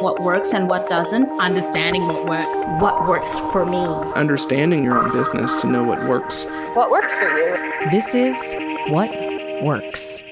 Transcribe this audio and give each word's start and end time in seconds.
what 0.00 0.22
works 0.22 0.54
and 0.54 0.68
what 0.68 0.88
doesn't, 0.88 1.28
understanding 1.40 2.06
what 2.06 2.24
works, 2.26 2.82
what 2.82 3.06
works 3.06 3.38
for 3.52 3.66
me, 3.66 3.84
understanding 4.14 4.82
your 4.82 4.98
own 4.98 5.12
business 5.12 5.60
to 5.60 5.66
know 5.66 5.84
what 5.84 6.08
works, 6.08 6.44
what 6.74 6.90
works 6.90 7.12
for 7.14 7.28
you. 7.28 7.90
This 7.90 8.14
is 8.14 8.54
What 8.88 9.10
Works. 9.62 10.22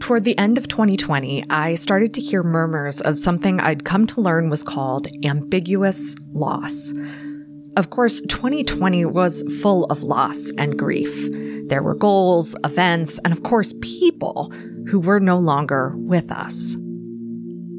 Toward 0.00 0.24
the 0.24 0.38
end 0.38 0.56
of 0.56 0.68
2020, 0.68 1.44
I 1.50 1.74
started 1.74 2.14
to 2.14 2.22
hear 2.22 2.42
murmurs 2.42 3.02
of 3.02 3.18
something 3.18 3.60
I'd 3.60 3.84
come 3.84 4.06
to 4.06 4.22
learn 4.22 4.48
was 4.48 4.62
called 4.62 5.06
ambiguous 5.22 6.14
loss. 6.32 6.94
Of 7.76 7.90
course, 7.90 8.22
2020 8.22 9.04
was 9.04 9.42
full 9.60 9.84
of 9.84 10.02
loss 10.02 10.50
and 10.56 10.78
grief. 10.78 11.47
There 11.68 11.82
were 11.82 11.94
goals, 11.94 12.54
events, 12.64 13.18
and 13.24 13.32
of 13.32 13.42
course, 13.42 13.74
people 13.80 14.52
who 14.88 14.98
were 14.98 15.20
no 15.20 15.38
longer 15.38 15.94
with 15.96 16.32
us. 16.32 16.76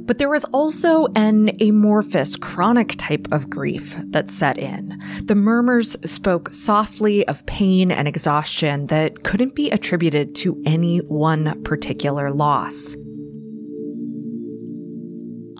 But 0.09 0.17
there 0.17 0.29
was 0.29 0.45
also 0.45 1.05
an 1.15 1.52
amorphous, 1.62 2.35
chronic 2.35 2.95
type 2.98 3.27
of 3.31 3.48
grief 3.48 3.95
that 4.07 4.31
set 4.31 4.57
in. 4.57 4.99
The 5.25 5.35
murmurs 5.35 5.95
spoke 6.03 6.52
softly 6.52 7.27
of 7.27 7.45
pain 7.45 7.91
and 7.91 8.07
exhaustion 8.07 8.88
that 8.88 9.23
couldn't 9.23 9.53
be 9.53 9.70
attributed 9.70 10.34
to 10.37 10.59
any 10.65 10.98
one 10.99 11.62
particular 11.63 12.31
loss. 12.31 12.95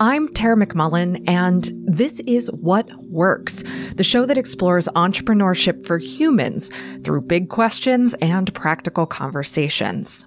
I'm 0.02 0.32
Tara 0.32 0.56
McMullin, 0.56 1.22
and 1.28 1.70
this 1.84 2.20
is 2.20 2.50
What 2.52 2.90
Works, 3.10 3.62
the 3.96 4.02
show 4.02 4.24
that 4.24 4.38
explores 4.38 4.88
entrepreneurship 4.96 5.84
for 5.84 5.98
humans 5.98 6.70
through 7.04 7.20
big 7.20 7.50
questions 7.50 8.14
and 8.22 8.52
practical 8.54 9.04
conversations. 9.04 10.24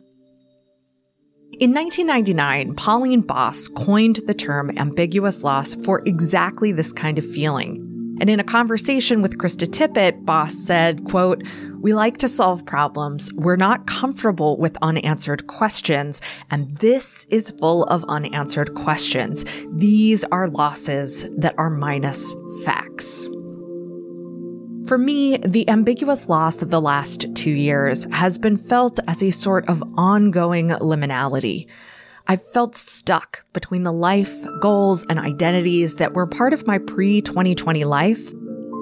In 1.60 1.74
1999, 1.74 2.76
Pauline 2.76 3.22
Boss 3.22 3.68
coined 3.68 4.18
the 4.28 4.36
term 4.36 4.78
ambiguous 4.78 5.44
loss 5.44 5.74
for 5.74 6.08
exactly 6.08 6.72
this 6.72 6.92
kind 6.92 7.18
of 7.18 7.26
feeling. 7.26 7.93
And 8.24 8.30
in 8.30 8.40
a 8.40 8.44
conversation 8.46 9.22
with 9.22 9.38
Krista 9.38 9.68
Tippett, 9.68 10.24
Boss 10.24 10.54
said, 10.56 11.04
quote, 11.04 11.44
we 11.82 11.94
like 11.94 12.20
to 12.20 12.30
solve 12.30 12.66
problems. 12.66 13.30
We're 13.34 13.58
not 13.58 13.86
comfortable 13.86 14.56
with 14.56 14.78
unanswered 14.82 15.48
questions. 15.48 16.22
And 16.50 16.74
this 16.78 17.28
is 17.30 17.54
full 17.60 17.84
of 17.84 18.06
unanswered 18.08 18.76
questions. 18.76 19.44
These 19.74 20.24
are 20.32 20.48
losses 20.48 21.30
that 21.36 21.54
are 21.58 21.70
minus 21.70 22.34
facts. 22.64 23.28
For 24.88 24.98
me, 24.98 25.36
the 25.40 25.68
ambiguous 25.68 26.30
loss 26.30 26.62
of 26.62 26.70
the 26.70 26.80
last 26.80 27.26
two 27.36 27.52
years 27.52 28.08
has 28.14 28.38
been 28.38 28.56
felt 28.56 29.02
as 29.10 29.22
a 29.22 29.32
sort 29.32 29.68
of 29.68 29.84
ongoing 29.98 30.70
liminality. 30.70 31.68
I've 32.28 32.44
felt 32.52 32.78
stuck 32.78 33.44
between 33.52 33.84
the 33.84 33.92
life, 33.92 34.34
goals, 34.62 35.06
and 35.10 35.20
identities 35.20 35.96
that 35.96 36.14
were 36.14 36.26
part 36.26 36.54
of 36.54 36.66
my 36.66 36.78
pre 36.78 37.22
2020 37.22 37.84
life 37.84 38.32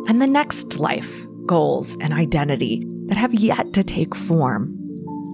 and 0.08 0.22
the 0.22 0.28
next 0.28 0.78
life, 0.78 1.26
goals, 1.48 1.98
and 2.02 2.14
identity 2.14 2.86
that 3.08 3.18
have 3.18 3.34
yet 3.34 3.74
to 3.74 3.84
take 3.84 4.14
form. 4.14 4.78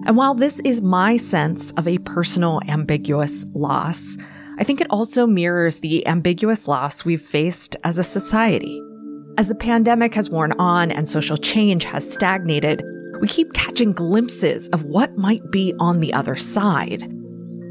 And 0.05 0.15
while 0.15 0.33
this 0.33 0.61
is 0.61 0.81
my 0.81 1.17
sense 1.17 1.71
of 1.71 1.85
a 1.85 1.97
personal 1.99 2.61
ambiguous 2.69 3.45
loss, 3.53 4.15
I 4.57 4.63
think 4.63 4.79
it 4.79 4.87
also 4.89 5.27
mirrors 5.27 5.81
the 5.81 6.07
ambiguous 6.07 6.65
loss 6.65 7.03
we've 7.03 7.21
faced 7.21 7.75
as 7.83 7.97
a 7.97 8.03
society. 8.03 8.81
As 9.37 9.49
the 9.49 9.55
pandemic 9.55 10.15
has 10.15 10.29
worn 10.29 10.53
on 10.53 10.91
and 10.91 11.09
social 11.09 11.37
change 11.37 11.83
has 11.83 12.09
stagnated, 12.09 12.81
we 13.19 13.27
keep 13.27 13.51
catching 13.51 13.91
glimpses 13.91 14.69
of 14.69 14.83
what 14.83 15.17
might 15.17 15.51
be 15.51 15.73
on 15.77 15.99
the 15.99 16.13
other 16.13 16.37
side. 16.37 17.13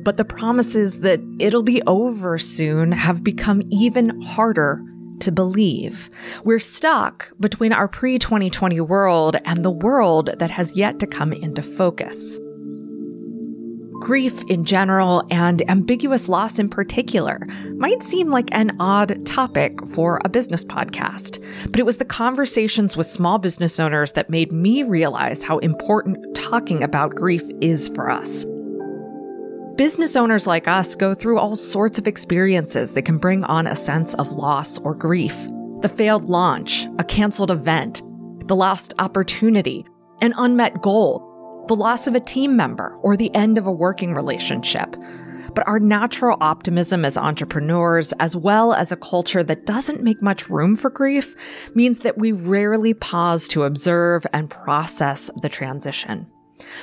But 0.07 0.19
the 0.19 0.25
promises 0.25 1.01
that 1.01 1.21
it'll 1.41 1.65
be 1.65 1.83
over 1.83 2.39
soon 2.39 2.93
have 2.93 3.25
become 3.25 3.61
even 3.71 4.23
harder 4.23 4.81
to 5.19 5.33
believe. 5.33 6.09
We're 6.44 6.61
stuck 6.61 7.33
between 7.41 7.72
our 7.72 7.89
pre 7.89 8.16
2020 8.21 8.81
world 8.83 9.37
and 9.45 9.65
the 9.65 9.71
world 9.71 10.31
that 10.39 10.53
has 10.53 10.77
yet 10.77 11.00
to 11.00 11.09
come 11.09 11.33
into 11.33 11.61
focus 11.61 12.39
grief 13.99 14.43
in 14.45 14.65
general 14.65 15.27
and 15.31 15.69
ambiguous 15.71 16.28
loss 16.28 16.59
in 16.59 16.69
particular 16.69 17.41
might 17.77 18.03
seem 18.03 18.31
like 18.31 18.49
an 18.53 18.77
odd 18.78 19.25
topic 19.27 19.75
for 19.89 20.21
a 20.25 20.28
business 20.28 20.62
podcast, 20.62 21.43
but 21.71 21.81
it 21.81 21.87
was 21.87 21.97
the 21.97 22.05
conversations 22.05 22.97
with 22.97 23.06
small 23.06 23.39
business 23.39 23.81
owners 23.81 24.12
that 24.12 24.31
made 24.31 24.53
me 24.53 24.83
realize 24.83 25.43
how 25.43 25.59
important 25.59 26.19
talking 26.37 26.84
about 26.84 27.16
grief 27.16 27.43
is 27.61 27.89
for 27.89 28.11
us. 28.11 28.45
Business 29.76 30.16
owners 30.16 30.47
like 30.47 30.66
us 30.66 30.94
go 30.94 31.12
through 31.12 31.38
all 31.38 31.54
sorts 31.54 31.98
of 31.98 32.06
experiences 32.06 32.94
that 32.94 33.03
can 33.03 33.19
bring 33.19 33.44
on 33.44 33.66
a 33.66 33.76
sense 33.76 34.14
of 34.14 34.32
loss 34.32 34.78
or 34.78 34.94
grief. 34.94 35.37
The 35.82 35.91
failed 35.94 36.31
launch, 36.31 36.87
a 36.98 37.04
canceled 37.04 37.50
event, 37.50 38.03
the 38.47 38.56
lost 38.56 38.94
opportunity, 38.98 39.84
an 40.22 40.32
unmet 40.38 40.81
goal, 40.81 41.65
the 41.69 41.76
loss 41.76 42.06
of 42.06 42.15
a 42.15 42.20
team 42.20 42.56
member, 42.56 42.97
or 43.03 43.19
the 43.19 43.34
end 43.34 43.59
of 43.59 43.66
a 43.66 43.72
working 43.72 44.15
relationship. 44.15 44.97
But 45.54 45.69
our 45.69 45.78
natural 45.78 46.38
optimism 46.41 47.04
as 47.04 47.19
entrepreneurs, 47.19 48.15
as 48.15 48.34
well 48.34 48.72
as 48.72 48.92
a 48.92 48.97
culture 48.97 49.42
that 49.42 49.66
doesn't 49.66 50.03
make 50.03 50.22
much 50.22 50.48
room 50.48 50.75
for 50.75 50.88
grief, 50.88 51.36
means 51.75 51.98
that 51.98 52.16
we 52.16 52.32
rarely 52.32 52.94
pause 52.94 53.47
to 53.48 53.65
observe 53.65 54.26
and 54.32 54.48
process 54.48 55.31
the 55.42 55.50
transition. 55.50 56.31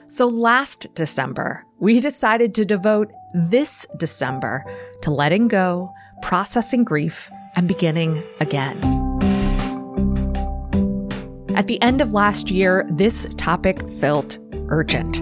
So 0.08 0.28
last 0.28 0.88
December, 0.96 1.66
we 1.80 2.00
decided 2.00 2.54
to 2.56 2.66
devote 2.66 3.12
this 3.34 3.86
December 3.98 4.64
to 5.02 5.12
letting 5.12 5.48
go, 5.48 5.92
processing 6.22 6.84
grief, 6.84 7.30
and 7.56 7.68
beginning 7.68 8.24
again. 8.40 8.78
At 11.56 11.68
the 11.68 11.82
end 11.82 12.02
of 12.02 12.14
last 12.14 12.50
year, 12.50 12.88
this 12.90 13.28
topic 13.38 13.88
felt 13.90 14.38
urgent. 14.70 15.22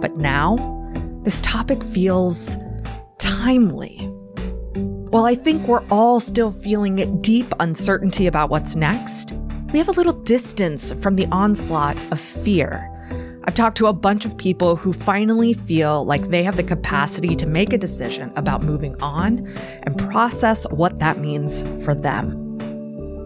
But 0.00 0.16
now, 0.16 0.56
this 1.22 1.40
topic 1.42 1.82
feels 1.82 2.56
timely. 3.18 3.96
While 5.10 5.24
I 5.24 5.34
think 5.34 5.66
we're 5.66 5.84
all 5.90 6.20
still 6.20 6.52
feeling 6.52 7.20
deep 7.20 7.52
uncertainty 7.60 8.26
about 8.26 8.50
what's 8.50 8.76
next, 8.76 9.32
we 9.72 9.78
have 9.78 9.88
a 9.88 9.92
little 9.92 10.12
distance 10.12 10.92
from 11.02 11.16
the 11.16 11.26
onslaught 11.26 11.96
of 12.10 12.20
fear. 12.20 12.90
I've 13.48 13.54
talked 13.54 13.78
to 13.78 13.86
a 13.86 13.94
bunch 13.94 14.26
of 14.26 14.36
people 14.36 14.76
who 14.76 14.92
finally 14.92 15.54
feel 15.54 16.04
like 16.04 16.28
they 16.28 16.42
have 16.42 16.58
the 16.58 16.62
capacity 16.62 17.34
to 17.36 17.46
make 17.46 17.72
a 17.72 17.78
decision 17.78 18.30
about 18.36 18.62
moving 18.62 18.94
on 19.00 19.48
and 19.84 19.96
process 19.96 20.66
what 20.68 20.98
that 20.98 21.18
means 21.18 21.62
for 21.82 21.94
them. 21.94 22.58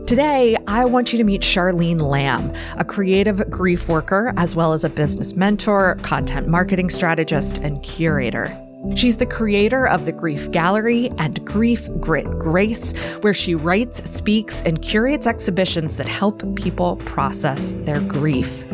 Today, 0.06 0.56
I 0.68 0.84
want 0.84 1.12
you 1.12 1.18
to 1.18 1.24
meet 1.24 1.40
Charlene 1.40 2.00
Lamb, 2.00 2.52
a 2.76 2.84
creative 2.84 3.50
grief 3.50 3.88
worker, 3.88 4.32
as 4.36 4.54
well 4.54 4.72
as 4.72 4.84
a 4.84 4.88
business 4.88 5.34
mentor, 5.34 5.96
content 6.02 6.46
marketing 6.46 6.90
strategist, 6.90 7.58
and 7.58 7.82
curator. 7.82 8.56
She's 8.94 9.16
the 9.16 9.26
creator 9.26 9.88
of 9.88 10.06
the 10.06 10.12
Grief 10.12 10.50
Gallery 10.50 11.10
and 11.18 11.44
Grief 11.44 11.88
Grit 12.00 12.30
Grace, 12.38 12.92
where 13.22 13.34
she 13.34 13.56
writes, 13.56 14.08
speaks, 14.08 14.60
and 14.62 14.82
curates 14.82 15.26
exhibitions 15.26 15.96
that 15.96 16.06
help 16.06 16.42
people 16.56 16.96
process 16.96 17.74
their 17.78 18.00
grief. 18.00 18.64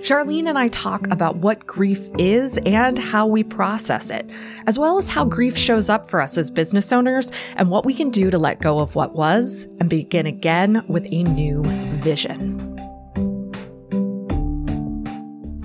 Charlene 0.00 0.48
and 0.48 0.58
I 0.58 0.68
talk 0.68 1.06
about 1.08 1.36
what 1.36 1.66
grief 1.66 2.08
is 2.18 2.58
and 2.64 2.98
how 2.98 3.26
we 3.26 3.44
process 3.44 4.08
it, 4.08 4.28
as 4.66 4.78
well 4.78 4.96
as 4.96 5.10
how 5.10 5.26
grief 5.26 5.58
shows 5.58 5.90
up 5.90 6.08
for 6.08 6.22
us 6.22 6.38
as 6.38 6.50
business 6.50 6.90
owners 6.90 7.30
and 7.56 7.68
what 7.68 7.84
we 7.84 7.92
can 7.92 8.08
do 8.08 8.30
to 8.30 8.38
let 8.38 8.62
go 8.62 8.78
of 8.78 8.94
what 8.94 9.14
was 9.14 9.68
and 9.78 9.90
begin 9.90 10.24
again 10.24 10.82
with 10.88 11.06
a 11.10 11.22
new 11.24 11.62
vision. 11.98 12.58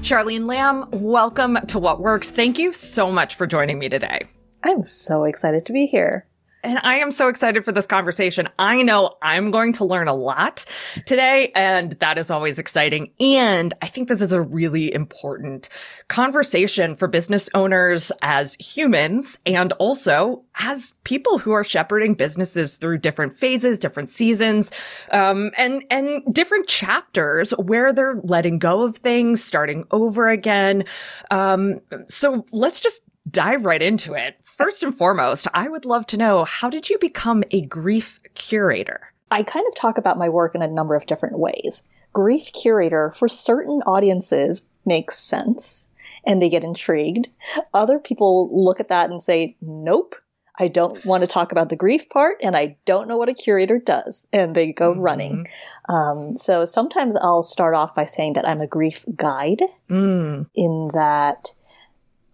Charlene 0.01 0.47
Lamb, 0.47 0.85
welcome 0.91 1.57
to 1.67 1.79
What 1.79 2.01
Works. 2.01 2.29
Thank 2.29 2.59
you 2.59 2.73
so 2.73 3.13
much 3.13 3.35
for 3.35 3.47
joining 3.47 3.79
me 3.79 3.87
today. 3.87 4.19
I'm 4.63 4.83
so 4.83 5.23
excited 5.23 5.65
to 5.65 5.71
be 5.71 5.85
here. 5.85 6.27
And 6.65 6.79
I 6.81 6.95
am 6.95 7.11
so 7.11 7.27
excited 7.27 7.63
for 7.63 7.71
this 7.71 7.85
conversation. 7.85 8.49
I 8.57 8.81
know 8.81 9.11
I'm 9.21 9.51
going 9.51 9.71
to 9.73 9.85
learn 9.85 10.07
a 10.07 10.15
lot 10.15 10.65
today, 11.05 11.51
and 11.53 11.91
that 11.93 12.17
is 12.17 12.31
always 12.31 12.57
exciting. 12.57 13.11
And 13.19 13.71
I 13.83 13.87
think 13.87 14.07
this 14.07 14.19
is 14.19 14.33
a 14.33 14.41
really 14.41 14.91
important 14.91 15.69
conversation 16.07 16.95
for 16.95 17.07
business 17.07 17.51
owners 17.53 18.11
as 18.23 18.55
humans 18.55 19.37
and 19.45 19.73
also 19.73 20.43
as 20.59 20.95
people 21.03 21.37
who 21.37 21.51
are 21.51 21.63
shepherding 21.63 22.15
businesses 22.15 22.77
through 22.77 22.97
different 22.97 23.35
phases, 23.35 23.77
different 23.77 24.09
seasons, 24.09 24.71
um, 25.11 25.51
and, 25.57 25.83
and 25.91 26.23
different 26.33 26.67
chapters 26.67 27.51
where 27.51 27.93
they're 27.93 28.19
letting 28.23 28.57
go 28.57 28.81
of 28.81 28.97
things, 28.97 29.43
starting 29.43 29.85
over 29.91 30.27
again. 30.27 30.83
Um, 31.29 31.79
so 32.07 32.43
let's 32.51 32.81
just 32.81 33.03
dive 33.29 33.65
right 33.65 33.81
into 33.81 34.13
it. 34.13 34.37
First 34.41 34.83
and 34.83 34.95
foremost, 34.95 35.47
I 35.53 35.67
would 35.67 35.85
love 35.85 36.05
to 36.07 36.17
know 36.17 36.43
how 36.43 36.69
did 36.69 36.89
you 36.89 36.97
become 36.99 37.43
a 37.51 37.61
grief 37.65 38.19
curator? 38.33 39.13
I 39.31 39.43
kind 39.43 39.65
of 39.67 39.75
talk 39.75 39.97
about 39.97 40.17
my 40.17 40.29
work 40.29 40.55
in 40.55 40.61
a 40.61 40.67
number 40.67 40.95
of 40.95 41.05
different 41.05 41.39
ways. 41.39 41.83
Grief 42.13 42.51
curator 42.53 43.13
for 43.15 43.27
certain 43.27 43.81
audiences 43.85 44.61
makes 44.85 45.17
sense. 45.17 45.89
and 46.25 46.41
they 46.41 46.49
get 46.49 46.63
intrigued. 46.63 47.29
Other 47.73 47.99
people 47.99 48.49
look 48.51 48.79
at 48.79 48.89
that 48.89 49.09
and 49.09 49.21
say, 49.21 49.55
nope, 49.61 50.15
I 50.57 50.67
don't 50.67 51.03
want 51.05 51.21
to 51.21 51.27
talk 51.27 51.51
about 51.51 51.69
the 51.69 51.75
grief 51.75 52.09
part, 52.09 52.37
and 52.41 52.55
I 52.55 52.77
don't 52.85 53.07
know 53.07 53.17
what 53.17 53.29
a 53.29 53.33
curator 53.33 53.77
does, 53.77 54.25
and 54.31 54.55
they 54.55 54.71
go 54.71 54.91
mm-hmm. 54.91 55.01
running. 55.01 55.47
Um, 55.89 56.37
so 56.37 56.65
sometimes 56.65 57.15
I'll 57.17 57.43
start 57.43 57.75
off 57.75 57.93
by 57.93 58.05
saying 58.05 58.33
that 58.33 58.47
I'm 58.47 58.61
a 58.61 58.67
grief 58.67 59.05
guide, 59.15 59.63
mm. 59.89 60.47
in 60.55 60.91
that 60.93 61.53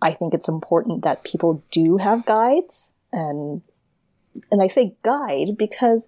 I 0.02 0.14
think 0.14 0.34
it's 0.34 0.50
important 0.50 1.04
that 1.04 1.24
people 1.24 1.64
do 1.72 1.98
have 1.98 2.26
guides, 2.26 2.92
and 3.12 3.62
and 4.52 4.62
I 4.62 4.68
say 4.68 4.96
guide 5.04 5.58
because 5.58 6.08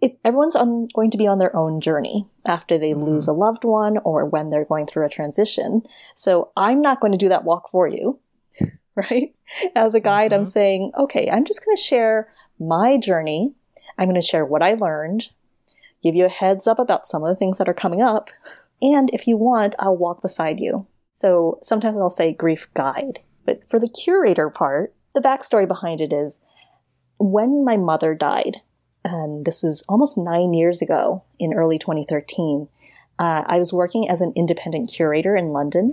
it, 0.00 0.18
everyone's 0.24 0.56
on, 0.56 0.88
going 0.94 1.10
to 1.10 1.18
be 1.18 1.26
on 1.26 1.38
their 1.38 1.54
own 1.54 1.80
journey 1.80 2.26
after 2.46 2.78
they 2.78 2.90
mm-hmm. 2.90 3.02
lose 3.02 3.26
a 3.26 3.32
loved 3.32 3.64
one 3.64 3.98
or 3.98 4.24
when 4.24 4.50
they're 4.50 4.64
going 4.64 4.86
through 4.86 5.06
a 5.06 5.10
transition. 5.10 5.82
So 6.14 6.50
I'm 6.56 6.80
not 6.80 7.00
going 7.00 7.12
to 7.12 7.18
do 7.18 7.28
that 7.28 7.44
walk 7.44 7.70
for 7.70 7.86
you, 7.86 8.18
right? 8.94 9.34
As 9.74 9.94
a 9.94 10.00
guide, 10.00 10.30
mm-hmm. 10.30 10.40
I'm 10.40 10.44
saying, 10.44 10.92
okay, 10.98 11.28
I'm 11.30 11.44
just 11.44 11.64
going 11.64 11.76
to 11.76 11.82
share 11.82 12.32
my 12.58 12.96
journey. 12.96 13.52
I'm 13.98 14.08
going 14.08 14.20
to 14.20 14.26
share 14.26 14.44
what 14.44 14.62
I 14.62 14.74
learned, 14.74 15.28
give 16.02 16.14
you 16.14 16.24
a 16.24 16.30
heads 16.30 16.66
up 16.66 16.78
about 16.78 17.08
some 17.08 17.22
of 17.22 17.28
the 17.28 17.36
things 17.36 17.58
that 17.58 17.68
are 17.68 17.74
coming 17.74 18.00
up. 18.00 18.30
And 18.80 19.10
if 19.12 19.26
you 19.26 19.36
want, 19.36 19.74
I'll 19.78 19.96
walk 19.96 20.22
beside 20.22 20.60
you. 20.60 20.86
So 21.12 21.58
sometimes 21.62 21.96
I'll 21.96 22.10
say 22.10 22.32
grief 22.32 22.68
guide. 22.74 23.20
But 23.44 23.66
for 23.66 23.78
the 23.78 23.88
curator 23.88 24.50
part, 24.50 24.94
the 25.14 25.20
backstory 25.20 25.66
behind 25.66 26.00
it 26.00 26.12
is 26.12 26.40
when 27.18 27.64
my 27.64 27.76
mother 27.76 28.14
died, 28.14 28.62
and 29.04 29.44
this 29.44 29.62
is 29.64 29.82
almost 29.88 30.16
nine 30.16 30.54
years 30.54 30.80
ago 30.80 31.22
in 31.38 31.54
early 31.54 31.78
2013, 31.78 32.68
uh, 33.18 33.44
I 33.46 33.58
was 33.58 33.72
working 33.72 34.08
as 34.08 34.20
an 34.20 34.32
independent 34.34 34.90
curator 34.90 35.36
in 35.36 35.48
London. 35.48 35.90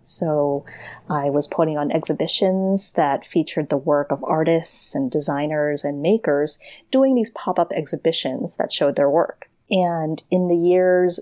So 0.00 0.64
I 1.08 1.30
was 1.30 1.46
putting 1.46 1.76
on 1.76 1.92
exhibitions 1.92 2.92
that 2.92 3.24
featured 3.24 3.68
the 3.68 3.76
work 3.76 4.10
of 4.10 4.24
artists 4.24 4.94
and 4.94 5.10
designers 5.10 5.84
and 5.84 6.02
makers 6.02 6.58
doing 6.90 7.14
these 7.14 7.30
pop 7.30 7.58
up 7.58 7.72
exhibitions 7.72 8.56
that 8.56 8.72
showed 8.72 8.96
their 8.96 9.10
work. 9.10 9.50
And 9.70 10.22
in 10.30 10.48
the 10.48 10.56
years 10.56 11.20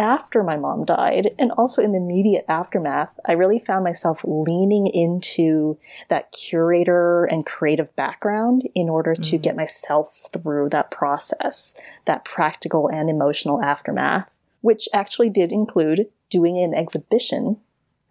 after 0.00 0.42
my 0.42 0.56
mom 0.56 0.86
died 0.86 1.34
and 1.38 1.52
also 1.52 1.82
in 1.82 1.92
the 1.92 1.98
immediate 1.98 2.46
aftermath, 2.48 3.20
I 3.26 3.32
really 3.32 3.58
found 3.58 3.84
myself 3.84 4.24
leaning 4.24 4.86
into 4.86 5.78
that 6.08 6.32
curator 6.32 7.26
and 7.26 7.44
creative 7.44 7.94
background 7.96 8.62
in 8.74 8.88
order 8.88 9.14
to 9.14 9.38
mm. 9.38 9.42
get 9.42 9.56
myself 9.56 10.22
through 10.32 10.70
that 10.70 10.90
process, 10.90 11.74
that 12.06 12.24
practical 12.24 12.88
and 12.88 13.10
emotional 13.10 13.62
aftermath, 13.62 14.30
which 14.62 14.88
actually 14.94 15.28
did 15.28 15.52
include 15.52 16.08
doing 16.30 16.58
an 16.58 16.72
exhibition 16.72 17.58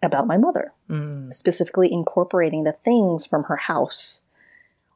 about 0.00 0.28
my 0.28 0.36
mother, 0.36 0.72
mm. 0.88 1.32
specifically 1.32 1.92
incorporating 1.92 2.62
the 2.62 2.72
things 2.72 3.26
from 3.26 3.44
her 3.44 3.56
house, 3.56 4.22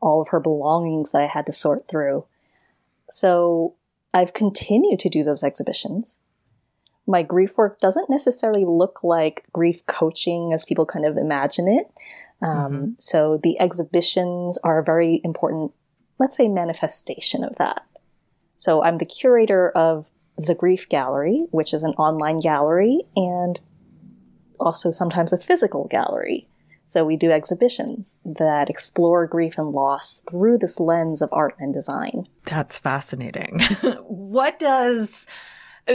all 0.00 0.22
of 0.22 0.28
her 0.28 0.38
belongings 0.38 1.10
that 1.10 1.22
I 1.22 1.26
had 1.26 1.44
to 1.46 1.52
sort 1.52 1.88
through. 1.88 2.24
So 3.10 3.74
I've 4.12 4.32
continued 4.32 5.00
to 5.00 5.08
do 5.08 5.24
those 5.24 5.42
exhibitions 5.42 6.20
my 7.06 7.22
grief 7.22 7.56
work 7.58 7.80
doesn't 7.80 8.10
necessarily 8.10 8.64
look 8.64 9.02
like 9.02 9.44
grief 9.52 9.84
coaching 9.86 10.52
as 10.52 10.64
people 10.64 10.86
kind 10.86 11.04
of 11.04 11.16
imagine 11.16 11.68
it. 11.68 11.92
Um, 12.42 12.50
mm-hmm. 12.50 12.90
So 12.98 13.40
the 13.42 13.60
exhibitions 13.60 14.58
are 14.64 14.78
a 14.78 14.84
very 14.84 15.20
important, 15.24 15.72
let's 16.18 16.36
say, 16.36 16.48
manifestation 16.48 17.44
of 17.44 17.56
that. 17.56 17.84
So 18.56 18.82
I'm 18.82 18.98
the 18.98 19.04
curator 19.04 19.70
of 19.70 20.10
the 20.38 20.54
Grief 20.54 20.88
Gallery, 20.88 21.46
which 21.50 21.74
is 21.74 21.84
an 21.84 21.92
online 21.92 22.40
gallery 22.40 23.00
and 23.14 23.60
also 24.58 24.90
sometimes 24.90 25.32
a 25.32 25.38
physical 25.38 25.86
gallery. 25.88 26.48
So 26.86 27.04
we 27.04 27.16
do 27.16 27.30
exhibitions 27.30 28.18
that 28.24 28.68
explore 28.68 29.26
grief 29.26 29.56
and 29.58 29.68
loss 29.68 30.22
through 30.28 30.58
this 30.58 30.78
lens 30.78 31.22
of 31.22 31.30
art 31.32 31.54
and 31.58 31.72
design. 31.72 32.28
That's 32.44 32.78
fascinating. 32.78 33.60
what 34.06 34.58
does 34.58 35.26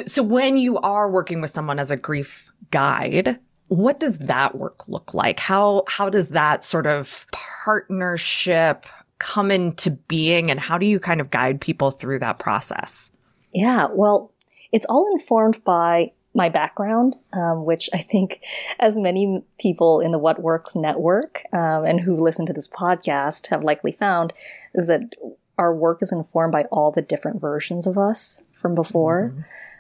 so 0.06 0.24
when 0.24 0.58
you 0.58 0.78
are 0.80 1.10
working 1.10 1.42
with 1.42 1.52
someone 1.52 1.80
as 1.80 1.92
a 1.92 1.98
grief 1.98 2.52
guide, 2.72 3.40
what 3.68 4.00
does 4.00 4.20
that 4.20 4.56
work 4.56 4.88
look 4.88 5.14
like? 5.14 5.40
How 5.40 5.84
how 5.88 6.10
does 6.10 6.30
that 6.30 6.64
sort 6.64 6.88
of 6.88 7.28
partnership 7.32 8.86
come 9.20 9.52
into 9.52 9.92
being 9.92 10.50
and 10.50 10.60
how 10.60 10.78
do 10.78 10.86
you 10.86 11.00
kind 11.00 11.22
of 11.22 11.30
guide 11.30 11.62
people 11.62 11.92
through 11.92 12.20
that 12.20 12.40
process? 12.40 13.12
Yeah, 13.54 13.88
well, 13.92 14.32
it's 14.72 14.86
all 14.88 15.12
informed 15.12 15.64
by 15.64 16.12
my 16.34 16.50
background, 16.50 17.18
um, 17.34 17.66
which 17.66 17.90
I 17.94 18.00
think, 18.00 18.42
as 18.80 18.98
many 18.98 19.44
people 19.60 20.00
in 20.00 20.12
the 20.12 20.20
What 20.20 20.42
Works 20.42 20.76
network 20.76 21.44
um, 21.54 21.86
and 21.86 22.00
who 22.00 22.16
listen 22.16 22.46
to 22.46 22.54
this 22.54 22.68
podcast 22.68 23.48
have 23.48 23.64
likely 23.64 23.92
found, 23.92 24.34
is 24.74 24.88
that 24.88 25.16
our 25.58 25.76
work 25.76 26.02
is 26.02 26.12
informed 26.12 26.52
by 26.52 26.64
all 26.66 26.92
the 26.92 27.02
different 27.02 27.42
versions 27.42 27.88
of 27.88 27.98
us 27.98 28.42
from 28.54 28.76
before. 28.76 29.34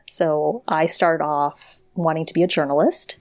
Mm-hmm. 0.09 0.13
So 0.13 0.63
I 0.67 0.87
started 0.87 1.23
off 1.23 1.79
wanting 1.95 2.25
to 2.25 2.33
be 2.33 2.43
a 2.43 2.47
journalist 2.47 3.17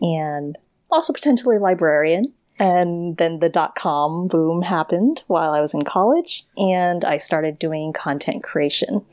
and 0.00 0.58
also 0.90 1.12
potentially 1.12 1.56
a 1.56 1.60
librarian. 1.60 2.34
And 2.58 3.16
then 3.16 3.38
the 3.38 3.48
dot 3.48 3.74
com 3.74 4.28
boom 4.28 4.62
happened 4.62 5.22
while 5.26 5.52
I 5.52 5.60
was 5.60 5.74
in 5.74 5.82
college, 5.82 6.44
and 6.56 7.04
I 7.04 7.16
started 7.16 7.58
doing 7.58 7.94
content 7.94 8.44
creation. 8.44 9.04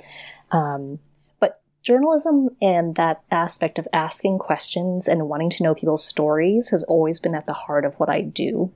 Um, 0.51 0.99
but 1.39 1.61
journalism 1.81 2.49
and 2.61 2.95
that 2.95 3.21
aspect 3.31 3.79
of 3.79 3.87
asking 3.93 4.39
questions 4.39 5.07
and 5.07 5.29
wanting 5.29 5.49
to 5.51 5.63
know 5.63 5.73
people's 5.73 6.05
stories 6.05 6.69
has 6.69 6.83
always 6.83 7.19
been 7.21 7.33
at 7.33 7.47
the 7.47 7.53
heart 7.53 7.85
of 7.85 7.95
what 7.95 8.09
I 8.09 8.21
do, 8.21 8.71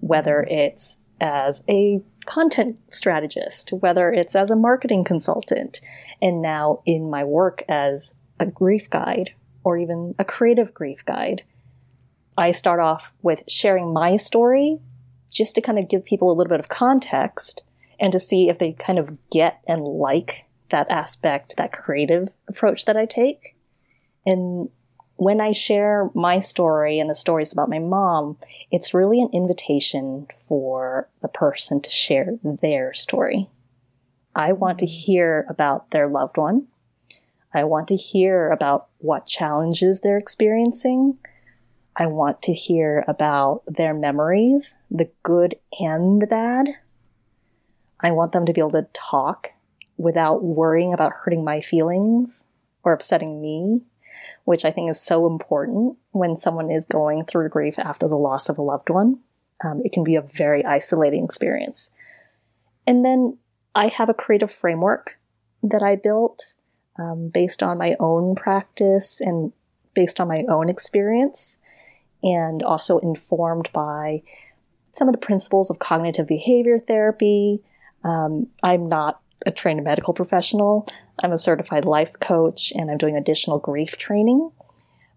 whether 0.00 0.42
it's 0.42 0.98
as 1.20 1.64
a 1.68 2.02
content 2.26 2.80
strategist, 2.90 3.72
whether 3.72 4.12
it's 4.12 4.36
as 4.36 4.50
a 4.50 4.56
marketing 4.56 5.04
consultant, 5.04 5.80
and 6.22 6.40
now 6.40 6.80
in 6.86 7.10
my 7.10 7.24
work 7.24 7.62
as 7.68 8.14
a 8.38 8.46
grief 8.46 8.88
guide 8.88 9.34
or 9.64 9.76
even 9.76 10.14
a 10.18 10.24
creative 10.24 10.72
grief 10.72 11.04
guide. 11.04 11.42
I 12.38 12.52
start 12.52 12.80
off 12.80 13.12
with 13.20 13.44
sharing 13.48 13.92
my 13.92 14.16
story 14.16 14.78
just 15.30 15.54
to 15.56 15.60
kind 15.60 15.78
of 15.78 15.88
give 15.88 16.04
people 16.04 16.30
a 16.30 16.34
little 16.34 16.48
bit 16.48 16.60
of 16.60 16.68
context 16.68 17.64
and 18.00 18.12
to 18.12 18.20
see 18.20 18.48
if 18.48 18.58
they 18.58 18.72
kind 18.72 18.98
of 18.98 19.16
get 19.30 19.60
and 19.66 19.82
like 19.82 20.44
that 20.70 20.90
aspect, 20.90 21.56
that 21.56 21.72
creative 21.72 22.34
approach 22.48 22.86
that 22.86 22.96
I 22.96 23.04
take. 23.04 23.56
And 24.24 24.70
when 25.16 25.40
I 25.40 25.52
share 25.52 26.10
my 26.14 26.38
story 26.38 26.98
and 26.98 27.10
the 27.10 27.14
stories 27.14 27.52
about 27.52 27.68
my 27.68 27.78
mom, 27.78 28.38
it's 28.70 28.94
really 28.94 29.20
an 29.20 29.30
invitation 29.32 30.26
for 30.48 31.08
the 31.20 31.28
person 31.28 31.80
to 31.80 31.90
share 31.90 32.38
their 32.42 32.94
story. 32.94 33.48
I 34.34 34.52
want 34.52 34.78
to 34.78 34.86
hear 34.86 35.46
about 35.48 35.90
their 35.90 36.08
loved 36.08 36.36
one. 36.36 36.68
I 37.54 37.64
want 37.64 37.88
to 37.88 37.96
hear 37.96 38.50
about 38.50 38.88
what 38.98 39.26
challenges 39.26 40.00
they're 40.00 40.16
experiencing. 40.16 41.18
I 41.94 42.06
want 42.06 42.40
to 42.42 42.54
hear 42.54 43.04
about 43.06 43.62
their 43.66 43.92
memories, 43.92 44.74
the 44.90 45.10
good 45.22 45.56
and 45.78 46.22
the 46.22 46.26
bad. 46.26 46.68
I 48.00 48.10
want 48.10 48.32
them 48.32 48.46
to 48.46 48.52
be 48.52 48.60
able 48.60 48.70
to 48.70 48.88
talk 48.94 49.50
without 49.98 50.42
worrying 50.42 50.94
about 50.94 51.12
hurting 51.12 51.44
my 51.44 51.60
feelings 51.60 52.46
or 52.82 52.92
upsetting 52.92 53.40
me, 53.42 53.82
which 54.44 54.64
I 54.64 54.70
think 54.70 54.90
is 54.90 55.00
so 55.00 55.26
important 55.26 55.98
when 56.12 56.36
someone 56.36 56.70
is 56.70 56.86
going 56.86 57.24
through 57.26 57.50
grief 57.50 57.78
after 57.78 58.08
the 58.08 58.16
loss 58.16 58.48
of 58.48 58.56
a 58.56 58.62
loved 58.62 58.88
one. 58.88 59.20
Um, 59.62 59.82
it 59.84 59.92
can 59.92 60.02
be 60.02 60.16
a 60.16 60.22
very 60.22 60.64
isolating 60.64 61.24
experience. 61.24 61.90
And 62.86 63.04
then 63.04 63.38
I 63.74 63.88
have 63.88 64.08
a 64.08 64.14
creative 64.14 64.52
framework 64.52 65.18
that 65.62 65.82
I 65.82 65.96
built 65.96 66.54
um, 66.98 67.28
based 67.28 67.62
on 67.62 67.78
my 67.78 67.96
own 67.98 68.34
practice 68.34 69.20
and 69.20 69.52
based 69.94 70.20
on 70.20 70.28
my 70.28 70.44
own 70.48 70.68
experience, 70.68 71.58
and 72.22 72.62
also 72.62 72.98
informed 72.98 73.70
by 73.72 74.22
some 74.92 75.08
of 75.08 75.12
the 75.12 75.18
principles 75.18 75.70
of 75.70 75.78
cognitive 75.78 76.26
behavior 76.26 76.78
therapy. 76.78 77.62
Um, 78.04 78.48
I'm 78.62 78.88
not 78.88 79.22
a 79.46 79.50
trained 79.50 79.82
medical 79.84 80.14
professional. 80.14 80.86
I'm 81.22 81.32
a 81.32 81.38
certified 81.38 81.84
life 81.84 82.18
coach 82.20 82.72
and 82.74 82.90
I'm 82.90 82.98
doing 82.98 83.16
additional 83.16 83.58
grief 83.58 83.96
training. 83.96 84.50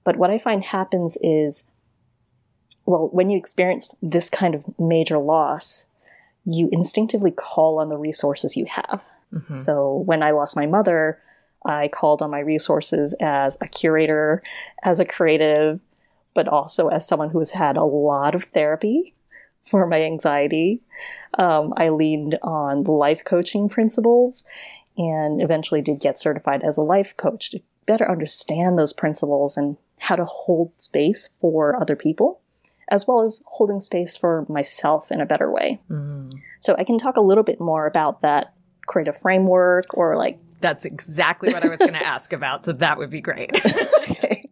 But 0.03 0.17
what 0.17 0.29
I 0.29 0.37
find 0.37 0.63
happens 0.63 1.17
is, 1.21 1.65
well, 2.85 3.09
when 3.11 3.29
you 3.29 3.37
experience 3.37 3.95
this 4.01 4.29
kind 4.29 4.55
of 4.55 4.65
major 4.79 5.17
loss, 5.17 5.87
you 6.45 6.69
instinctively 6.71 7.31
call 7.31 7.79
on 7.79 7.89
the 7.89 7.97
resources 7.97 8.55
you 8.55 8.65
have. 8.65 9.03
Mm-hmm. 9.33 9.53
So 9.53 10.03
when 10.05 10.23
I 10.23 10.31
lost 10.31 10.55
my 10.55 10.65
mother, 10.65 11.19
I 11.65 11.87
called 11.87 12.21
on 12.21 12.29
my 12.29 12.39
resources 12.39 13.15
as 13.19 13.57
a 13.61 13.67
curator, 13.67 14.41
as 14.83 14.99
a 14.99 15.05
creative, 15.05 15.81
but 16.33 16.47
also 16.47 16.89
as 16.89 17.07
someone 17.07 17.29
who 17.29 17.39
has 17.39 17.49
had 17.49 17.77
a 17.77 17.83
lot 17.83 18.35
of 18.35 18.43
therapy 18.45 19.15
for 19.61 19.87
my 19.87 20.03
anxiety. 20.03 20.81
Um, 21.39 21.73
I 21.75 21.89
leaned 21.89 22.37
on 22.43 22.83
life 22.83 23.23
coaching 23.25 23.67
principles 23.67 24.45
and 24.97 25.41
eventually 25.41 25.81
did 25.81 25.99
get 25.99 26.19
certified 26.19 26.61
as 26.61 26.77
a 26.77 26.81
life 26.81 27.17
coach 27.17 27.51
to 27.51 27.61
better 27.87 28.09
understand 28.09 28.77
those 28.77 28.93
principles 28.93 29.57
and 29.57 29.77
how 29.99 30.15
to 30.15 30.25
hold 30.25 30.71
space 30.77 31.29
for 31.39 31.79
other 31.81 31.95
people, 31.95 32.41
as 32.89 33.07
well 33.07 33.21
as 33.21 33.41
holding 33.47 33.79
space 33.79 34.15
for 34.15 34.45
myself 34.47 35.11
in 35.11 35.21
a 35.21 35.25
better 35.25 35.51
way. 35.51 35.79
Mm. 35.89 36.33
So 36.59 36.75
I 36.77 36.83
can 36.83 36.97
talk 36.97 37.17
a 37.17 37.21
little 37.21 37.43
bit 37.43 37.59
more 37.59 37.85
about 37.87 38.21
that 38.21 38.53
creative 38.87 39.17
framework 39.17 39.85
or 39.93 40.15
like 40.15 40.39
That's 40.61 40.85
exactly 40.85 41.51
what 41.53 41.63
I 41.63 41.67
was 41.67 41.79
going 41.79 41.93
to 41.93 42.05
ask 42.05 42.33
about. 42.33 42.65
So 42.65 42.73
that 42.73 42.97
would 42.97 43.09
be 43.09 43.21
great. 43.21 43.51
okay. 44.09 44.49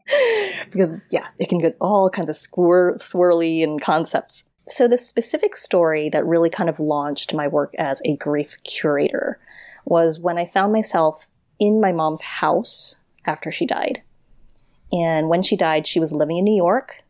because 0.69 0.99
yeah, 1.11 1.27
it 1.39 1.49
can 1.49 1.59
get 1.59 1.77
all 1.79 2.09
kinds 2.09 2.29
of 2.29 2.35
swir- 2.35 2.95
swirly 2.95 3.63
and 3.63 3.81
concepts. 3.81 4.45
So 4.67 4.87
the 4.87 4.97
specific 4.97 5.55
story 5.55 6.09
that 6.09 6.25
really 6.25 6.49
kind 6.49 6.69
of 6.69 6.79
launched 6.79 7.33
my 7.33 7.47
work 7.47 7.73
as 7.77 8.01
a 8.05 8.15
grief 8.17 8.57
curator 8.63 9.39
was 9.85 10.19
when 10.19 10.37
I 10.37 10.45
found 10.45 10.71
myself 10.71 11.27
in 11.59 11.81
my 11.81 11.91
mom's 11.91 12.21
house 12.21 12.95
after 13.25 13.51
she 13.51 13.65
died. 13.65 14.01
And 14.91 15.27
when 15.27 15.41
she 15.41 15.57
died, 15.57 15.87
she 15.87 15.99
was 15.99 16.13
living 16.13 16.37
in 16.37 16.45
New 16.45 16.55
York. 16.55 17.02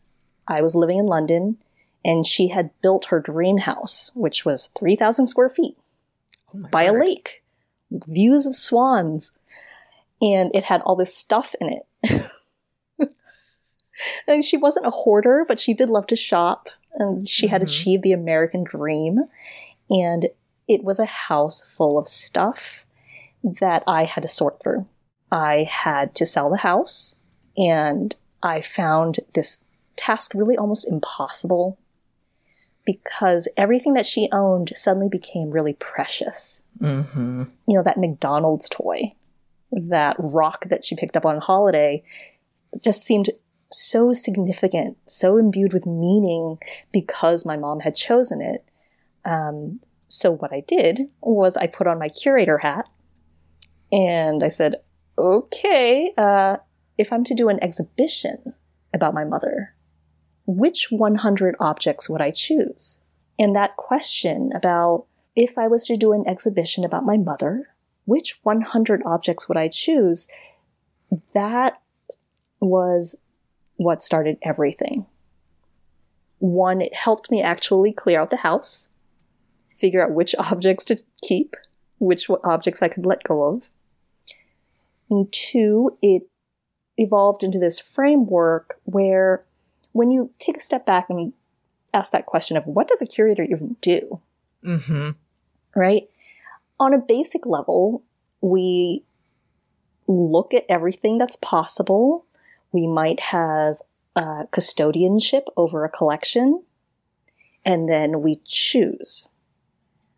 I 0.47 0.61
was 0.61 0.75
living 0.75 0.97
in 0.99 1.05
London, 1.05 1.57
and 2.03 2.25
she 2.27 2.49
had 2.49 2.69
built 2.81 3.05
her 3.05 3.19
dream 3.19 3.59
house, 3.59 4.11
which 4.13 4.45
was 4.45 4.67
3,000 4.77 5.25
square 5.27 5.49
feet 5.49 5.77
Oh 6.53 6.67
by 6.71 6.83
a 6.83 6.91
word. 6.91 6.99
lake, 7.01 7.43
views 7.91 8.45
of 8.45 8.55
swans, 8.55 9.31
and 10.21 10.53
it 10.55 10.65
had 10.65 10.81
all 10.81 10.95
this 10.95 11.15
stuff 11.15 11.55
in 11.61 11.69
it. 11.69 12.29
and 14.27 14.43
she 14.43 14.57
wasn't 14.57 14.85
a 14.85 14.89
hoarder, 14.91 15.45
but 15.47 15.59
she 15.59 15.73
did 15.73 15.89
love 15.89 16.07
to 16.07 16.15
shop, 16.15 16.69
and 16.95 17.27
she 17.27 17.47
had 17.47 17.61
Mhm. 17.61 17.65
achieved 17.65 18.03
the 18.03 18.11
American 18.11 18.63
dream. 18.63 19.25
And 19.89 20.29
it 20.67 20.83
was 20.83 20.99
a 20.99 21.05
house 21.05 21.63
full 21.63 21.97
of 21.97 22.07
stuff 22.07 22.85
that 23.43 23.83
I 23.85 24.05
had 24.05 24.21
to 24.23 24.29
sort 24.29 24.61
through. 24.61 24.85
I 25.31 25.63
had 25.63 26.15
to 26.15 26.25
sell 26.25 26.49
the 26.49 26.57
house, 26.57 27.15
and 27.57 28.15
I 28.41 28.61
found 28.61 29.19
this 29.33 29.62
task 29.95 30.33
really 30.33 30.57
almost 30.57 30.87
impossible 30.87 31.77
because 32.85 33.47
everything 33.55 33.93
that 33.93 34.05
she 34.05 34.29
owned 34.31 34.71
suddenly 34.75 35.09
became 35.09 35.51
really 35.51 35.73
precious. 35.73 36.61
Mhm. 36.79 37.49
You 37.67 37.77
know, 37.77 37.83
that 37.83 37.97
McDonald's 37.97 38.67
toy, 38.67 39.13
that 39.71 40.15
rock 40.19 40.65
that 40.69 40.83
she 40.83 40.95
picked 40.95 41.15
up 41.15 41.25
on 41.25 41.39
holiday 41.39 42.03
just 42.81 43.03
seemed 43.03 43.29
so 43.71 44.13
significant, 44.13 44.97
so 45.07 45.37
imbued 45.37 45.73
with 45.73 45.85
meaning 45.85 46.59
because 46.91 47.45
my 47.45 47.57
mom 47.57 47.79
had 47.79 47.95
chosen 47.95 48.41
it. 48.41 48.65
Um, 49.25 49.79
so, 50.07 50.31
what 50.31 50.53
I 50.53 50.59
did 50.59 51.09
was 51.21 51.57
I 51.57 51.67
put 51.67 51.87
on 51.87 51.97
my 51.97 52.09
curator 52.09 52.59
hat 52.59 52.87
and 53.91 54.43
I 54.43 54.49
said, 54.49 54.75
okay, 55.17 56.13
uh, 56.17 56.57
if 56.97 57.11
I'm 57.11 57.23
to 57.25 57.33
do 57.33 57.49
an 57.49 57.63
exhibition 57.63 58.53
about 58.93 59.13
my 59.13 59.23
mother, 59.23 59.72
which 60.45 60.87
100 60.89 61.55
objects 61.59 62.09
would 62.09 62.21
I 62.21 62.31
choose? 62.31 62.99
And 63.39 63.55
that 63.55 63.77
question 63.77 64.51
about 64.53 65.05
if 65.35 65.57
I 65.57 65.67
was 65.67 65.85
to 65.87 65.97
do 65.97 66.13
an 66.13 66.25
exhibition 66.27 66.83
about 66.83 67.05
my 67.05 67.17
mother, 67.17 67.69
which 68.05 68.39
100 68.43 69.01
objects 69.05 69.47
would 69.47 69.57
I 69.57 69.67
choose? 69.67 70.27
That 71.33 71.81
was 72.59 73.15
what 73.77 74.03
started 74.03 74.37
everything. 74.41 75.05
One, 76.39 76.81
it 76.81 76.93
helped 76.93 77.31
me 77.31 77.41
actually 77.41 77.93
clear 77.93 78.19
out 78.19 78.29
the 78.29 78.37
house, 78.37 78.89
figure 79.75 80.03
out 80.03 80.11
which 80.11 80.35
objects 80.39 80.85
to 80.85 81.01
keep, 81.21 81.55
which 81.99 82.29
objects 82.43 82.83
I 82.83 82.89
could 82.89 83.05
let 83.05 83.23
go 83.23 83.43
of. 83.43 83.69
And 85.09 85.31
two, 85.31 85.97
it 86.01 86.23
evolved 86.97 87.43
into 87.43 87.59
this 87.59 87.79
framework 87.79 88.79
where 88.83 89.45
when 89.93 90.11
you 90.11 90.29
take 90.39 90.57
a 90.57 90.61
step 90.61 90.85
back 90.85 91.09
and 91.09 91.33
ask 91.93 92.11
that 92.11 92.25
question 92.25 92.57
of 92.57 92.65
what 92.67 92.87
does 92.87 93.01
a 93.01 93.05
curator 93.05 93.43
even 93.43 93.77
do, 93.81 94.19
Mhm. 94.63 95.15
right? 95.75 96.09
On 96.79 96.93
a 96.93 96.97
basic 96.99 97.45
level, 97.45 98.03
we 98.41 99.03
look 100.07 100.53
at 100.53 100.65
everything 100.67 101.17
that's 101.17 101.37
possible. 101.37 102.25
We 102.71 102.87
might 102.87 103.19
have 103.19 103.81
uh, 104.15 104.45
custodianship 104.51 105.45
over 105.57 105.83
a 105.85 105.89
collection, 105.89 106.63
and 107.65 107.89
then 107.89 108.21
we 108.21 108.41
choose. 108.45 109.29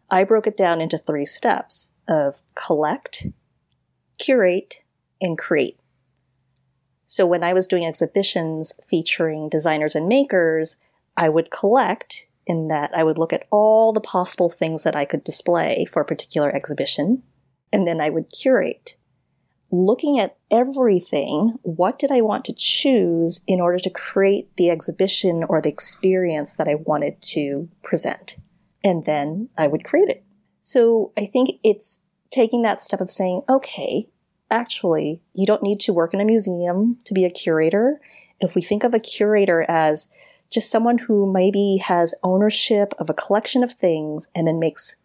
I 0.10 0.24
broke 0.25 0.48
it 0.48 0.58
down 0.58 0.82
into 0.82 0.98
three 0.98 1.25
steps 1.25 1.91
of 2.08 2.41
collect, 2.55 3.27
curate, 4.17 4.84
and 5.22 5.38
create. 5.38 5.79
So 7.06 7.26
when 7.26 7.44
I 7.44 7.54
was 7.54 7.68
doing 7.68 7.86
exhibitions 7.86 8.74
featuring 8.88 9.50
designers 9.50 9.96
and 9.96 10.08
makers, 10.08 10.78
I 11.16 11.30
would 11.30 11.52
collect 11.52 12.28
in 12.48 12.68
that 12.68 12.92
I 12.96 13.04
would 13.04 13.18
look 13.18 13.34
at 13.34 13.48
all 13.52 13.94
the 13.94 14.02
possible 14.02 14.50
things 14.50 14.84
that 14.84 14.96
I 14.96 15.06
could 15.06 15.24
display 15.24 15.86
for 15.86 16.02
a 16.02 16.06
particular 16.06 16.54
exhibition, 16.54 17.24
and 17.72 17.88
then 17.88 18.02
I 18.02 18.10
would 18.10 18.32
curate. 18.32 18.98
Looking 19.72 20.20
at 20.20 20.38
everything, 20.52 21.56
what 21.64 21.98
did 21.98 22.12
I 22.12 22.22
want 22.22 22.46
to 22.46 22.54
choose 22.54 23.42
in 23.48 23.60
order 23.60 23.80
to 23.80 23.90
create 23.90 24.56
the 24.58 24.70
exhibition 24.70 25.44
or 25.44 25.62
the 25.62 25.70
experience 25.70 26.54
that 26.56 26.68
I 26.68 26.76
wanted 26.76 27.22
to 27.22 27.68
present? 27.82 28.38
And 28.84 29.06
then 29.06 29.50
I 29.58 29.68
would 29.68 29.84
create 29.84 30.10
it. 30.10 30.24
So 30.62 31.12
I 31.18 31.26
think 31.26 31.60
it's 31.64 32.02
taking 32.30 32.62
that 32.62 32.82
step 32.82 33.02
of 33.02 33.12
saying, 33.12 33.42
okay, 33.50 34.08
actually, 34.52 35.22
you 35.34 35.46
don't 35.46 35.64
need 35.64 35.80
to 35.82 35.94
work 35.94 36.14
in 36.14 36.22
a 36.22 36.25
museum 36.25 36.98
to 37.06 37.14
be 37.14 37.25
a 37.25 37.30
curator. 37.30 38.00
If 38.40 38.56
we 38.56 38.62
think 38.62 38.84
of 38.84 38.94
a 38.94 39.00
curator 39.00 39.66
as 39.68 40.08
just 40.52 40.70
someone 40.70 41.00
who 41.00 41.32
maybe 41.32 41.78
has 41.78 42.14
ownership 42.24 42.94
of 43.00 43.10
a 43.10 43.14
collection 43.14 43.64
of 43.64 43.74
things 43.74 44.28
and 44.36 44.48
then 44.48 44.60
makes 44.60 44.98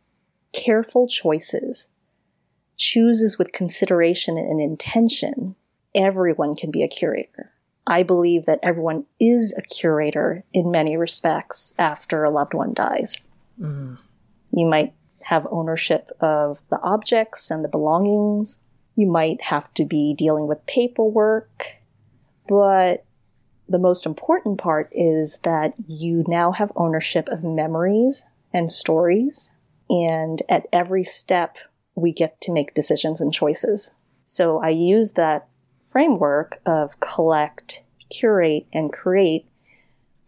careful 0.52 1.09
choices, 1.09 1.88
chooses 2.76 3.38
with 3.38 3.52
consideration 3.52 4.37
and 4.37 4.61
intention, 4.61 5.54
everyone 5.94 6.54
can 6.54 6.70
be 6.70 6.82
a 6.82 6.88
curator. 6.88 7.47
I 7.87 8.02
believe 8.02 8.47
that 8.47 8.61
everyone 8.62 9.06
is 9.18 9.54
a 9.56 9.62
curator 9.62 10.44
in 10.52 10.70
many 10.70 10.97
respects 10.97 11.75
after 11.78 12.23
a 12.25 12.30
loved 12.30 12.54
one 12.54 12.73
dies. 12.73 13.16
Mm. 13.61 13.99
You 14.52 14.66
might 14.66 14.94
have 15.23 15.47
ownership 15.50 16.11
of 16.20 16.61
the 16.70 16.80
objects 16.80 17.50
and 17.50 17.64
the 17.64 17.68
belongings. 17.68 18.61
You 19.00 19.07
might 19.07 19.40
have 19.45 19.73
to 19.75 19.87
be 19.87 20.12
dealing 20.12 20.47
with 20.47 20.66
paperwork. 20.66 21.69
But 22.47 23.07
the 23.66 23.78
most 23.78 24.04
important 24.04 24.59
part 24.59 24.90
is 24.92 25.38
that 25.38 25.73
you 25.88 26.23
now 26.28 26.52
have 26.52 26.71
ownership 26.76 27.26
of 27.30 27.42
memories 27.42 28.26
and 28.52 28.71
stories. 28.71 29.52
And 29.88 30.42
at 30.50 30.66
every 30.71 31.02
step, 31.02 31.57
we 31.95 32.12
get 32.12 32.42
to 32.42 32.52
make 32.52 32.75
decisions 32.75 33.23
and 33.23 33.33
choices. 33.33 33.95
So 34.26 34.59
I 34.59 34.69
use 34.69 35.12
that 35.12 35.49
framework 35.88 36.61
of 36.66 37.00
collect, 37.00 37.85
curate, 38.11 38.66
and 38.71 38.92
create 38.92 39.47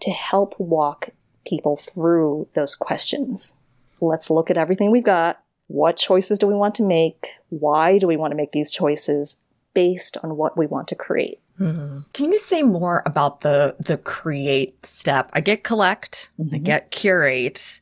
to 0.00 0.10
help 0.10 0.58
walk 0.58 1.10
people 1.46 1.76
through 1.76 2.48
those 2.54 2.74
questions. 2.74 3.54
Let's 4.00 4.30
look 4.30 4.50
at 4.50 4.56
everything 4.56 4.90
we've 4.90 5.04
got. 5.04 5.42
What 5.66 5.98
choices 5.98 6.38
do 6.38 6.46
we 6.46 6.54
want 6.54 6.74
to 6.76 6.82
make? 6.82 7.28
Why 7.52 7.98
do 7.98 8.06
we 8.06 8.16
want 8.16 8.30
to 8.30 8.36
make 8.36 8.52
these 8.52 8.70
choices 8.70 9.36
based 9.74 10.16
on 10.22 10.36
what 10.36 10.56
we 10.56 10.66
want 10.66 10.88
to 10.88 10.94
create? 10.94 11.38
Mhm. 11.60 12.06
Can 12.14 12.32
you 12.32 12.38
say 12.38 12.62
more 12.62 13.02
about 13.04 13.42
the 13.42 13.76
the 13.78 13.98
create 13.98 14.84
step? 14.84 15.30
I 15.34 15.40
get 15.40 15.64
collect, 15.64 16.30
I 16.40 16.56
Mhm. 16.56 16.62
get 16.64 16.90
curate, 16.90 17.80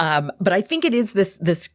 um, 0.00 0.32
but 0.40 0.52
I 0.52 0.60
think 0.60 0.84
it 0.84 0.92
is 0.92 1.12
this 1.12 1.36
this 1.40 1.68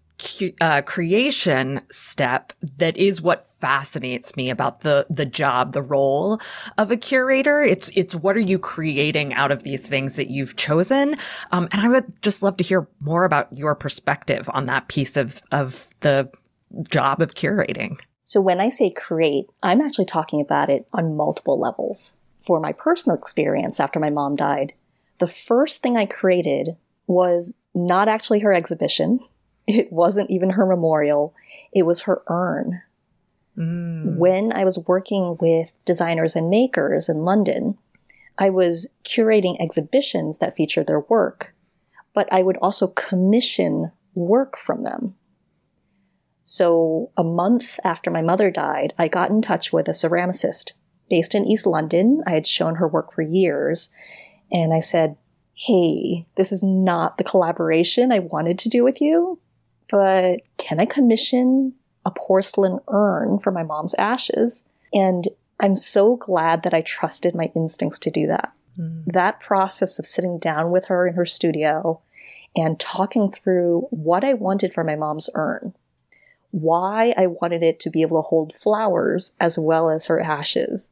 uh, 0.62 0.82
creation 0.82 1.80
step 1.92 2.52
that 2.80 2.98
is 2.98 3.22
what 3.22 3.48
fascinates 3.48 4.36
me 4.36 4.50
about 4.50 4.82
the 4.82 5.06
the 5.10 5.26
job, 5.28 5.74
the 5.74 5.82
role 5.82 6.40
of 6.78 6.90
a 6.92 6.98
curator. 6.98 7.62
It's 7.62 7.90
it's 7.96 8.16
what 8.16 8.36
are 8.36 8.42
you 8.42 8.58
creating 8.60 9.34
out 9.36 9.52
of 9.52 9.64
these 9.64 9.88
things 9.88 10.16
that 10.16 10.30
you've 10.30 10.56
chosen, 10.56 11.16
um, 11.52 11.68
and 11.72 11.82
I 11.82 11.88
would 11.88 12.22
just 12.24 12.42
love 12.44 12.58
to 12.58 12.64
hear 12.64 12.88
more 13.00 13.26
about 13.26 13.48
your 13.56 13.76
perspective 13.76 14.50
on 14.54 14.66
that 14.66 14.88
piece 14.90 15.16
of 15.18 15.42
of 15.52 15.88
the 16.02 16.30
job 16.90 17.22
of 17.22 17.36
curating. 17.36 18.00
So 18.24 18.42
when 18.42 18.60
I 18.60 18.70
say 18.70 18.90
create, 18.90 19.48
I'm 19.64 19.82
actually 19.82 20.06
talking 20.06 20.42
about 20.42 20.70
it 20.70 20.88
on 20.94 21.16
multiple 21.16 21.60
levels. 21.60 22.16
For 22.40 22.60
my 22.60 22.72
personal 22.72 23.18
experience 23.18 23.80
after 23.80 24.00
my 24.00 24.10
mom 24.10 24.36
died, 24.36 24.74
the 25.20 25.28
first 25.28 25.82
thing 25.82 25.98
I 25.98 26.06
created 26.06 26.76
was 27.08 27.54
not 27.74 28.08
actually 28.08 28.40
her 28.40 28.54
exhibition. 28.54 29.20
It 29.70 29.92
wasn't 29.92 30.30
even 30.30 30.52
her 30.52 30.66
memorial. 30.66 31.36
It 31.74 31.84
was 31.84 32.04
her 32.04 32.22
urn. 32.28 32.84
Mm. 33.58 34.16
When 34.16 34.54
I 34.54 34.64
was 34.64 34.80
working 34.88 35.36
with 35.42 35.74
designers 35.84 36.38
and 36.38 36.50
makers 36.50 37.10
in 37.10 37.26
London, 37.26 37.78
I 38.38 38.50
was 38.50 38.88
curating 39.04 39.60
exhibitions 39.60 40.38
that 40.38 40.56
featured 40.56 40.88
their 40.88 41.02
work, 41.02 41.54
but 42.14 42.32
I 42.32 42.44
would 42.44 42.56
also 42.62 42.88
commission 42.88 43.92
work 44.16 44.58
from 44.58 44.84
them. 44.84 45.16
So, 46.50 47.12
a 47.18 47.26
month 47.26 47.78
after 47.84 48.10
my 48.10 48.22
mother 48.22 48.50
died, 48.50 48.94
I 48.98 49.10
got 49.10 49.32
in 49.32 49.42
touch 49.42 49.74
with 49.74 49.90
a 49.90 49.92
ceramicist 49.92 50.72
based 51.10 51.36
in 51.36 51.44
East 51.44 51.66
London. 51.66 52.24
I 52.26 52.32
had 52.32 52.48
shown 52.48 52.76
her 52.76 52.88
work 52.88 53.12
for 53.12 53.22
years. 53.22 53.90
And 54.50 54.74
I 54.74 54.80
said, 54.80 55.18
Hey, 55.56 56.26
this 56.38 56.54
is 56.54 56.64
not 56.64 57.18
the 57.18 57.26
collaboration 57.26 58.14
I 58.14 58.20
wanted 58.20 58.58
to 58.60 58.70
do 58.70 58.86
with 58.86 59.02
you, 59.02 59.42
but 59.90 60.40
can 60.58 60.80
I 60.80 60.86
commission 60.86 61.74
a 62.06 62.12
porcelain 62.12 62.80
urn 62.88 63.40
for 63.40 63.52
my 63.52 63.64
mom's 63.64 63.94
ashes? 63.96 64.64
And 64.94 65.28
I'm 65.60 65.76
so 65.76 66.16
glad 66.16 66.64
that 66.64 66.74
I 66.74 66.80
trusted 66.80 67.36
my 67.36 67.52
instincts 67.58 68.00
to 68.00 68.10
do 68.10 68.26
that. 68.28 68.54
Mm. 68.80 69.04
That 69.08 69.42
process 69.42 70.00
of 70.00 70.06
sitting 70.06 70.40
down 70.40 70.72
with 70.72 70.86
her 70.86 71.08
in 71.08 71.16
her 71.16 71.26
studio 71.26 72.00
and 72.56 72.80
talking 72.80 73.34
through 73.34 73.88
what 73.90 74.24
I 74.24 74.34
wanted 74.34 74.74
for 74.74 74.86
my 74.86 74.96
mom's 74.96 75.30
urn, 75.36 75.74
why 76.52 77.14
I 77.18 77.28
wanted 77.28 77.64
it 77.64 77.80
to 77.82 77.90
be 77.90 78.02
able 78.02 78.22
to 78.22 78.28
hold 78.28 78.54
flowers 78.54 79.36
as 79.40 79.60
well 79.60 79.90
as 79.90 80.06
her 80.06 80.20
ashes, 80.20 80.92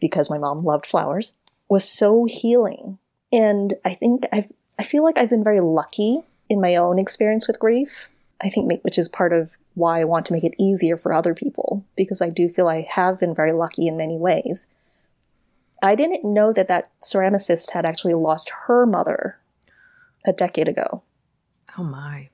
because 0.00 0.30
my 0.30 0.38
mom 0.38 0.60
loved 0.60 0.86
flowers, 0.86 1.34
was 1.68 1.88
so 1.88 2.24
healing. 2.26 2.98
And 3.32 3.74
I 3.84 3.94
think 3.94 4.26
I've, 4.32 4.52
I 4.78 4.84
feel 4.84 5.02
like 5.02 5.18
I've 5.18 5.30
been 5.30 5.44
very 5.44 5.60
lucky 5.60 6.20
in 6.48 6.60
my 6.60 6.76
own 6.76 6.98
experience 6.98 7.46
with 7.48 7.58
grief. 7.58 8.08
I 8.40 8.50
think, 8.50 8.84
which 8.84 8.98
is 8.98 9.08
part 9.08 9.32
of 9.32 9.56
why 9.74 10.00
I 10.00 10.04
want 10.04 10.26
to 10.26 10.32
make 10.32 10.44
it 10.44 10.54
easier 10.58 10.96
for 10.96 11.12
other 11.12 11.34
people, 11.34 11.84
because 11.96 12.20
I 12.20 12.28
do 12.28 12.48
feel 12.48 12.68
I 12.68 12.82
have 12.82 13.18
been 13.18 13.34
very 13.34 13.52
lucky 13.52 13.86
in 13.88 13.96
many 13.96 14.16
ways. 14.16 14.66
I 15.82 15.94
didn't 15.94 16.24
know 16.24 16.52
that 16.52 16.66
that 16.66 16.88
ceramicist 17.00 17.70
had 17.70 17.86
actually 17.86 18.14
lost 18.14 18.50
her 18.66 18.86
mother 18.86 19.38
a 20.26 20.32
decade 20.32 20.68
ago. 20.68 21.02
Oh 21.78 21.82
my. 21.82 22.28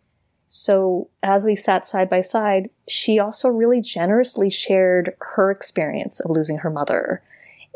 So, 0.54 1.09
as 1.23 1.47
we 1.47 1.56
sat 1.56 1.87
side 1.87 2.11
by 2.11 2.21
side, 2.21 2.68
she 2.87 3.18
also 3.18 3.49
really 3.49 3.80
generously 3.80 4.50
shared 4.50 5.16
her 5.18 5.50
experience 5.50 6.21
of 6.21 6.30
losing 6.30 6.59
her 6.59 6.68
mother 6.68 7.23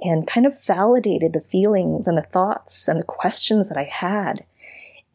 and 0.03 0.27
kind 0.27 0.45
of 0.45 0.63
validated 0.63 1.33
the 1.33 1.41
feelings 1.41 2.07
and 2.07 2.19
the 2.19 2.23
thoughts 2.23 2.87
and 2.87 3.01
the 3.01 3.05
questions 3.05 3.71
that 3.71 3.79
I 3.79 3.85
had. 3.85 4.45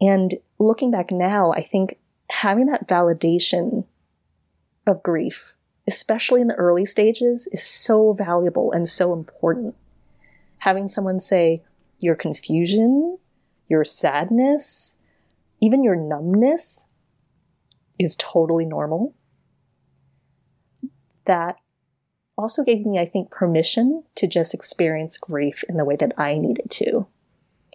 And 0.01 0.39
looking 0.57 0.89
back 0.89 1.11
now, 1.11 1.51
I 1.51 1.61
think 1.61 1.99
having 2.31 2.65
that 2.65 2.87
validation 2.87 3.85
of 4.87 5.03
grief, 5.03 5.53
especially 5.87 6.41
in 6.41 6.47
the 6.47 6.55
early 6.55 6.83
stages, 6.83 7.47
is 7.51 7.61
so 7.61 8.11
valuable 8.13 8.71
and 8.71 8.89
so 8.89 9.13
important. 9.13 9.75
Having 10.57 10.87
someone 10.87 11.19
say, 11.19 11.61
your 11.99 12.15
confusion, 12.15 13.19
your 13.69 13.83
sadness, 13.83 14.95
even 15.61 15.83
your 15.83 15.95
numbness 15.95 16.87
is 17.99 18.15
totally 18.15 18.65
normal. 18.65 19.15
That 21.25 21.57
also 22.37 22.63
gave 22.63 22.85
me, 22.85 22.99
I 22.99 23.05
think, 23.05 23.29
permission 23.29 24.03
to 24.15 24.27
just 24.27 24.53
experience 24.53 25.17
grief 25.17 25.63
in 25.69 25.77
the 25.77 25.85
way 25.85 25.95
that 25.97 26.13
I 26.17 26.37
needed 26.37 26.69
to. 26.71 27.07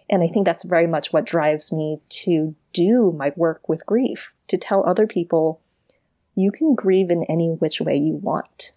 And 0.09 0.23
I 0.23 0.27
think 0.27 0.45
that's 0.45 0.63
very 0.63 0.87
much 0.87 1.11
what 1.11 1.25
drives 1.25 1.71
me 1.71 1.99
to 2.09 2.55
do 2.73 3.13
my 3.17 3.33
work 3.35 3.67
with 3.67 3.85
grief, 3.85 4.33
to 4.47 4.57
tell 4.57 4.85
other 4.85 5.07
people 5.07 5.61
you 6.35 6.51
can 6.51 6.75
grieve 6.75 7.09
in 7.09 7.23
any 7.23 7.49
which 7.49 7.81
way 7.81 7.95
you 7.95 8.15
want. 8.15 8.73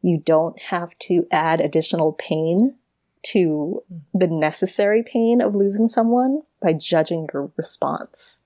You 0.00 0.18
don't 0.18 0.60
have 0.60 0.98
to 1.00 1.26
add 1.30 1.60
additional 1.60 2.12
pain 2.12 2.76
to 3.24 3.82
the 4.14 4.28
necessary 4.28 5.02
pain 5.02 5.40
of 5.40 5.54
losing 5.54 5.88
someone 5.88 6.42
by 6.62 6.72
judging 6.72 7.28
your 7.32 7.50
response. 7.56 8.40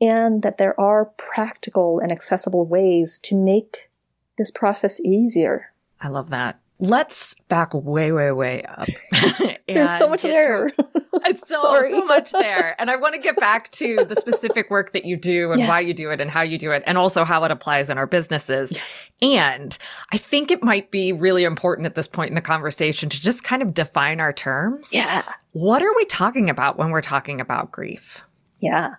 And 0.00 0.42
that 0.42 0.58
there 0.58 0.78
are 0.78 1.06
practical 1.16 2.00
and 2.00 2.10
accessible 2.10 2.66
ways 2.66 3.18
to 3.20 3.36
make 3.36 3.90
this 4.36 4.50
process 4.50 5.00
easier. 5.00 5.72
I 6.00 6.08
love 6.08 6.30
that. 6.30 6.60
Let's 6.80 7.34
back 7.48 7.72
way, 7.72 8.10
way, 8.10 8.32
way 8.32 8.62
up. 8.62 8.88
There's 9.68 9.98
so 9.98 10.08
much 10.08 10.22
there. 10.22 10.66
it's 11.26 11.46
so, 11.48 11.82
so 11.82 12.04
much 12.04 12.32
there. 12.32 12.74
And 12.80 12.90
I 12.90 12.96
want 12.96 13.14
to 13.14 13.20
get 13.20 13.36
back 13.36 13.70
to 13.72 14.04
the 14.04 14.16
specific 14.16 14.70
work 14.70 14.92
that 14.92 15.04
you 15.04 15.16
do 15.16 15.52
and 15.52 15.60
yeah. 15.60 15.68
why 15.68 15.80
you 15.80 15.94
do 15.94 16.10
it 16.10 16.20
and 16.20 16.30
how 16.30 16.42
you 16.42 16.58
do 16.58 16.72
it 16.72 16.82
and 16.86 16.98
also 16.98 17.24
how 17.24 17.44
it 17.44 17.50
applies 17.50 17.90
in 17.90 17.96
our 17.96 18.06
businesses. 18.06 18.72
Yes. 18.72 18.98
And 19.22 19.78
I 20.12 20.18
think 20.18 20.50
it 20.50 20.62
might 20.62 20.90
be 20.90 21.12
really 21.12 21.44
important 21.44 21.86
at 21.86 21.94
this 21.94 22.08
point 22.08 22.30
in 22.30 22.34
the 22.34 22.42
conversation 22.42 23.08
to 23.08 23.22
just 23.22 23.44
kind 23.44 23.62
of 23.62 23.72
define 23.72 24.20
our 24.20 24.32
terms. 24.32 24.92
Yeah. 24.92 25.22
What 25.52 25.82
are 25.82 25.94
we 25.94 26.04
talking 26.06 26.50
about 26.50 26.76
when 26.76 26.90
we're 26.90 27.00
talking 27.00 27.40
about 27.40 27.70
grief? 27.70 28.22
Yeah. 28.60 28.96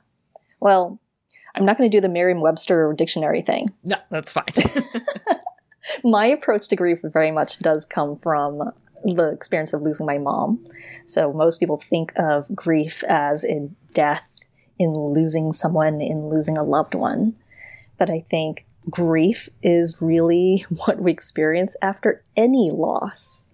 Well, 0.59 0.99
I'm 1.55 1.65
not 1.65 1.77
going 1.77 1.89
to 1.89 1.95
do 1.95 2.01
the 2.01 2.09
Merriam 2.09 2.41
Webster 2.41 2.93
dictionary 2.93 3.41
thing. 3.41 3.69
No, 3.83 3.97
that's 4.09 4.33
fine. 4.33 4.45
my 6.03 6.25
approach 6.25 6.67
to 6.69 6.75
grief 6.75 6.99
very 7.03 7.31
much 7.31 7.59
does 7.59 7.85
come 7.85 8.17
from 8.17 8.71
the 9.03 9.29
experience 9.29 9.73
of 9.73 9.81
losing 9.81 10.05
my 10.05 10.17
mom. 10.17 10.65
So 11.05 11.31
most 11.31 11.59
people 11.59 11.77
think 11.77 12.11
of 12.17 12.53
grief 12.55 13.03
as 13.03 13.43
in 13.43 13.75
death, 13.93 14.23
in 14.79 14.93
losing 14.93 15.53
someone, 15.53 16.01
in 16.01 16.29
losing 16.29 16.57
a 16.57 16.63
loved 16.63 16.95
one. 16.95 17.35
But 17.97 18.09
I 18.09 18.25
think 18.29 18.65
grief 18.89 19.49
is 19.61 20.01
really 20.01 20.65
what 20.85 20.99
we 20.99 21.11
experience 21.11 21.75
after 21.81 22.23
any 22.35 22.69
loss 22.71 23.47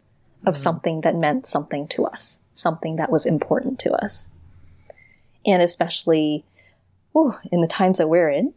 of 0.46 0.56
mm-hmm. 0.56 0.62
something 0.62 1.02
that 1.02 1.16
meant 1.16 1.46
something 1.46 1.88
to 1.90 2.06
us, 2.06 2.40
something 2.54 2.96
that 2.96 3.12
was 3.12 3.26
important 3.26 3.78
to 3.80 3.92
us. 3.92 4.30
And 5.46 5.62
especially 5.62 6.46
whew, 7.14 7.36
in 7.52 7.62
the 7.62 7.68
times 7.68 7.98
that 7.98 8.10
we're 8.10 8.30
in, 8.30 8.54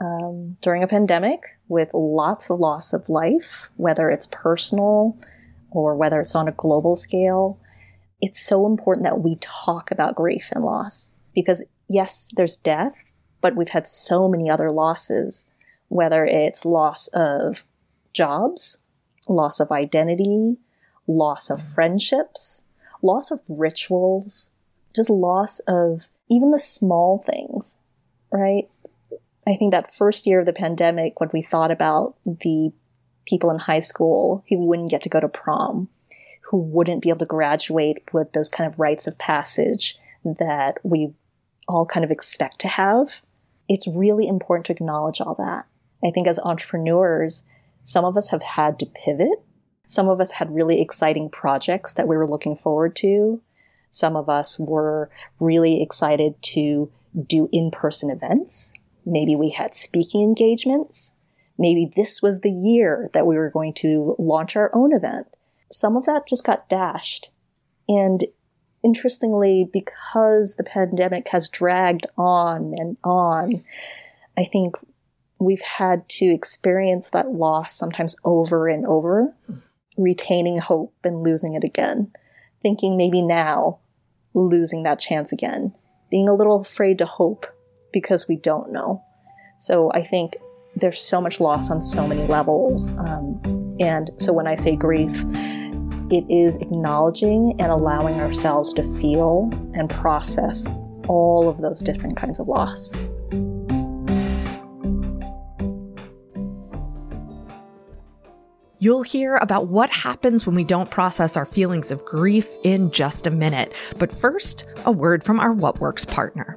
um, 0.00 0.56
during 0.60 0.82
a 0.82 0.88
pandemic 0.88 1.40
with 1.68 1.92
lots 1.92 2.50
of 2.50 2.60
loss 2.60 2.92
of 2.92 3.08
life, 3.08 3.70
whether 3.76 4.10
it's 4.10 4.28
personal 4.30 5.18
or 5.70 5.96
whether 5.96 6.20
it's 6.20 6.34
on 6.34 6.48
a 6.48 6.52
global 6.52 6.96
scale, 6.96 7.58
it's 8.20 8.40
so 8.40 8.66
important 8.66 9.04
that 9.04 9.20
we 9.20 9.36
talk 9.40 9.90
about 9.90 10.14
grief 10.14 10.50
and 10.52 10.64
loss 10.64 11.12
because 11.34 11.62
yes, 11.88 12.28
there's 12.36 12.56
death, 12.56 13.02
but 13.40 13.56
we've 13.56 13.68
had 13.70 13.86
so 13.86 14.28
many 14.28 14.48
other 14.50 14.70
losses, 14.70 15.46
whether 15.88 16.24
it's 16.24 16.64
loss 16.64 17.08
of 17.08 17.64
jobs, 18.12 18.78
loss 19.28 19.60
of 19.60 19.70
identity, 19.70 20.56
loss 21.06 21.50
of 21.50 21.62
friendships, 21.62 22.64
loss 23.02 23.30
of 23.30 23.40
rituals, 23.48 24.50
just 24.94 25.10
loss 25.10 25.60
of 25.60 26.08
even 26.28 26.50
the 26.50 26.58
small 26.58 27.18
things, 27.18 27.78
right? 28.32 28.68
I 29.46 29.56
think 29.56 29.72
that 29.72 29.92
first 29.92 30.26
year 30.26 30.40
of 30.40 30.46
the 30.46 30.52
pandemic, 30.52 31.20
when 31.20 31.30
we 31.32 31.42
thought 31.42 31.70
about 31.70 32.16
the 32.24 32.72
people 33.26 33.50
in 33.50 33.58
high 33.58 33.80
school 33.80 34.44
who 34.48 34.58
wouldn't 34.58 34.90
get 34.90 35.02
to 35.02 35.08
go 35.08 35.20
to 35.20 35.28
prom, 35.28 35.88
who 36.50 36.58
wouldn't 36.58 37.02
be 37.02 37.08
able 37.08 37.18
to 37.18 37.26
graduate 37.26 38.02
with 38.12 38.32
those 38.32 38.48
kind 38.48 38.70
of 38.70 38.78
rites 38.78 39.06
of 39.06 39.18
passage 39.18 39.98
that 40.24 40.78
we 40.82 41.12
all 41.68 41.86
kind 41.86 42.04
of 42.04 42.10
expect 42.10 42.58
to 42.60 42.68
have, 42.68 43.22
it's 43.68 43.86
really 43.86 44.26
important 44.26 44.66
to 44.66 44.72
acknowledge 44.72 45.20
all 45.20 45.34
that. 45.34 45.66
I 46.04 46.10
think 46.10 46.26
as 46.26 46.38
entrepreneurs, 46.38 47.44
some 47.84 48.04
of 48.04 48.16
us 48.16 48.28
have 48.28 48.42
had 48.42 48.78
to 48.78 48.86
pivot. 48.86 49.42
Some 49.86 50.08
of 50.08 50.20
us 50.20 50.32
had 50.32 50.54
really 50.54 50.80
exciting 50.80 51.30
projects 51.30 51.94
that 51.94 52.08
we 52.08 52.16
were 52.16 52.28
looking 52.28 52.56
forward 52.56 52.96
to. 52.96 53.40
Some 53.90 54.16
of 54.16 54.28
us 54.28 54.58
were 54.58 55.10
really 55.40 55.82
excited 55.82 56.40
to 56.42 56.90
do 57.26 57.48
in 57.52 57.70
person 57.70 58.10
events 58.10 58.72
Maybe 59.08 59.34
we 59.34 59.50
had 59.50 59.74
speaking 59.74 60.22
engagements. 60.22 61.12
Maybe 61.56 61.90
this 61.96 62.20
was 62.22 62.40
the 62.40 62.52
year 62.52 63.08
that 63.14 63.26
we 63.26 63.36
were 63.36 63.50
going 63.50 63.72
to 63.74 64.14
launch 64.18 64.54
our 64.54 64.70
own 64.74 64.92
event. 64.92 65.26
Some 65.72 65.96
of 65.96 66.04
that 66.06 66.28
just 66.28 66.44
got 66.44 66.68
dashed. 66.68 67.30
And 67.88 68.24
interestingly, 68.84 69.68
because 69.72 70.56
the 70.56 70.64
pandemic 70.64 71.28
has 71.28 71.48
dragged 71.48 72.06
on 72.16 72.74
and 72.76 72.96
on, 73.02 73.64
I 74.36 74.44
think 74.44 74.76
we've 75.38 75.62
had 75.62 76.08
to 76.10 76.26
experience 76.26 77.10
that 77.10 77.32
loss 77.32 77.74
sometimes 77.74 78.14
over 78.24 78.68
and 78.68 78.86
over, 78.86 79.34
retaining 79.96 80.58
hope 80.58 80.94
and 81.02 81.22
losing 81.22 81.54
it 81.54 81.64
again, 81.64 82.12
thinking 82.62 82.96
maybe 82.96 83.22
now 83.22 83.78
losing 84.34 84.82
that 84.82 85.00
chance 85.00 85.32
again, 85.32 85.74
being 86.10 86.28
a 86.28 86.34
little 86.34 86.60
afraid 86.60 86.98
to 86.98 87.06
hope 87.06 87.46
because 87.92 88.28
we 88.28 88.36
don't 88.36 88.72
know. 88.72 89.02
So 89.58 89.90
I 89.92 90.04
think 90.04 90.36
there's 90.76 91.00
so 91.00 91.20
much 91.20 91.40
loss 91.40 91.70
on 91.70 91.82
so 91.82 92.06
many 92.06 92.26
levels. 92.26 92.90
Um, 92.90 93.76
and 93.80 94.10
so 94.18 94.32
when 94.32 94.46
I 94.46 94.54
say 94.54 94.76
grief, 94.76 95.24
it 96.10 96.24
is 96.30 96.56
acknowledging 96.56 97.54
and 97.58 97.70
allowing 97.70 98.20
ourselves 98.20 98.72
to 98.74 98.82
feel 98.98 99.50
and 99.74 99.90
process 99.90 100.68
all 101.06 101.48
of 101.48 101.60
those 101.60 101.80
different 101.80 102.16
kinds 102.16 102.38
of 102.38 102.48
loss. 102.48 102.94
You'll 108.80 109.02
hear 109.02 109.34
about 109.38 109.66
what 109.66 109.90
happens 109.90 110.46
when 110.46 110.54
we 110.54 110.62
don't 110.62 110.88
process 110.88 111.36
our 111.36 111.44
feelings 111.44 111.90
of 111.90 112.04
grief 112.04 112.48
in 112.62 112.92
just 112.92 113.26
a 113.26 113.30
minute. 113.30 113.72
But 113.98 114.12
first, 114.12 114.66
a 114.86 114.92
word 114.92 115.24
from 115.24 115.40
our 115.40 115.52
What 115.52 115.80
Works 115.80 116.04
partner. 116.04 116.52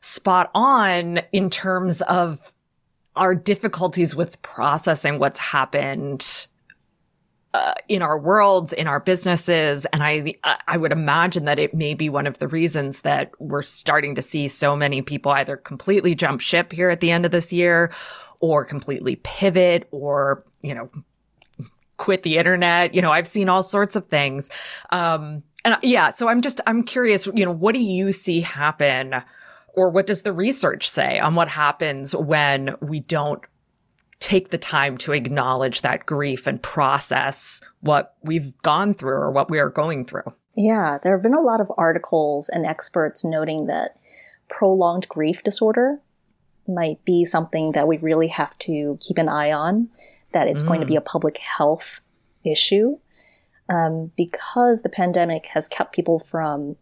spot 0.00 0.50
on 0.54 1.20
in 1.32 1.50
terms 1.50 2.00
of 2.00 2.54
our 3.16 3.34
difficulties 3.34 4.14
with 4.14 4.40
processing 4.42 5.18
what's 5.18 5.38
happened 5.38 6.46
uh, 7.54 7.72
in 7.88 8.02
our 8.02 8.18
worlds, 8.18 8.74
in 8.74 8.86
our 8.86 9.00
businesses. 9.00 9.86
And 9.86 10.02
I, 10.02 10.34
I 10.68 10.76
would 10.76 10.92
imagine 10.92 11.46
that 11.46 11.58
it 11.58 11.72
may 11.72 11.94
be 11.94 12.10
one 12.10 12.26
of 12.26 12.36
the 12.36 12.48
reasons 12.48 13.00
that 13.00 13.30
we're 13.38 13.62
starting 13.62 14.14
to 14.14 14.22
see 14.22 14.46
so 14.46 14.76
many 14.76 15.00
people 15.00 15.32
either 15.32 15.56
completely 15.56 16.14
jump 16.14 16.42
ship 16.42 16.70
here 16.70 16.90
at 16.90 17.00
the 17.00 17.10
end 17.10 17.24
of 17.24 17.30
this 17.30 17.54
year 17.54 17.90
or 18.40 18.64
completely 18.64 19.16
pivot 19.16 19.88
or, 19.90 20.44
you 20.60 20.74
know, 20.74 20.90
quit 21.96 22.24
the 22.24 22.36
internet. 22.36 22.92
You 22.92 23.00
know, 23.00 23.12
I've 23.12 23.28
seen 23.28 23.48
all 23.48 23.62
sorts 23.62 23.96
of 23.96 24.06
things. 24.08 24.50
Um, 24.90 25.42
and 25.64 25.78
yeah, 25.82 26.10
so 26.10 26.28
I'm 26.28 26.42
just, 26.42 26.60
I'm 26.66 26.82
curious, 26.82 27.26
you 27.26 27.46
know, 27.46 27.52
what 27.52 27.72
do 27.72 27.80
you 27.80 28.12
see 28.12 28.42
happen 28.42 29.14
or 29.76 29.90
what 29.90 30.06
does 30.06 30.22
the 30.22 30.32
research 30.32 30.88
say 30.88 31.18
on 31.20 31.34
what 31.34 31.48
happens 31.48 32.16
when 32.16 32.74
we 32.80 33.00
don't 33.00 33.42
take 34.18 34.48
the 34.48 34.58
time 34.58 34.96
to 34.96 35.12
acknowledge 35.12 35.82
that 35.82 36.06
grief 36.06 36.46
and 36.46 36.62
process 36.62 37.60
what 37.80 38.14
we've 38.22 38.56
gone 38.62 38.94
through 38.94 39.16
or 39.16 39.30
what 39.30 39.50
we 39.50 39.58
are 39.58 39.68
going 39.68 40.06
through? 40.06 40.32
Yeah, 40.56 40.98
there 41.02 41.14
have 41.14 41.22
been 41.22 41.34
a 41.34 41.40
lot 41.40 41.60
of 41.60 41.70
articles 41.76 42.48
and 42.48 42.64
experts 42.64 43.24
noting 43.24 43.66
that 43.66 43.98
prolonged 44.48 45.06
grief 45.08 45.42
disorder 45.42 46.00
might 46.66 47.04
be 47.04 47.24
something 47.24 47.72
that 47.72 47.86
we 47.86 47.98
really 47.98 48.28
have 48.28 48.56
to 48.58 48.96
keep 49.00 49.18
an 49.18 49.28
eye 49.28 49.52
on, 49.52 49.88
that 50.32 50.48
it's 50.48 50.64
mm. 50.64 50.68
going 50.68 50.80
to 50.80 50.86
be 50.86 50.94
mm. 50.94 50.98
a 50.98 51.02
public 51.02 51.38
health 51.38 52.00
issue. 52.44 52.98
Um, 53.68 54.12
because 54.16 54.82
the 54.82 54.88
pandemic 54.88 55.46
has 55.48 55.66
kept 55.66 55.92
people 55.92 56.20
from 56.20 56.76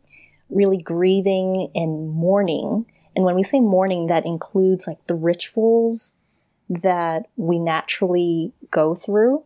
really 0.50 0.78
grieving 0.78 1.70
and 1.74 2.10
mourning. 2.10 2.86
And 3.16 3.24
when 3.24 3.34
we 3.34 3.42
say 3.42 3.60
mourning, 3.60 4.06
that 4.06 4.26
includes 4.26 4.86
like 4.86 5.06
the 5.06 5.14
rituals 5.14 6.14
that 6.68 7.26
we 7.36 7.58
naturally 7.58 8.52
go 8.70 8.94
through 8.94 9.44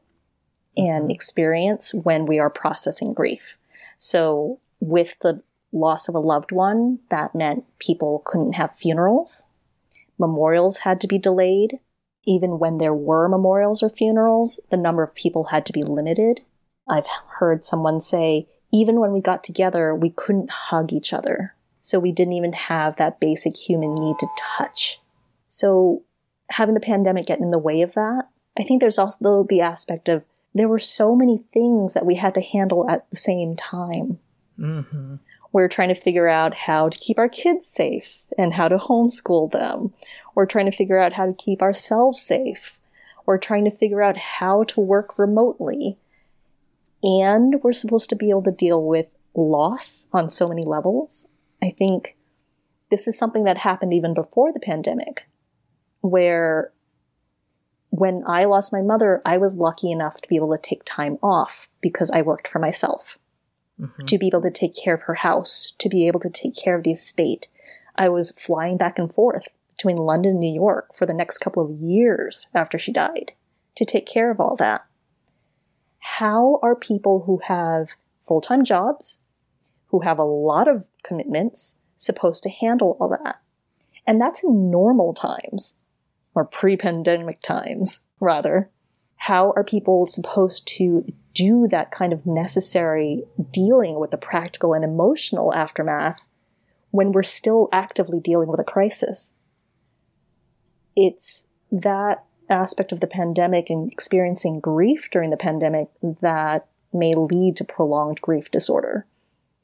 and 0.77 1.03
mm-hmm. 1.03 1.11
experience 1.11 1.93
when 1.93 2.27
we 2.27 2.39
are 2.39 2.51
processing 2.51 3.13
grief. 3.13 3.59
So, 3.99 4.61
with 4.81 5.19
the 5.21 5.43
loss 5.73 6.09
of 6.09 6.15
a 6.15 6.21
loved 6.21 6.53
one, 6.53 7.01
that 7.11 7.35
meant 7.35 7.65
people 7.79 8.23
couldn't 8.25 8.53
have 8.53 8.77
funerals 8.77 9.45
memorials 10.19 10.79
had 10.79 11.01
to 11.01 11.07
be 11.07 11.19
delayed. 11.19 11.79
Even 12.27 12.59
when 12.59 12.79
there 12.79 12.95
were 12.95 13.29
memorials 13.29 13.83
or 13.83 13.89
funerals, 13.89 14.61
the 14.71 14.77
number 14.77 15.03
of 15.03 15.15
people 15.15 15.45
had 15.45 15.65
to 15.67 15.73
be 15.73 15.83
limited. 15.83 16.43
I've 16.89 17.07
heard 17.39 17.65
someone 17.65 18.01
say, 18.01 18.49
even 18.73 19.01
when 19.01 19.13
we 19.13 19.21
got 19.21 19.45
together, 19.45 19.95
we 19.95 20.11
couldn't 20.11 20.51
hug 20.51 20.93
each 20.93 21.13
other. 21.13 21.55
So 21.81 21.99
we 21.99 22.13
didn't 22.13 22.35
even 22.35 22.53
have 22.53 22.97
that 22.97 23.21
basic 23.21 23.57
human 23.57 23.95
need 23.95 24.19
to 24.19 24.27
touch. 24.37 25.01
So 25.49 26.03
having 26.51 26.75
the 26.75 26.81
pandemic 26.81 27.27
get 27.27 27.41
in 27.41 27.51
the 27.51 27.59
way 27.59 27.83
of 27.83 27.95
that, 27.95 28.29
I 28.59 28.65
think 28.65 28.81
there's 28.81 28.99
also 28.99 29.45
the 29.49 29.61
aspect 29.61 30.09
of 30.09 30.25
there 30.55 30.69
were 30.69 30.79
so 30.79 31.15
many 31.15 31.39
things 31.53 31.95
that 31.95 32.07
we 32.07 32.17
had 32.17 32.35
to 32.35 32.41
handle 32.41 32.89
at 32.91 33.09
the 33.11 33.17
same 33.17 33.55
time. 33.57 34.19
Mm-hmm. 34.59 35.17
We're 35.53 35.69
trying 35.69 35.89
to 35.89 35.95
figure 35.95 36.29
out 36.29 36.55
how 36.55 36.89
to 36.89 36.99
keep 36.99 37.19
our 37.19 37.29
kids 37.29 37.67
safe 37.67 38.25
and 38.37 38.55
how 38.55 38.69
to 38.69 38.77
homeschool 38.77 39.51
them. 39.51 39.95
We're 40.35 40.47
trying 40.47 40.67
to 40.67 40.77
figure 40.77 40.99
out 40.99 41.15
how 41.15 41.27
to 41.27 41.33
keep 41.33 41.63
ourselves 41.63 42.21
safe. 42.21 42.81
We're 43.25 43.39
trying 43.39 43.65
to 43.65 43.71
figure 43.71 44.03
out 44.03 44.17
how 44.17 44.65
to 44.65 44.81
work 44.81 45.19
remotely. 45.19 45.97
And 47.03 47.63
we're 47.63 47.73
supposed 47.73 48.11
to 48.11 48.17
be 48.17 48.31
able 48.31 48.43
to 48.45 48.53
deal 48.53 48.85
with 48.85 49.07
loss 49.35 50.09
on 50.13 50.29
so 50.29 50.49
many 50.49 50.63
levels. 50.63 51.27
I 51.63 51.71
think 51.71 52.17
this 52.91 53.07
is 53.07 53.19
something 53.19 53.45
that 53.45 53.59
happened 53.59 53.93
even 53.93 54.15
before 54.15 54.53
the 54.53 54.61
pandemic, 54.61 55.29
where 56.01 56.73
when 57.91 58.23
I 58.27 58.45
lost 58.45 58.73
my 58.73 58.83
mother, 58.83 59.23
I 59.25 59.39
was 59.39 59.55
lucky 59.55 59.91
enough 59.91 60.21
to 60.21 60.29
be 60.29 60.37
able 60.37 60.57
to 60.57 60.63
take 60.63 60.83
time 60.85 61.19
off 61.23 61.69
because 61.81 62.11
I 62.11 62.23
worked 62.23 62.49
for 62.49 62.59
myself 62.59 63.19
mm-hmm. 63.81 64.05
to 64.05 64.19
be 64.19 64.27
able 64.27 64.43
to 64.43 64.51
take 64.51 64.75
care 64.75 64.95
of 64.95 65.03
her 65.03 65.15
house, 65.15 65.73
to 65.79 65.89
be 65.89 66.07
able 66.07 66.21
to 66.21 66.31
take 66.31 66.57
care 66.57 66.77
of 66.77 66.85
the 66.85 66.93
estate. 66.93 67.49
I 67.97 68.09
was 68.09 68.33
flying 68.33 68.77
back 68.77 68.99
and 68.99 69.13
forth 69.13 69.49
between 69.77 69.97
London 69.97 70.33
and 70.33 70.41
New 70.41 70.53
York 70.53 70.95
for 70.95 71.07
the 71.07 71.15
next 71.15 71.39
couple 71.39 71.65
of 71.65 71.81
years 71.81 72.49
after 72.55 72.79
she 72.79 72.93
died 72.93 73.33
to 73.77 73.85
take 73.85 74.07
care 74.07 74.31
of 74.31 74.41
all 74.41 74.57
that. 74.57 74.85
How 75.99 76.59
are 76.63 76.75
people 76.75 77.23
who 77.27 77.41
have 77.47 77.91
full 78.27 78.41
time 78.41 78.65
jobs, 78.65 79.21
who 79.89 80.01
have 80.01 80.19
a 80.19 80.25
lot 80.25 80.69
of 80.69 80.87
commitments, 81.03 81.77
supposed 81.97 82.43
to 82.45 82.51
handle 82.51 82.97
all 83.01 83.09
that? 83.09 83.41
And 84.07 84.21
that's 84.21 84.43
in 84.43 84.71
normal 84.71 85.13
times, 85.15 85.75
or 86.35 86.45
pre 86.45 86.77
pandemic 86.77 87.41
times, 87.41 88.01
rather. 88.21 88.71
How 89.23 89.53
are 89.57 89.65
people 89.65 90.07
supposed 90.07 90.67
to 90.77 91.05
do 91.35 91.69
that 91.69 91.93
kind 91.93 92.13
of 92.13 92.27
necessary 92.27 93.23
dealing 93.53 94.01
with 94.01 94.11
the 94.11 94.17
practical 94.17 94.75
and 94.75 94.85
emotional 94.85 95.55
aftermath 95.55 96.27
when 96.91 97.13
we're 97.13 97.23
still 97.23 97.69
actively 97.73 98.19
dealing 98.19 98.49
with 98.49 98.59
a 98.59 98.65
crisis. 98.65 99.33
It's 100.97 101.47
that 101.71 102.25
aspect 102.51 102.93
of 102.93 103.01
the 103.01 103.07
pandemic 103.07 103.71
and 103.71 103.91
experiencing 103.91 104.61
grief 104.61 105.09
during 105.11 105.31
the 105.31 105.37
pandemic 105.37 105.89
that 106.03 106.67
may 106.93 107.13
lead 107.15 107.57
to 107.57 107.65
prolonged 107.65 108.21
grief 108.21 108.51
disorder, 108.51 109.07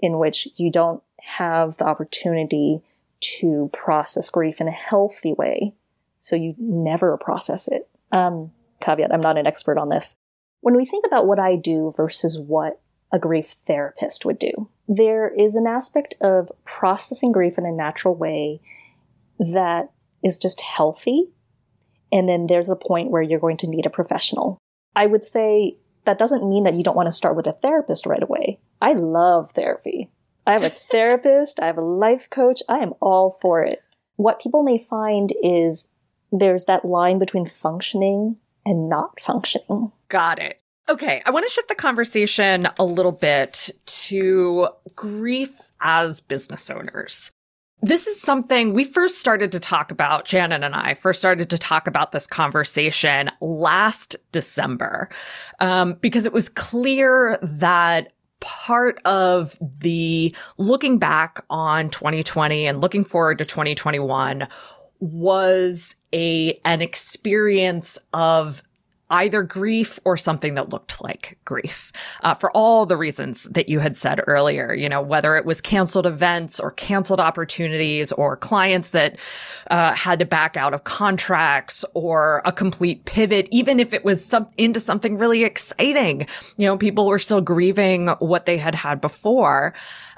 in 0.01 0.19
which 0.19 0.49
you 0.57 0.71
don't 0.71 1.03
have 1.21 1.79
the 1.79 1.87
opportunity 1.87 2.83
to 3.21 3.71
process 3.73 4.29
grief 4.29 4.61
in 4.61 4.69
a 4.69 4.73
healthy 4.73 5.33
way, 5.33 5.73
so 6.19 6.37
you 6.37 6.55
never 6.59 7.17
process 7.17 7.69
it. 7.69 7.89
Um, 8.13 8.53
caveat, 8.81 9.13
I'm 9.13 9.21
not 9.21 9.39
an 9.39 9.47
expert 9.47 9.79
on 9.79 9.89
this. 9.89 10.17
When 10.61 10.77
we 10.77 10.85
think 10.85 11.07
about 11.07 11.27
what 11.27 11.39
I 11.39 11.57
do 11.57 11.93
versus 11.97 12.39
what 12.39 12.81
a 13.13 13.19
grief 13.19 13.55
therapist 13.67 14.25
would 14.25 14.39
do, 14.39 14.69
there 14.89 15.29
is 15.29 15.55
an 15.55 15.67
aspect 15.67 16.15
of 16.21 16.51
processing 16.65 17.33
grief 17.33 17.57
in 17.57 17.65
a 17.65 17.73
natural 17.73 18.15
way 18.15 18.61
that 19.39 19.91
is 20.23 20.39
just 20.39 20.61
healthy. 20.61 21.29
And 22.13 22.29
then 22.29 22.47
there's 22.47 22.69
a 22.69 22.77
point 22.77 23.11
where 23.11 23.23
you're 23.23 23.41
going 23.41 23.57
to 23.59 23.67
need 23.67 23.87
a 23.87 23.91
professional. 23.91 24.59
I 24.95 25.07
would 25.07 25.25
say 25.25 25.79
that 26.05 26.19
doesn't 26.19 26.49
mean 26.49 26.65
that 26.65 26.75
you 26.75 26.83
don't 26.83 26.97
want 26.97 27.07
to 27.07 27.13
start 27.13 27.37
with 27.37 27.47
a 27.47 27.53
therapist 27.53 28.07
right 28.07 28.23
away. 28.23 28.61
I 28.81 28.93
love 28.93 29.53
therapy. 29.53 30.11
I 30.47 30.53
have 30.53 30.63
a 30.63 30.71
therapist, 30.91 31.61
I 31.61 31.67
have 31.67 31.79
a 31.79 31.85
life 31.85 32.29
coach, 32.31 32.63
I 32.69 32.79
am 32.79 32.93
all 33.01 33.31
for 33.31 33.63
it. 33.63 33.83
What 34.17 34.41
people 34.41 34.63
may 34.63 34.79
find 34.79 35.33
is 35.43 35.89
there's 36.31 36.67
that 36.67 36.85
line 36.85 37.19
between 37.19 37.47
functioning 37.47 38.37
and 38.65 38.89
not 38.89 39.21
functioning. 39.21 39.93
Got 40.09 40.39
it. 40.39 40.61
Okay, 40.89 41.23
I 41.25 41.31
want 41.31 41.47
to 41.47 41.53
shift 41.53 41.69
the 41.69 41.75
conversation 41.75 42.69
a 42.79 42.85
little 42.85 43.13
bit 43.13 43.71
to 43.87 44.69
grief 44.95 45.73
as 45.81 46.21
business 46.21 46.69
owners. 46.69 47.33
This 47.85 48.07
is 48.07 48.19
something 48.19 48.73
we 48.73 48.83
first 48.83 49.19
started 49.19 49.53
to 49.53 49.61
talk 49.61 49.91
about, 49.91 50.27
Shannon 50.27 50.65
and 50.65 50.75
I 50.75 50.95
first 50.95 51.19
started 51.19 51.51
to 51.51 51.59
talk 51.59 51.87
about 51.87 52.13
this 52.13 52.27
conversation 52.27 53.29
last 53.43 54.17
December, 54.33 55.11
um, 55.61 55.93
because 56.01 56.25
it 56.25 56.33
was 56.33 56.49
clear 56.49 57.39
that 57.43 58.15
part 58.41 58.99
of 59.05 59.59
the 59.61 60.35
looking 60.57 60.99
back 60.99 61.45
on 61.51 61.91
2020 61.91 62.67
and 62.67 62.81
looking 62.81 63.05
forward 63.05 63.37
to 63.37 63.45
2021 63.45 64.49
was 65.01 65.95
a 66.15 66.59
an 66.65 66.81
experience 66.81 67.99
of 68.15 68.63
either 69.15 69.43
grief 69.43 69.99
or 70.05 70.17
something 70.17 70.55
that 70.55 70.71
looked 70.71 71.03
like 71.03 71.39
grief 71.45 71.93
uh, 72.23 72.35
for 72.35 72.51
all 72.51 72.85
the 72.85 72.97
reasons 72.97 73.45
that 73.45 73.69
you 73.69 73.79
had 73.79 73.97
said 73.97 74.21
earlier 74.27 74.75
you 74.75 74.89
know 74.89 75.01
whether 75.01 75.37
it 75.37 75.45
was 75.45 75.61
canceled 75.61 76.07
events 76.07 76.59
or 76.61 76.73
canceled 76.73 77.21
opportunities 77.21 78.13
or 78.13 78.37
clients 78.37 78.91
that 78.91 79.17
uh, 79.71 79.95
had 79.95 80.19
to 80.19 80.25
back 80.25 80.57
out 80.57 80.75
of 80.75 80.85
contracts 80.85 81.85
or 81.95 82.43
a 82.45 82.53
complete 82.53 83.05
pivot 83.05 83.49
even 83.51 83.81
if 83.81 83.93
it 83.93 84.05
was 84.05 84.25
some 84.25 84.47
into 84.57 84.81
something 84.81 85.17
really 85.17 85.45
exciting. 85.45 86.27
You 86.57 86.67
know 86.67 86.77
people 86.77 87.07
were 87.07 87.19
still 87.19 87.41
grieving 87.41 88.09
what 88.19 88.47
they 88.47 88.59
had 88.59 88.75
had 88.75 89.01
before 89.01 89.75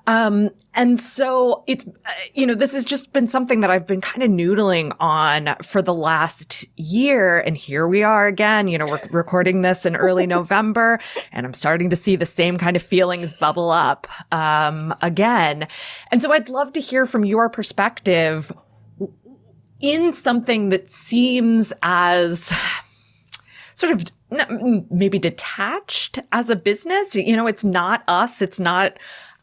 um, 0.06 0.50
and 0.74 1.00
so 1.00 1.64
it's, 1.66 1.84
uh, 1.84 2.10
you 2.34 2.46
know, 2.46 2.54
this 2.54 2.72
has 2.72 2.84
just 2.84 3.12
been 3.12 3.26
something 3.26 3.60
that 3.60 3.70
I've 3.70 3.86
been 3.86 4.00
kind 4.00 4.22
of 4.22 4.30
noodling 4.30 4.94
on 5.00 5.56
for 5.62 5.82
the 5.82 5.94
last 5.94 6.64
year. 6.76 7.40
And 7.40 7.56
here 7.56 7.88
we 7.88 8.04
are 8.04 8.28
again, 8.28 8.68
you 8.68 8.78
know, 8.78 8.86
we're 8.86 9.00
recording 9.10 9.62
this 9.62 9.84
in 9.84 9.96
early 9.96 10.26
November 10.26 11.00
and 11.32 11.44
I'm 11.44 11.54
starting 11.54 11.90
to 11.90 11.96
see 11.96 12.14
the 12.14 12.26
same 12.26 12.56
kind 12.56 12.76
of 12.76 12.82
feelings 12.82 13.32
bubble 13.32 13.70
up, 13.70 14.06
um, 14.32 14.94
again. 15.02 15.66
And 16.12 16.22
so 16.22 16.32
I'd 16.32 16.48
love 16.48 16.72
to 16.74 16.80
hear 16.80 17.04
from 17.04 17.24
your 17.24 17.48
perspective 17.48 18.52
in 19.80 20.12
something 20.12 20.68
that 20.68 20.88
seems 20.88 21.72
as 21.82 22.52
sort 23.74 23.92
of 23.92 24.04
maybe 24.90 25.18
detached 25.18 26.18
as 26.32 26.48
a 26.48 26.56
business. 26.56 27.14
You 27.14 27.36
know, 27.36 27.46
it's 27.46 27.64
not 27.64 28.02
us. 28.08 28.40
It's 28.40 28.60
not 28.60 28.96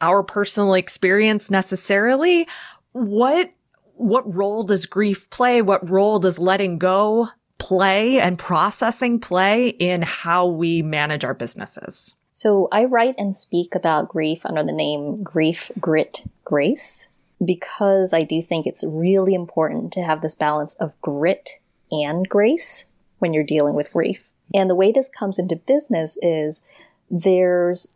our 0.04 0.22
personal 0.22 0.74
experience 0.74 1.50
necessarily. 1.50 2.48
What, 2.92 3.52
what 3.96 4.36
role 4.36 4.63
does 4.63 4.86
grief 4.86 5.30
play? 5.30 5.62
What 5.62 5.89
role 5.89 6.20
does 6.20 6.38
letting 6.38 6.78
go 6.78 7.30
play 7.58 8.20
and 8.20 8.38
processing 8.38 9.20
play 9.20 9.70
in 9.70 10.02
how 10.02 10.48
we 10.48 10.82
manage 10.82 11.24
our 11.24 11.34
businesses? 11.34 12.16
So 12.34 12.68
I 12.72 12.86
write 12.86 13.16
and 13.18 13.36
speak 13.36 13.76
about 13.76 14.10
grief 14.10 14.46
under 14.46 14.63
the 14.63 14.74
name 14.74 15.24
Grief, 15.24 15.72
Grit, 15.80 16.24
Grace 16.44 17.08
because 17.44 18.13
I 18.13 18.24
do 18.24 18.42
think 18.42 18.66
it's 18.66 18.84
really 18.84 19.34
important 19.34 19.92
to 19.94 20.02
have 20.02 20.22
this 20.22 20.36
balance 20.36 20.74
of 20.76 21.00
grit 21.02 21.60
and 21.92 22.28
grace 22.28 22.86
when 23.20 23.34
you're 23.34 23.44
dealing 23.44 23.76
with 23.76 23.94
grief. 23.94 24.24
And 24.54 24.70
the 24.70 24.76
way 24.76 24.92
this 24.92 25.10
comes 25.10 25.39
into 25.39 25.56
business 25.56 26.18
is 26.22 26.62
there's 27.10 27.89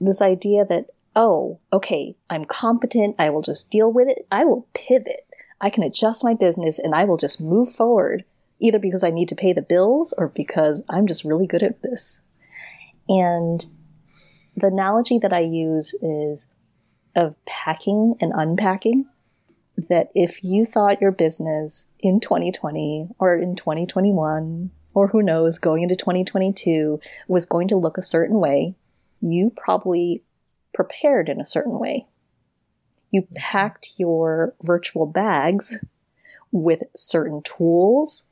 this 0.00 0.20
idea 0.20 0.64
that 0.64 0.86
oh, 1.16 1.60
okay, 1.72 2.16
I'm 2.28 2.44
competent. 2.44 3.16
I 3.18 3.30
will 3.30 3.42
just 3.42 3.70
deal 3.70 3.92
with 3.92 4.08
it. 4.08 4.26
I 4.30 4.44
will 4.44 4.66
pivot. 4.74 5.26
I 5.60 5.70
can 5.70 5.82
adjust 5.82 6.24
my 6.24 6.34
business 6.34 6.78
and 6.78 6.94
I 6.94 7.04
will 7.04 7.16
just 7.16 7.40
move 7.40 7.70
forward, 7.70 8.24
either 8.60 8.78
because 8.78 9.04
I 9.04 9.10
need 9.10 9.28
to 9.28 9.36
pay 9.36 9.52
the 9.52 9.62
bills 9.62 10.14
or 10.18 10.28
because 10.28 10.82
I'm 10.88 11.06
just 11.06 11.24
really 11.24 11.46
good 11.46 11.62
at 11.62 11.82
this. 11.82 12.20
And 13.08 13.64
the 14.56 14.68
analogy 14.68 15.18
that 15.18 15.32
I 15.32 15.40
use 15.40 15.94
is 15.94 16.48
of 17.14 17.36
packing 17.44 18.16
and 18.20 18.32
unpacking. 18.34 19.06
That 19.76 20.10
if 20.14 20.44
you 20.44 20.64
thought 20.64 21.00
your 21.00 21.10
business 21.10 21.88
in 21.98 22.20
2020 22.20 23.08
or 23.18 23.36
in 23.36 23.56
2021, 23.56 24.70
or 24.94 25.08
who 25.08 25.20
knows, 25.20 25.58
going 25.58 25.82
into 25.82 25.96
2022 25.96 27.00
was 27.26 27.44
going 27.44 27.66
to 27.68 27.76
look 27.76 27.98
a 27.98 28.02
certain 28.02 28.38
way, 28.38 28.76
you 29.20 29.52
probably 29.56 30.22
prepared 30.74 31.28
in 31.28 31.40
a 31.40 31.46
certain 31.46 31.78
way. 31.78 32.06
You 33.10 33.22
mm-hmm. 33.22 33.36
packed 33.36 33.92
your 33.96 34.54
virtual 34.62 35.06
bags 35.06 35.78
with 36.52 36.82
certain 36.94 37.42
tools, 37.42 38.24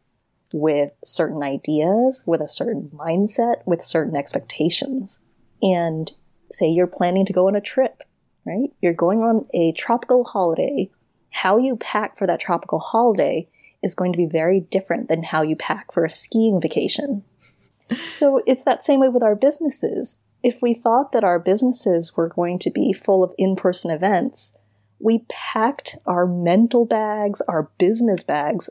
with 0.53 0.93
certain 1.05 1.43
ideas, 1.43 2.25
with 2.27 2.41
a 2.41 2.49
certain 2.49 2.91
mindset, 2.95 3.67
with 3.67 3.85
certain 3.85 4.17
expectations. 4.17 5.21
And 5.63 6.13
say 6.51 6.69
you're 6.69 6.87
planning 6.87 7.25
to 7.27 7.33
go 7.33 7.47
on 7.49 7.57
a 7.57 7.61
trip, 7.61 8.03
right? 8.45 8.71
You're 8.81 8.93
going 8.93 9.21
on 9.21 9.47
a 9.55 9.73
tropical 9.73 10.25
holiday. 10.25 10.91
How 11.31 11.59
you 11.59 11.77
pack 11.77 12.19
for 12.19 12.27
that 12.27 12.41
tropical 12.41 12.81
holiday 12.81 13.49
is 13.83 13.95
going 13.95 14.13
to 14.13 14.19
be 14.19 14.27
very 14.27 14.61
different 14.61 15.09
than 15.09 15.23
how 15.23 15.43
you 15.43 15.57
pack 15.57 15.93
for 15.93 16.05
a 16.05 16.11
skiing 16.11 16.61
vacation. 16.61 17.25
so 18.13 18.43
it's 18.47 18.65
that 18.65 18.85
same 18.85 19.01
way 19.01 19.09
with 19.09 19.23
our 19.23 19.35
businesses 19.35 20.23
if 20.43 20.61
we 20.61 20.75
thought 20.75 21.13
that 21.13 21.25
our 21.25 21.39
businesses 21.39 22.17
were 22.17 22.29
going 22.29 22.59
to 22.61 22.71
be 22.71 22.93
full 22.93 23.23
of 23.23 23.33
in 23.39 23.57
person 23.57 23.91
events, 23.91 24.57
we 24.99 25.25
packed 25.29 25.97
our 26.07 26.27
mental 26.27 26.85
bags, 26.85 27.41
our 27.43 27.71
business 27.79 28.23
bags, 28.23 28.69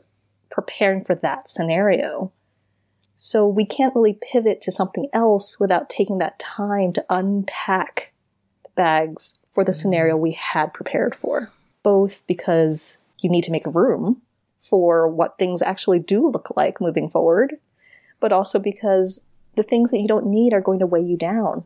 preparing 0.50 1.02
for 1.04 1.14
that 1.14 1.48
scenario. 1.48 2.32
So 3.14 3.46
we 3.46 3.64
can't 3.64 3.94
really 3.94 4.18
pivot 4.20 4.60
to 4.62 4.72
something 4.72 5.08
else 5.12 5.60
without 5.60 5.88
taking 5.88 6.18
that 6.18 6.38
time 6.38 6.92
to 6.94 7.04
unpack 7.08 8.12
the 8.64 8.70
bags 8.74 9.38
for 9.50 9.64
the 9.64 9.72
scenario 9.72 10.16
we 10.16 10.32
had 10.32 10.74
prepared 10.74 11.14
for. 11.14 11.50
Both 11.82 12.26
because 12.26 12.98
you 13.22 13.30
need 13.30 13.44
to 13.44 13.52
make 13.52 13.66
room 13.66 14.22
for 14.56 15.08
what 15.08 15.38
things 15.38 15.62
actually 15.62 15.98
do 15.98 16.26
look 16.28 16.52
like 16.56 16.80
moving 16.80 17.08
forward, 17.08 17.58
but 18.20 18.32
also 18.32 18.58
because 18.58 19.20
the 19.54 19.62
things 19.62 19.90
that 19.90 20.00
you 20.00 20.08
don't 20.08 20.26
need 20.26 20.52
are 20.52 20.60
going 20.60 20.78
to 20.78 20.86
weigh 20.86 21.02
you 21.02 21.16
down. 21.16 21.64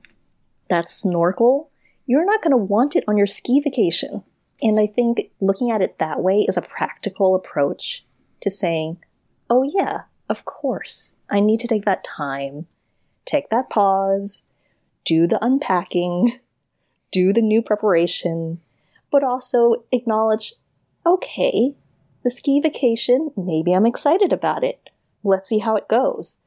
That 0.68 0.90
snorkel, 0.90 1.70
you're 2.06 2.24
not 2.24 2.42
going 2.42 2.52
to 2.52 2.56
want 2.56 2.96
it 2.96 3.04
on 3.06 3.16
your 3.16 3.26
ski 3.26 3.60
vacation. 3.60 4.24
And 4.62 4.80
I 4.80 4.86
think 4.86 5.30
looking 5.40 5.70
at 5.70 5.82
it 5.82 5.98
that 5.98 6.22
way 6.22 6.40
is 6.48 6.56
a 6.56 6.62
practical 6.62 7.34
approach 7.34 8.04
to 8.40 8.50
saying, 8.50 8.98
oh, 9.48 9.62
yeah, 9.62 10.02
of 10.28 10.44
course, 10.44 11.14
I 11.30 11.40
need 11.40 11.60
to 11.60 11.68
take 11.68 11.84
that 11.84 12.04
time, 12.04 12.66
take 13.24 13.50
that 13.50 13.70
pause, 13.70 14.42
do 15.04 15.26
the 15.26 15.44
unpacking, 15.44 16.40
do 17.12 17.32
the 17.32 17.42
new 17.42 17.62
preparation, 17.62 18.60
but 19.12 19.22
also 19.22 19.84
acknowledge, 19.92 20.54
okay, 21.04 21.74
the 22.24 22.30
ski 22.30 22.58
vacation, 22.60 23.30
maybe 23.36 23.72
I'm 23.72 23.86
excited 23.86 24.32
about 24.32 24.64
it. 24.64 24.90
Let's 25.22 25.48
see 25.48 25.58
how 25.58 25.76
it 25.76 25.88
goes 25.88 26.38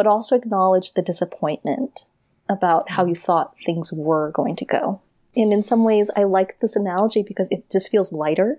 but 0.00 0.06
also 0.06 0.34
acknowledge 0.34 0.94
the 0.94 1.02
disappointment 1.02 2.06
about 2.48 2.88
how 2.92 3.04
you 3.04 3.14
thought 3.14 3.54
things 3.66 3.92
were 3.92 4.30
going 4.30 4.56
to 4.56 4.64
go. 4.64 4.98
And 5.36 5.52
in 5.52 5.62
some 5.62 5.84
ways, 5.84 6.10
I 6.16 6.22
like 6.22 6.58
this 6.60 6.74
analogy 6.74 7.22
because 7.22 7.48
it 7.50 7.68
just 7.70 7.90
feels 7.90 8.10
lighter 8.10 8.58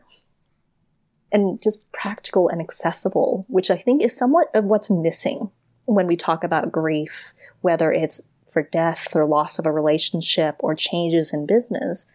and 1.31 1.59
just 1.59 1.91
practical 1.91 2.47
and 2.47 2.61
accessible, 2.61 3.47
which 3.49 3.71
I 3.71 3.77
think 3.77 4.03
is 4.03 4.15
somewhat 4.15 4.51
of 4.53 4.65
what's 4.65 4.91
missing 4.91 5.49
when 5.85 6.05
we 6.05 6.15
talk 6.15 6.43
about 6.43 6.71
grief, 6.71 7.33
whether 7.61 7.91
it's 7.91 8.21
for 8.47 8.61
death 8.61 9.15
or 9.15 9.25
loss 9.25 9.57
of 9.57 9.65
a 9.65 9.71
relationship 9.71 10.57
or 10.59 10.75
changes 10.75 11.33
in 11.33 11.47
business. 11.47 12.05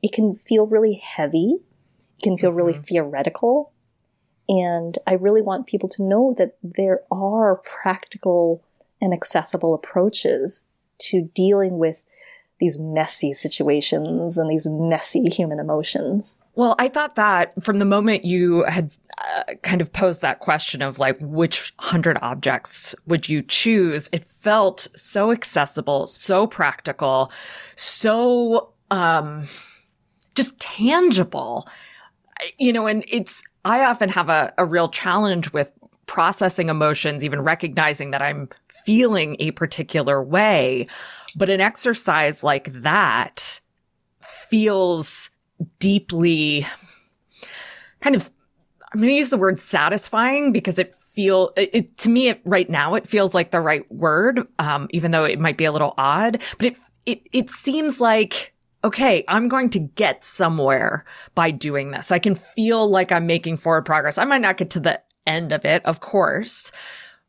It 0.00 0.12
can 0.12 0.36
feel 0.36 0.68
really 0.68 0.94
heavy, 0.94 1.56
it 2.18 2.22
can 2.22 2.38
feel 2.38 2.50
mm-hmm. 2.50 2.56
really 2.58 2.74
theoretical, 2.74 3.72
and 4.50 4.98
I 5.06 5.14
really 5.14 5.42
want 5.42 5.68
people 5.68 5.88
to 5.90 6.02
know 6.02 6.34
that 6.36 6.56
there 6.60 7.02
are 7.08 7.62
practical 7.64 8.60
and 9.00 9.14
accessible 9.14 9.74
approaches 9.74 10.64
to 11.02 11.30
dealing 11.34 11.78
with 11.78 12.02
these 12.58 12.76
messy 12.76 13.32
situations 13.32 14.36
and 14.36 14.50
these 14.50 14.66
messy 14.66 15.22
human 15.30 15.60
emotions. 15.60 16.36
Well, 16.56 16.74
I 16.80 16.88
thought 16.88 17.14
that 17.14 17.62
from 17.62 17.78
the 17.78 17.84
moment 17.84 18.24
you 18.24 18.64
had 18.64 18.96
uh, 19.18 19.54
kind 19.62 19.80
of 19.80 19.92
posed 19.92 20.20
that 20.22 20.40
question 20.40 20.82
of 20.82 20.98
like, 20.98 21.16
which 21.20 21.72
hundred 21.78 22.18
objects 22.20 22.92
would 23.06 23.28
you 23.28 23.42
choose? 23.42 24.10
It 24.10 24.24
felt 24.24 24.88
so 24.96 25.30
accessible, 25.30 26.08
so 26.08 26.48
practical, 26.48 27.30
so, 27.76 28.72
um, 28.90 29.44
just 30.34 30.58
tangible. 30.58 31.68
You 32.58 32.72
know, 32.72 32.86
and 32.86 33.04
it's, 33.08 33.42
I 33.64 33.84
often 33.84 34.08
have 34.08 34.28
a, 34.28 34.52
a 34.58 34.64
real 34.64 34.88
challenge 34.88 35.52
with 35.52 35.70
processing 36.06 36.68
emotions, 36.68 37.24
even 37.24 37.40
recognizing 37.40 38.10
that 38.10 38.22
I'm 38.22 38.48
feeling 38.84 39.36
a 39.38 39.52
particular 39.52 40.22
way. 40.22 40.86
But 41.36 41.50
an 41.50 41.60
exercise 41.60 42.42
like 42.42 42.72
that 42.82 43.60
feels 44.20 45.30
deeply 45.78 46.66
kind 48.00 48.16
of 48.16 48.30
I'm 48.92 49.00
going 49.00 49.10
to 49.10 49.16
use 49.16 49.30
the 49.30 49.36
word 49.36 49.60
satisfying 49.60 50.50
because 50.50 50.78
it 50.78 50.96
feel 50.96 51.52
it, 51.56 51.70
it, 51.72 51.96
to 51.98 52.08
me 52.08 52.28
it, 52.28 52.40
right 52.44 52.68
now 52.68 52.94
it 52.96 53.06
feels 53.06 53.34
like 53.34 53.52
the 53.52 53.60
right 53.60 53.90
word 53.92 54.46
um, 54.58 54.88
even 54.90 55.12
though 55.12 55.24
it 55.24 55.38
might 55.38 55.56
be 55.56 55.64
a 55.64 55.72
little 55.72 55.94
odd 55.96 56.42
but 56.58 56.66
it 56.66 56.76
it 57.06 57.22
it 57.32 57.50
seems 57.50 58.00
like 58.00 58.49
okay 58.84 59.24
I'm 59.28 59.48
going 59.48 59.70
to 59.70 59.78
get 59.78 60.24
somewhere 60.24 61.04
by 61.34 61.50
doing 61.50 61.90
this 61.90 62.10
I 62.10 62.18
can 62.18 62.34
feel 62.34 62.88
like 62.88 63.12
I'm 63.12 63.26
making 63.26 63.56
forward 63.56 63.86
progress 63.86 64.18
I 64.18 64.24
might 64.24 64.42
not 64.42 64.56
get 64.56 64.70
to 64.70 64.80
the 64.80 65.00
end 65.26 65.52
of 65.52 65.64
it 65.64 65.84
of 65.84 66.00
course 66.00 66.72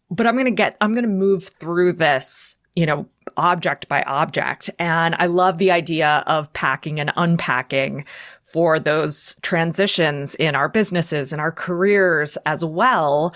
but 0.09 0.27
I'm 0.27 0.35
going 0.35 0.45
to 0.45 0.51
get 0.51 0.77
I'm 0.81 0.93
going 0.93 1.03
to 1.03 1.09
move 1.09 1.49
through 1.59 1.93
this 1.93 2.55
you 2.75 2.85
know, 2.85 3.05
object 3.37 3.87
by 3.87 4.01
object. 4.03 4.69
And 4.79 5.15
I 5.19 5.25
love 5.27 5.57
the 5.57 5.71
idea 5.71 6.23
of 6.25 6.51
packing 6.53 6.99
and 6.99 7.11
unpacking 7.15 8.05
for 8.43 8.79
those 8.79 9.35
transitions 9.41 10.35
in 10.35 10.55
our 10.55 10.69
businesses 10.69 11.31
and 11.31 11.41
our 11.41 11.51
careers 11.51 12.37
as 12.45 12.63
well. 12.63 13.33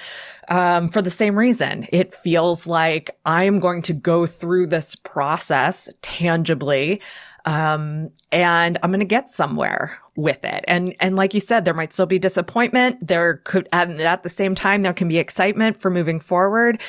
Um, 0.47 0.89
for 0.89 1.01
the 1.01 1.09
same 1.09 1.37
reason, 1.37 1.87
it 1.91 2.13
feels 2.13 2.65
like 2.65 3.17
I 3.25 3.43
am 3.43 3.59
going 3.59 3.81
to 3.83 3.93
go 3.93 4.25
through 4.25 4.67
this 4.67 4.95
process 4.95 5.89
tangibly. 6.01 7.01
Um, 7.45 8.09
and 8.31 8.77
I'm 8.81 8.89
going 8.89 8.99
to 8.99 9.05
get 9.05 9.29
somewhere 9.29 9.97
with 10.15 10.43
it. 10.43 10.65
And, 10.67 10.95
and 10.99 11.15
like 11.15 11.33
you 11.33 11.39
said, 11.39 11.63
there 11.63 11.73
might 11.73 11.93
still 11.93 12.05
be 12.07 12.19
disappointment. 12.19 13.07
There 13.07 13.35
could, 13.43 13.69
and 13.71 14.01
at 14.01 14.23
the 14.23 14.29
same 14.29 14.55
time, 14.55 14.81
there 14.81 14.93
can 14.93 15.07
be 15.07 15.19
excitement 15.19 15.77
for 15.77 15.91
moving 15.91 16.19
forward 16.19 16.81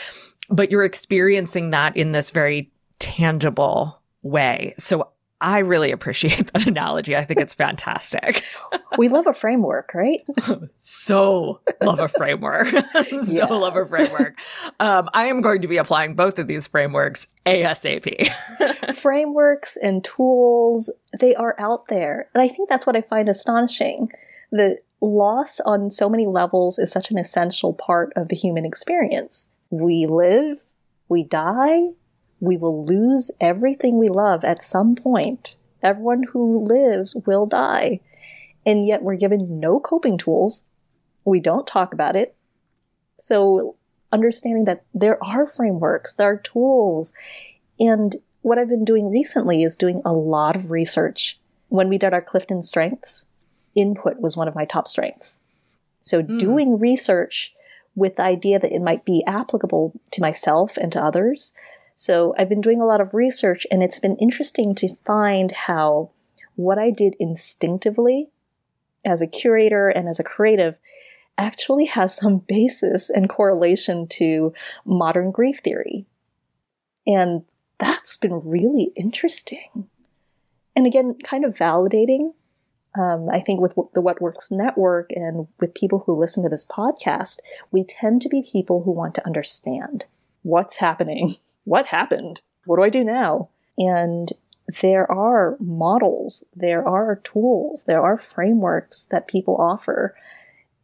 but 0.49 0.71
you're 0.71 0.85
experiencing 0.85 1.71
that 1.71 1.97
in 1.97 2.13
this 2.13 2.31
very 2.31 2.71
tangible 2.99 4.01
way. 4.23 4.75
So 4.79 5.11
I 5.41 5.59
really 5.59 5.93
appreciate 5.93 6.53
that 6.53 6.67
analogy. 6.67 7.17
I 7.17 7.25
think 7.25 7.41
it's 7.41 7.55
fantastic. 7.55 8.45
we 8.97 9.09
love 9.09 9.27
a 9.27 9.35
framework, 9.35 9.93
right? 9.95 10.25
so 10.79 11.61
love 11.83 11.99
a 11.99 12.09
framework. 12.09 12.69
so 12.93 13.23
yes. 13.27 13.51
love 13.51 13.77
a 13.77 13.85
framework. 13.85 14.39
Um, 14.81 15.11
I 15.13 15.27
am 15.27 15.41
going 15.43 15.63
to 15.63 15.69
be 15.69 15.77
applying 15.77 16.15
both 16.15 16.39
of 16.39 16.47
these 16.47 16.67
frameworks 16.67 17.27
ASAP. 17.45 18.29
frameworks 18.95 19.77
and 19.77 20.03
tools, 20.03 20.91
they 21.19 21.35
are 21.35 21.55
out 21.59 21.89
there. 21.89 22.29
And 22.35 22.43
I 22.43 22.49
think 22.49 22.69
that's 22.69 22.87
what 22.87 22.97
I 22.97 23.03
find 23.03 23.29
astonishing. 23.29 24.11
The 24.51 24.79
loss 25.03 25.61
on 25.61 25.91
so 25.91 26.09
many 26.09 26.27
levels 26.27 26.79
is 26.79 26.91
such 26.91 27.11
an 27.11 27.19
essential 27.19 27.75
part 27.75 28.13
of 28.17 28.29
the 28.29 28.37
human 28.37 28.65
experience 28.65 29.49
we 29.71 30.07
live, 30.07 30.59
we 31.09 31.25
die, 31.25 31.89
we 32.41 32.57
will 32.57 32.85
lose 32.85 33.31
everything 33.41 33.99
we 33.99 34.09
love 34.09 34.45
at 34.45 34.63
some 34.63 34.95
point. 34.95 35.57
Everyone 35.83 36.25
who 36.25 36.65
lives 36.65 37.15
will 37.27 37.47
die. 37.47 38.01
And 38.65 38.87
yet 38.87 39.03
we're 39.03 39.17
given 39.17 39.61
no 39.61 39.81
coping 39.81 40.19
tools. 40.19 40.65
We 41.25 41.41
don't 41.41 41.67
talk 41.67 41.93
about 41.93 42.17
it. 42.17 42.35
So 43.19 43.77
understanding 44.13 44.65
that 44.65 44.85
there 44.95 45.23
are 45.23 45.47
frameworks, 45.47 46.15
there 46.15 46.31
are 46.31 46.37
tools. 46.37 47.13
And 47.79 48.17
what 48.43 48.59
I've 48.59 48.69
been 48.69 48.85
doing 48.85 49.11
recently 49.11 49.63
is 49.63 49.77
doing 49.77 50.03
a 50.05 50.13
lot 50.13 50.57
of 50.57 50.71
research. 50.71 51.39
When 51.69 51.89
we 51.89 51.99
did 51.99 52.13
our 52.13 52.23
Clifton 52.23 52.63
strengths, 52.63 53.27
input 53.75 54.21
was 54.21 54.37
one 54.37 54.49
of 54.49 54.55
my 54.55 54.65
top 54.65 54.89
strengths. 54.89 55.41
So 56.01 56.23
mm. 56.23 56.39
doing 56.39 56.79
research 56.79 57.53
with 57.97 58.17
the 58.17 58.23
idea 58.23 58.59
that 58.59 58.73
it 58.73 58.83
might 58.83 59.05
be 59.05 59.25
applicable 59.27 59.99
to 60.13 60.21
myself 60.21 60.77
and 60.77 60.93
to 60.93 61.03
others. 61.03 61.53
So 61.97 62.35
I've 62.39 62.49
been 62.49 62.61
doing 62.61 62.81
a 62.81 62.87
lot 62.87 63.01
of 63.01 63.15
research 63.15 63.67
and 63.71 63.83
it's 63.83 63.99
been 63.99 64.17
interesting 64.17 64.75
to 64.77 64.95
find 64.97 65.51
how 65.51 66.11
what 66.55 66.79
I 66.79 66.91
did 66.91 67.17
instinctively 67.19 68.29
as 69.05 69.21
a 69.21 69.27
curator 69.27 69.89
and 69.89 70.09
as 70.09 70.21
a 70.21 70.25
creative 70.25 70.77
actually 71.37 71.87
has 71.87 72.15
some 72.15 72.39
basis 72.49 73.11
and 73.11 73.29
correlation 73.29 74.07
to 74.09 74.53
modern 74.85 75.31
grief 75.33 75.61
theory. 75.65 76.07
And 77.07 77.45
that's 77.81 78.17
been 78.17 78.41
really 78.45 78.93
interesting. 78.95 79.89
And 80.77 80.87
again, 80.87 81.17
kind 81.25 81.45
of 81.45 81.57
validating 81.57 82.33
um, 82.97 83.29
I 83.31 83.41
think 83.41 83.61
with 83.61 83.77
the 83.95 84.01
What 84.01 84.23
Works 84.23 84.51
Network 84.51 85.11
and 85.15 85.49
with 85.61 85.75
people 85.75 86.05
who 86.07 86.19
listen 86.19 86.43
to 86.43 86.49
this 86.49 86.65
podcast, 86.65 87.41
we 87.71 87.85
tend 87.85 88.23
to 88.23 88.29
be 88.29 88.43
people 88.43 88.83
who 88.83 88.91
want 88.91 89.15
to 89.17 89.27
understand 89.27 90.07
what's 90.43 90.77
happening, 90.77 91.37
what 91.67 91.87
happened, 91.87 92.41
what 92.65 92.77
do 92.77 92.83
I 92.83 92.89
do 92.89 93.05
now? 93.05 93.51
And 93.77 94.33
there 94.81 95.11
are 95.11 95.57
models, 95.61 96.45
there 96.55 96.87
are 96.87 97.17
tools, 97.17 97.85
there 97.85 98.01
are 98.01 98.17
frameworks 98.17 99.05
that 99.11 99.29
people 99.29 99.57
offer. 99.57 100.15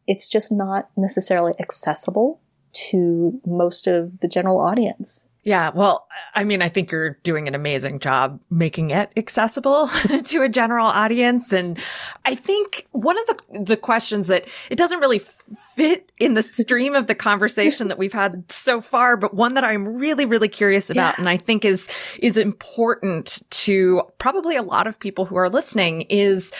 It's 0.06 0.28
just 0.28 0.52
not 0.52 0.90
necessarily 0.96 1.54
accessible 1.58 2.40
to 2.72 3.40
most 3.46 3.86
of 3.86 4.20
the 4.20 4.28
general 4.28 4.60
audience. 4.60 5.26
Yeah. 5.44 5.70
Well, 5.74 6.06
I 6.34 6.44
mean, 6.44 6.62
I 6.62 6.68
think 6.68 6.92
you're 6.92 7.18
doing 7.24 7.48
an 7.48 7.54
amazing 7.56 7.98
job 7.98 8.40
making 8.48 8.92
it 8.92 9.10
accessible 9.16 9.88
to 10.24 10.42
a 10.42 10.48
general 10.48 10.86
audience. 10.86 11.52
And 11.52 11.80
I 12.24 12.36
think 12.36 12.86
one 12.92 13.18
of 13.18 13.26
the, 13.26 13.64
the 13.64 13.76
questions 13.76 14.28
that 14.28 14.46
it 14.70 14.78
doesn't 14.78 15.00
really 15.00 15.18
fit 15.18 16.12
in 16.20 16.34
the 16.34 16.44
stream 16.44 16.94
of 16.94 17.08
the 17.08 17.16
conversation 17.16 17.88
that 17.88 17.98
we've 17.98 18.12
had 18.12 18.50
so 18.52 18.80
far, 18.80 19.16
but 19.16 19.34
one 19.34 19.54
that 19.54 19.64
I'm 19.64 19.96
really, 19.96 20.26
really 20.26 20.48
curious 20.48 20.90
about 20.90 21.14
yeah. 21.14 21.18
and 21.18 21.28
I 21.28 21.38
think 21.38 21.64
is, 21.64 21.88
is 22.20 22.36
important 22.36 23.42
to 23.50 24.02
probably 24.18 24.54
a 24.54 24.62
lot 24.62 24.86
of 24.86 25.00
people 25.00 25.24
who 25.24 25.36
are 25.36 25.50
listening 25.50 26.02
is, 26.02 26.52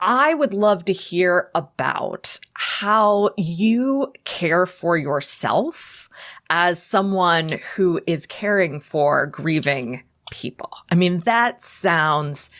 I 0.00 0.34
would 0.34 0.54
love 0.54 0.84
to 0.84 0.92
hear 0.92 1.50
about 1.56 2.38
how 2.54 3.30
you 3.36 4.12
care 4.24 4.64
for 4.64 4.96
yourself 4.96 6.07
as 6.50 6.82
someone 6.82 7.60
who 7.74 8.00
is 8.06 8.26
caring 8.26 8.80
for 8.80 9.26
grieving 9.26 10.02
people. 10.30 10.70
I 10.90 10.94
mean, 10.94 11.20
that 11.20 11.62
sounds 11.62 12.50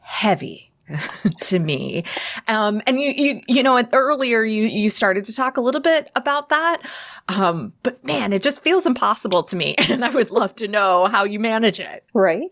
heavy 0.00 0.68
to 1.42 1.58
me. 1.58 2.04
Um, 2.46 2.82
and 2.86 3.00
you, 3.00 3.12
you, 3.16 3.40
you 3.46 3.62
know, 3.62 3.82
earlier 3.92 4.42
you, 4.42 4.64
you 4.64 4.90
started 4.90 5.24
to 5.26 5.34
talk 5.34 5.56
a 5.56 5.60
little 5.60 5.80
bit 5.80 6.10
about 6.14 6.48
that. 6.48 6.82
Um, 7.28 7.72
but 7.82 8.04
man, 8.04 8.32
it 8.32 8.42
just 8.42 8.62
feels 8.62 8.86
impossible 8.86 9.42
to 9.44 9.56
me. 9.56 9.74
And 9.90 10.04
I 10.04 10.10
would 10.10 10.30
love 10.30 10.54
to 10.56 10.68
know 10.68 11.06
how 11.06 11.24
you 11.24 11.40
manage 11.40 11.80
it. 11.80 12.04
Right. 12.14 12.50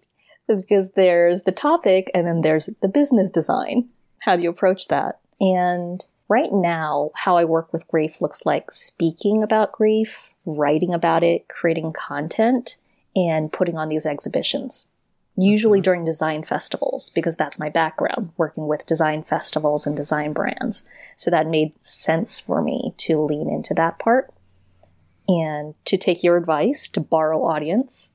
Because 0.49 0.93
there's 0.93 1.43
the 1.43 1.53
topic 1.53 2.11
and 2.15 2.27
then 2.27 2.41
there's 2.41 2.69
the 2.81 2.89
business 2.89 3.31
design. 3.31 3.89
How 4.23 4.37
do 4.37 4.43
you 4.43 4.51
approach 4.51 4.89
that? 4.89 5.21
And 5.41 6.05
right 6.29 6.53
now, 6.53 7.11
how 7.15 7.37
I 7.37 7.45
work 7.45 7.73
with 7.73 7.87
grief 7.89 8.21
looks 8.21 8.47
like 8.47 8.71
speaking 8.71 9.43
about 9.43 9.73
grief, 9.73 10.35
writing 10.47 10.95
about 10.95 11.23
it, 11.23 11.49
creating 11.49 11.93
content, 11.93 12.79
and 13.15 13.53
putting 13.53 13.77
on 13.77 13.89
these 13.89 14.07
exhibitions. 14.07 14.89
Usually 15.37 15.79
mm-hmm. 15.79 15.85
during 15.85 16.05
design 16.05 16.45
festivals, 16.45 17.11
because 17.11 17.37
that's 17.37 17.59
my 17.59 17.69
background, 17.69 18.31
working 18.37 18.67
with 18.67 18.87
design 18.87 19.23
festivals 19.23 19.87
and 19.87 19.97
design 19.97 20.33
brands. 20.33 20.83
So 21.15 21.31
that 21.31 21.47
made 21.47 21.85
sense 21.85 22.41
for 22.41 22.63
me 22.63 22.95
to 22.99 23.21
lean 23.21 23.51
into 23.51 23.75
that 23.75 23.99
part 23.99 24.33
and 25.29 25.75
to 25.85 25.99
take 25.99 26.23
your 26.23 26.37
advice 26.37 26.89
to 26.91 27.01
borrow 27.01 27.45
audience, 27.45 28.11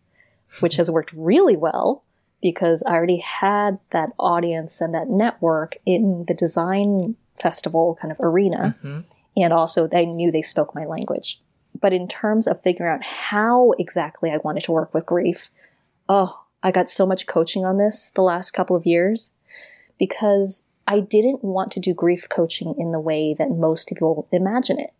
which 0.61 0.77
has 0.77 0.89
worked 0.89 1.13
really 1.13 1.57
well 1.57 2.03
because 2.41 2.81
I 2.83 2.93
already 2.93 3.17
had 3.17 3.79
that 3.91 4.09
audience 4.17 4.81
and 4.81 4.93
that 4.95 5.09
network 5.09 5.77
in 5.85 6.25
the 6.27 6.33
design 6.33 7.15
festival 7.39 7.97
kind 8.01 8.11
of 8.11 8.19
arena. 8.19 8.75
Mm-hmm. 8.79 8.99
And 9.37 9.53
also, 9.53 9.87
they 9.87 10.05
knew 10.05 10.31
they 10.31 10.41
spoke 10.41 10.75
my 10.75 10.85
language. 10.85 11.39
But 11.81 11.93
in 11.93 12.07
terms 12.07 12.47
of 12.47 12.61
figuring 12.61 12.93
out 12.93 13.03
how 13.03 13.73
exactly 13.79 14.31
I 14.31 14.37
wanted 14.37 14.63
to 14.65 14.71
work 14.71 14.93
with 14.93 15.05
grief, 15.05 15.49
oh, 16.07 16.45
I 16.63 16.71
got 16.71 16.89
so 16.89 17.05
much 17.05 17.27
coaching 17.27 17.65
on 17.65 17.77
this 17.77 18.11
the 18.13 18.21
last 18.21 18.51
couple 18.51 18.75
of 18.75 18.85
years 18.85 19.31
because 19.97 20.63
I 20.87 20.99
didn't 20.99 21.43
want 21.43 21.71
to 21.73 21.79
do 21.79 21.93
grief 21.93 22.29
coaching 22.29 22.75
in 22.77 22.91
the 22.91 22.99
way 22.99 23.33
that 23.37 23.49
most 23.49 23.87
people 23.87 24.27
imagine 24.31 24.79
it. 24.79 24.93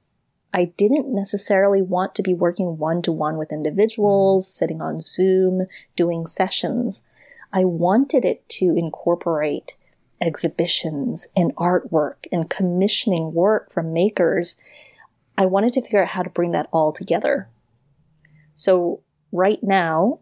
I 0.54 0.66
didn't 0.66 1.14
necessarily 1.14 1.82
want 1.82 2.14
to 2.16 2.24
be 2.24 2.34
working 2.34 2.78
one 2.78 3.02
to 3.04 3.12
one 3.12 3.38
with 3.38 3.54
individuals, 3.54 4.48
mm. 4.48 4.54
sitting 4.54 4.82
on 4.82 5.00
Zoom, 5.00 5.68
doing 5.96 6.28
sessions. 6.28 7.04
I 7.54 7.64
wanted 7.64 8.26
it 8.26 8.48
to 8.50 8.76
incorporate 8.76 9.76
exhibitions 10.20 11.28
and 11.36 11.56
artwork 11.56 12.28
and 12.32 12.50
commissioning 12.50 13.34
work 13.34 13.72
from 13.72 13.94
makers 13.94 14.56
I 15.38 15.46
wanted 15.46 15.74
to 15.74 15.82
figure 15.82 16.02
out 16.02 16.10
how 16.10 16.24
to 16.24 16.30
bring 16.30 16.52
that 16.52 16.70
all 16.72 16.92
together. 16.92 17.50
So, 18.54 19.02
right 19.32 19.60
now, 19.64 20.20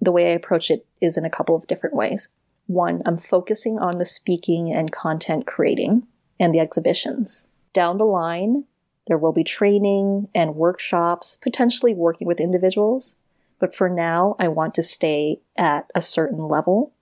the 0.00 0.12
way 0.12 0.30
I 0.30 0.34
approach 0.34 0.70
it 0.70 0.86
is 1.00 1.16
in 1.16 1.24
a 1.24 1.30
couple 1.30 1.54
of 1.54 1.66
different 1.66 1.94
ways. 1.94 2.28
One, 2.66 3.02
I'm 3.04 3.18
focusing 3.18 3.78
on 3.78 3.98
the 3.98 4.04
speaking 4.04 4.72
and 4.72 4.92
content 4.92 5.46
creating 5.46 6.06
and 6.38 6.54
the 6.54 6.60
exhibitions. 6.60 7.46
Down 7.72 7.98
the 7.98 8.04
line, 8.04 8.64
There 9.06 9.18
will 9.18 9.32
be 9.32 9.42
training 9.42 10.28
and 10.34 10.54
workshops, 10.54 11.38
potentially 11.42 11.94
working 11.94 12.28
with 12.28 12.38
individuals. 12.38 13.16
But 13.58 13.74
for 13.74 13.88
now, 13.88 14.36
I 14.38 14.48
want 14.48 14.74
to 14.74 14.82
stay 14.82 15.40
at 15.56 15.90
a 15.94 16.00
certain 16.00 16.38
level 16.38 16.92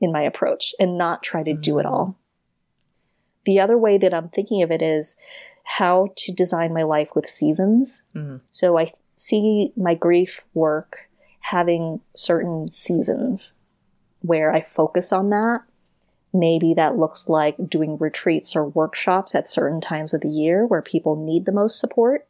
in 0.00 0.10
my 0.10 0.22
approach 0.22 0.74
and 0.80 0.98
not 0.98 1.22
try 1.22 1.42
to 1.44 1.54
do 1.54 1.78
it 1.78 1.84
mm-hmm. 1.84 1.94
all. 1.94 2.18
The 3.44 3.60
other 3.60 3.78
way 3.78 3.98
that 3.98 4.12
I'm 4.12 4.28
thinking 4.28 4.62
of 4.62 4.70
it 4.70 4.82
is 4.82 5.16
how 5.64 6.08
to 6.16 6.32
design 6.32 6.72
my 6.72 6.82
life 6.82 7.10
with 7.14 7.28
seasons. 7.28 8.04
Mhm. 8.14 8.40
So 8.50 8.78
I 8.78 8.92
see 9.16 9.72
my 9.76 9.94
grief 9.94 10.44
work 10.54 11.08
having 11.40 12.00
certain 12.14 12.70
seasons 12.70 13.52
where 14.22 14.52
I 14.52 14.60
focus 14.60 15.12
on 15.12 15.30
that. 15.30 15.62
Maybe 16.32 16.74
that 16.74 16.98
looks 16.98 17.28
like 17.28 17.56
doing 17.68 17.96
retreats 17.98 18.56
or 18.56 18.66
workshops 18.66 19.34
at 19.34 19.48
certain 19.48 19.80
times 19.80 20.14
of 20.14 20.20
the 20.20 20.28
year 20.28 20.66
where 20.66 20.82
people 20.82 21.16
need 21.16 21.44
the 21.44 21.52
most 21.52 21.78
support. 21.78 22.26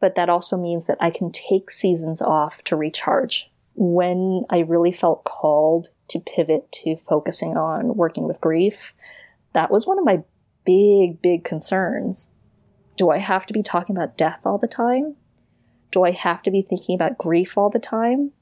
But 0.00 0.14
that 0.16 0.28
also 0.28 0.56
means 0.56 0.86
that 0.86 0.98
I 1.00 1.10
can 1.10 1.32
take 1.32 1.70
seasons 1.70 2.20
off 2.20 2.62
to 2.64 2.76
recharge. 2.76 3.50
When 3.74 4.44
I 4.50 4.60
really 4.60 4.92
felt 4.92 5.24
called 5.24 5.88
to 6.08 6.20
pivot 6.20 6.70
to 6.72 6.96
focusing 6.96 7.56
on 7.56 7.96
working 7.96 8.24
with 8.24 8.40
grief, 8.40 8.94
that 9.54 9.70
was 9.70 9.86
one 9.86 9.98
of 9.98 10.04
my 10.04 10.22
big, 10.64 11.20
big 11.22 11.44
concerns. 11.44 12.30
Do 12.96 13.10
I 13.10 13.18
have 13.18 13.46
to 13.46 13.52
be 13.54 13.62
talking 13.62 13.96
about 13.96 14.16
death 14.16 14.40
all 14.44 14.58
the 14.58 14.68
time? 14.68 15.16
Do 15.90 16.04
I 16.04 16.10
have 16.12 16.42
to 16.42 16.50
be 16.50 16.62
thinking 16.62 16.94
about 16.94 17.18
grief 17.18 17.56
all 17.58 17.70
the 17.70 17.78
time? 17.78 18.32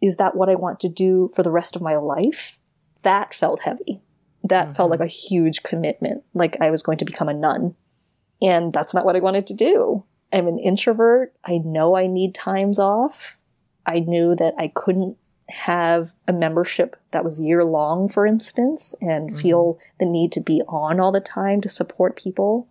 Is 0.00 0.16
that 0.16 0.36
what 0.36 0.48
I 0.48 0.54
want 0.54 0.80
to 0.80 0.88
do 0.88 1.30
for 1.34 1.42
the 1.42 1.50
rest 1.50 1.76
of 1.76 1.82
my 1.82 1.96
life? 1.96 2.58
That 3.02 3.34
felt 3.34 3.60
heavy. 3.62 4.00
That 4.44 4.76
felt 4.76 4.88
Mhm. 4.88 4.90
like 4.92 5.00
a 5.00 5.06
huge 5.06 5.62
commitment, 5.62 6.22
like 6.34 6.60
I 6.60 6.70
was 6.70 6.82
going 6.82 6.98
to 6.98 7.04
become 7.04 7.28
a 7.28 7.34
nun. 7.34 7.74
And 8.40 8.72
that's 8.72 8.94
not 8.94 9.04
what 9.04 9.16
I 9.16 9.20
wanted 9.20 9.46
to 9.48 9.54
do. 9.54 10.04
I'm 10.32 10.46
an 10.46 10.58
introvert. 10.58 11.34
I 11.44 11.58
know 11.58 11.96
I 11.96 12.06
need 12.06 12.34
times 12.34 12.78
off. 12.78 13.38
I 13.86 14.00
knew 14.00 14.34
that 14.34 14.54
I 14.58 14.68
couldn't 14.68 15.16
have 15.48 16.12
a 16.26 16.32
membership 16.32 16.96
that 17.12 17.24
was 17.24 17.40
year 17.40 17.64
long, 17.64 18.08
for 18.08 18.26
instance, 18.26 18.94
and 19.00 19.30
Mhm. 19.30 19.38
feel 19.38 19.78
the 19.98 20.06
need 20.06 20.32
to 20.32 20.40
be 20.40 20.62
on 20.68 20.98
all 20.98 21.12
the 21.12 21.20
time 21.20 21.60
to 21.60 21.68
support 21.68 22.16
people. 22.16 22.66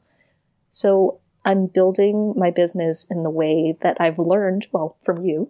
So 0.70 1.20
I'm 1.46 1.68
building 1.68 2.34
my 2.36 2.52
business 2.52 3.06
in 3.10 3.24
the 3.24 3.30
way 3.30 3.78
that 3.82 3.98
I've 4.00 4.20
learned, 4.20 4.68
well, 4.72 4.96
from 5.04 5.24
you, 5.24 5.50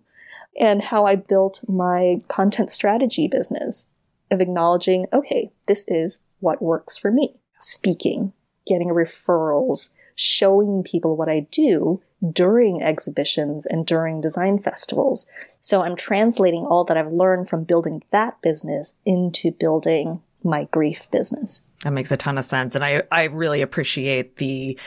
and 0.60 0.84
how 0.84 1.06
I 1.06 1.16
built 1.16 1.68
my 1.68 2.22
content 2.28 2.70
strategy 2.70 3.28
business 3.28 3.90
of 4.30 4.42
acknowledging, 4.42 5.08
okay, 5.14 5.52
this 5.68 5.86
is 5.88 6.22
what 6.42 6.62
works 6.62 6.98
for 6.98 7.12
me. 7.12 7.40
Speaking, 7.60 8.34
getting 8.68 8.90
referrals, 8.90 9.90
showing 10.16 10.84
people 10.84 11.16
what 11.16 11.30
I 11.30 11.48
do 11.52 12.02
during 12.32 12.82
exhibitions 12.82 13.66
and 13.66 13.86
during 13.86 14.22
design 14.22 14.60
festivals. 14.60 15.26
So 15.60 15.82
I'm 15.82 15.96
translating 15.96 16.66
all 16.66 16.84
that 16.86 16.98
I've 16.98 17.12
learned 17.12 17.50
from 17.50 17.64
building 17.64 18.04
that 18.12 18.42
business 18.42 18.96
into 19.06 19.52
building 19.52 20.22
my 20.44 20.66
grief 20.66 21.10
business. 21.12 21.64
That 21.84 21.92
makes 21.92 22.12
a 22.12 22.18
ton 22.18 22.38
of 22.38 22.46
sense. 22.46 22.74
And 22.76 22.84
I, 22.84 23.04
I 23.12 23.26
really 23.26 23.62
appreciate 23.62 24.38
the 24.38 24.80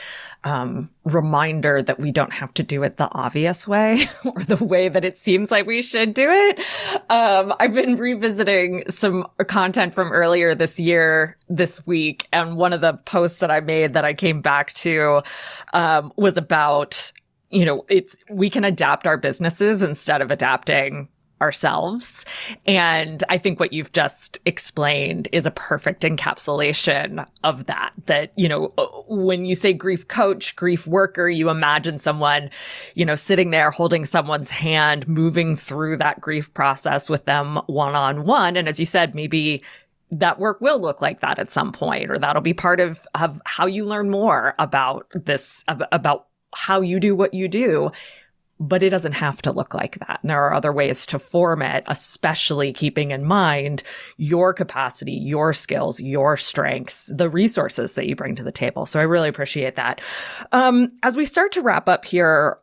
um, 0.44 0.90
reminder 1.04 1.82
that 1.82 1.98
we 1.98 2.10
don't 2.10 2.32
have 2.32 2.54
to 2.54 2.62
do 2.62 2.82
it 2.82 2.96
the 2.96 3.08
obvious 3.12 3.68
way 3.68 4.06
or 4.24 4.42
the 4.44 4.62
way 4.64 4.88
that 4.88 5.04
it 5.04 5.18
seems 5.18 5.50
like 5.50 5.66
we 5.66 5.82
should 5.82 6.14
do 6.14 6.26
it. 6.28 6.60
Um, 7.10 7.54
I've 7.60 7.74
been 7.74 7.96
revisiting 7.96 8.88
some 8.88 9.26
content 9.46 9.94
from 9.94 10.10
earlier 10.10 10.54
this 10.54 10.80
year, 10.80 11.36
this 11.48 11.86
week. 11.86 12.26
And 12.32 12.56
one 12.56 12.72
of 12.72 12.80
the 12.80 12.94
posts 12.94 13.40
that 13.40 13.50
I 13.50 13.60
made 13.60 13.94
that 13.94 14.04
I 14.04 14.14
came 14.14 14.40
back 14.40 14.72
to 14.74 15.22
um, 15.72 16.12
was 16.16 16.36
about, 16.36 17.12
you 17.50 17.64
know, 17.64 17.84
it's, 17.88 18.16
we 18.30 18.50
can 18.50 18.64
adapt 18.64 19.06
our 19.06 19.16
businesses 19.16 19.82
instead 19.82 20.20
of 20.20 20.30
adapting 20.30 21.08
ourselves. 21.40 22.24
And 22.66 23.22
I 23.28 23.38
think 23.38 23.60
what 23.60 23.72
you've 23.72 23.92
just 23.92 24.40
explained 24.44 25.28
is 25.32 25.46
a 25.46 25.52
perfect 25.52 26.02
encapsulation 26.02 27.26
of 27.44 27.66
that. 27.66 27.92
That, 28.06 28.32
you 28.36 28.48
know, 28.48 28.72
uh, 28.76 28.86
when 29.06 29.44
you 29.44 29.54
say 29.54 29.72
grief 29.72 30.08
coach, 30.08 30.56
grief 30.56 30.86
worker, 30.86 31.28
you 31.28 31.48
imagine 31.48 31.98
someone, 31.98 32.50
you 32.94 33.04
know, 33.04 33.14
sitting 33.14 33.50
there 33.50 33.70
holding 33.70 34.04
someone's 34.04 34.50
hand, 34.50 35.06
moving 35.06 35.54
through 35.54 35.98
that 35.98 36.20
grief 36.20 36.52
process 36.54 37.08
with 37.08 37.24
them 37.24 37.60
one 37.66 37.94
on 37.94 38.24
one. 38.24 38.56
And 38.56 38.68
as 38.68 38.80
you 38.80 38.86
said, 38.86 39.14
maybe 39.14 39.62
that 40.10 40.38
work 40.38 40.60
will 40.60 40.80
look 40.80 41.02
like 41.02 41.20
that 41.20 41.38
at 41.38 41.50
some 41.50 41.70
point, 41.70 42.10
or 42.10 42.18
that'll 42.18 42.42
be 42.42 42.54
part 42.54 42.80
of, 42.80 43.06
of 43.14 43.40
how 43.44 43.66
you 43.66 43.84
learn 43.84 44.10
more 44.10 44.54
about 44.58 45.06
this, 45.12 45.62
about 45.68 46.27
how 46.58 46.80
you 46.80 47.00
do 47.00 47.14
what 47.14 47.32
you 47.32 47.48
do 47.48 47.90
but 48.60 48.82
it 48.82 48.90
doesn't 48.90 49.12
have 49.12 49.40
to 49.42 49.52
look 49.52 49.74
like 49.74 49.98
that. 50.00 50.18
And 50.22 50.30
there 50.30 50.42
are 50.42 50.52
other 50.52 50.72
ways 50.72 51.06
to 51.06 51.18
form 51.18 51.62
it, 51.62 51.84
especially 51.86 52.72
keeping 52.72 53.12
in 53.12 53.24
mind 53.24 53.82
your 54.16 54.52
capacity, 54.52 55.12
your 55.12 55.52
skills, 55.52 56.00
your 56.00 56.36
strengths, 56.36 57.04
the 57.04 57.30
resources 57.30 57.94
that 57.94 58.06
you 58.06 58.16
bring 58.16 58.34
to 58.36 58.42
the 58.42 58.52
table. 58.52 58.86
So 58.86 58.98
I 58.98 59.04
really 59.04 59.28
appreciate 59.28 59.76
that. 59.76 60.00
Um, 60.52 60.92
as 61.02 61.16
we 61.16 61.24
start 61.24 61.52
to 61.52 61.62
wrap 61.62 61.88
up 61.88 62.04
here, 62.04 62.58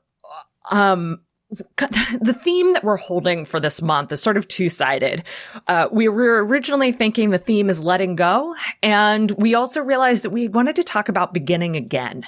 um, 0.70 1.22
the 1.78 2.38
theme 2.44 2.74
that 2.74 2.84
we're 2.84 2.98
holding 2.98 3.46
for 3.46 3.60
this 3.60 3.82
month 3.82 4.12
is 4.12 4.22
sort 4.22 4.36
of 4.36 4.48
two 4.48 4.68
sided. 4.68 5.24
Uh, 5.68 5.88
we 5.92 6.10
were 6.10 6.44
originally 6.44 6.92
thinking 6.92 7.30
the 7.30 7.38
theme 7.38 7.70
is 7.70 7.84
letting 7.84 8.16
go. 8.16 8.56
And 8.82 9.32
we 9.32 9.54
also 9.54 9.82
realized 9.82 10.24
that 10.24 10.32
we 10.32 10.48
wanted 10.48 10.76
to 10.78 10.84
talk 10.84 11.08
about 11.08 11.34
beginning 11.34 11.76
again. 11.76 12.26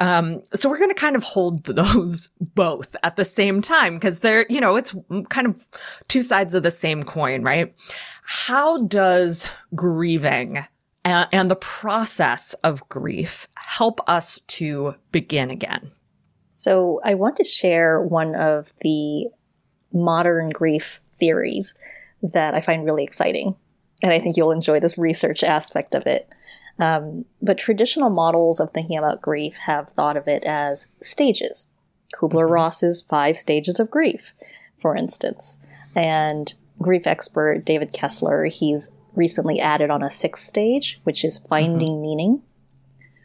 Um, 0.00 0.42
so 0.54 0.70
we're 0.70 0.78
going 0.78 0.90
to 0.90 0.94
kind 0.94 1.16
of 1.16 1.22
hold 1.22 1.64
those 1.64 2.30
both 2.40 2.96
at 3.02 3.16
the 3.16 3.24
same 3.24 3.60
time 3.60 3.94
because 3.94 4.20
they're, 4.20 4.46
you 4.48 4.60
know, 4.60 4.76
it's 4.76 4.94
kind 5.28 5.46
of 5.46 5.68
two 6.08 6.22
sides 6.22 6.54
of 6.54 6.62
the 6.62 6.70
same 6.70 7.02
coin, 7.02 7.42
right? 7.42 7.74
How 8.22 8.84
does 8.84 9.48
grieving 9.74 10.64
and, 11.04 11.28
and 11.30 11.50
the 11.50 11.56
process 11.56 12.54
of 12.64 12.88
grief 12.88 13.48
help 13.56 14.00
us 14.08 14.40
to 14.48 14.94
begin 15.12 15.50
again? 15.50 15.92
So 16.56 17.00
I 17.04 17.14
want 17.14 17.36
to 17.36 17.44
share 17.44 18.00
one 18.00 18.34
of 18.34 18.72
the 18.80 19.28
modern 19.92 20.50
grief 20.50 21.00
theories 21.18 21.74
that 22.22 22.54
I 22.54 22.60
find 22.60 22.84
really 22.84 23.04
exciting. 23.04 23.54
And 24.02 24.12
I 24.12 24.20
think 24.20 24.36
you'll 24.36 24.50
enjoy 24.50 24.80
this 24.80 24.98
research 24.98 25.44
aspect 25.44 25.94
of 25.94 26.06
it. 26.06 26.28
Um, 26.78 27.24
but 27.40 27.56
traditional 27.56 28.10
models 28.10 28.60
of 28.60 28.70
thinking 28.70 28.98
about 28.98 29.22
grief 29.22 29.56
have 29.58 29.90
thought 29.90 30.16
of 30.16 30.28
it 30.28 30.44
as 30.44 30.88
stages. 31.00 31.68
Kubler 32.14 32.48
Ross's 32.48 33.00
five 33.00 33.38
stages 33.38 33.80
of 33.80 33.90
grief, 33.90 34.34
for 34.80 34.94
instance. 34.94 35.58
And 35.94 36.52
grief 36.80 37.06
expert 37.06 37.64
David 37.64 37.92
Kessler, 37.92 38.46
he's 38.46 38.90
recently 39.14 39.60
added 39.60 39.90
on 39.90 40.02
a 40.02 40.10
sixth 40.10 40.44
stage, 40.44 41.00
which 41.04 41.24
is 41.24 41.38
finding 41.38 42.02
meaning, 42.02 42.42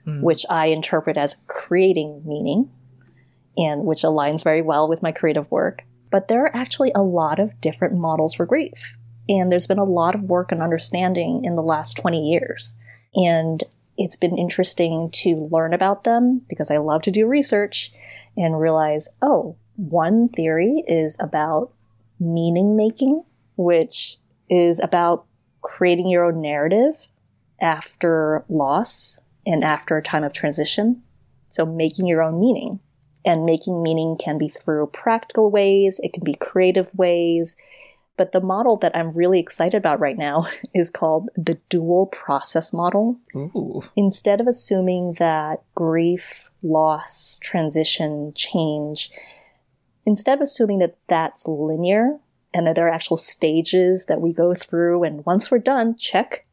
Mm. 0.08 0.24
which 0.24 0.48
I 0.50 0.68
interpret 0.68 1.16
as 1.16 1.36
creating 1.46 2.24
meaning 2.26 2.72
and 3.58 3.86
which 3.86 4.02
aligns 4.02 4.44
very 4.44 4.62
well 4.62 4.88
with 4.88 5.04
my 5.04 5.12
creative 5.12 5.50
work. 5.52 5.84
But 6.10 6.28
there 6.28 6.44
are 6.44 6.56
actually 6.56 6.92
a 6.94 7.04
lot 7.04 7.40
of 7.40 7.60
different 7.62 7.98
models 7.98 8.34
for 8.34 8.46
grief. 8.46 8.98
And 9.30 9.52
there's 9.52 9.68
been 9.68 9.80
a 9.80 9.84
lot 9.84 10.16
of 10.16 10.24
work 10.24 10.52
and 10.52 10.62
understanding 10.62 11.46
in 11.46 11.56
the 11.56 11.62
last 11.62 11.96
20 11.96 12.20
years. 12.20 12.76
And 13.16 13.64
it's 13.98 14.16
been 14.16 14.38
interesting 14.38 15.10
to 15.12 15.36
learn 15.36 15.74
about 15.74 16.04
them 16.04 16.42
because 16.50 16.72
I 16.72 16.78
love 16.78 17.02
to 17.04 17.12
do 17.12 17.28
research 17.28 17.92
and 18.36 18.60
realize, 18.60 19.08
oh, 19.22 19.56
one 19.76 20.28
theory 20.28 20.84
is 20.88 21.16
about 21.20 21.72
meaning 22.20 22.76
making, 22.76 23.24
which 23.58 24.18
is 24.50 24.80
about 24.80 25.26
creating 25.62 26.08
your 26.08 26.26
own 26.26 26.42
narrative 26.42 27.08
after 27.62 28.44
loss 28.50 29.20
and 29.46 29.64
after 29.64 29.98
a 29.98 30.04
time 30.04 30.24
of 30.24 30.34
transition. 30.34 31.04
So 31.50 31.66
making 31.66 32.06
your 32.06 32.22
own 32.22 32.40
meaning. 32.40 32.80
And 33.24 33.46
making 33.46 33.84
meaning 33.84 34.18
can 34.20 34.38
be 34.38 34.48
through 34.48 34.88
practical 34.88 35.52
ways, 35.52 36.00
it 36.04 36.14
can 36.14 36.24
be 36.24 36.34
creative 36.34 36.94
ways. 36.96 37.56
But 38.18 38.34
the 38.34 38.42
model 38.42 38.78
that 38.78 38.96
I'm 38.96 39.14
really 39.14 39.40
excited 39.40 39.78
about 39.78 40.00
right 40.00 40.18
now 40.18 40.48
is 40.74 40.90
called 40.90 41.30
the 41.36 41.58
dual 41.70 42.08
process 42.08 42.74
model. 42.74 43.20
Ooh. 43.36 43.82
Instead 43.96 44.42
of 44.42 44.48
assuming 44.48 45.14
that 45.14 45.64
grief, 45.76 46.50
loss, 46.62 47.40
transition, 47.42 48.34
change, 48.36 49.12
instead 50.06 50.38
of 50.38 50.42
assuming 50.42 50.80
that 50.80 50.98
that's 51.08 51.48
linear 51.48 52.18
and 52.54 52.68
that 52.68 52.76
there 52.76 52.88
are 52.88 52.94
actual 52.94 53.18
stages 53.18 54.06
that 54.08 54.20
we 54.20 54.34
go 54.34 54.54
through, 54.54 55.04
and 55.04 55.26
once 55.26 55.50
we're 55.50 55.60
done, 55.60 55.96
check. 55.96 56.46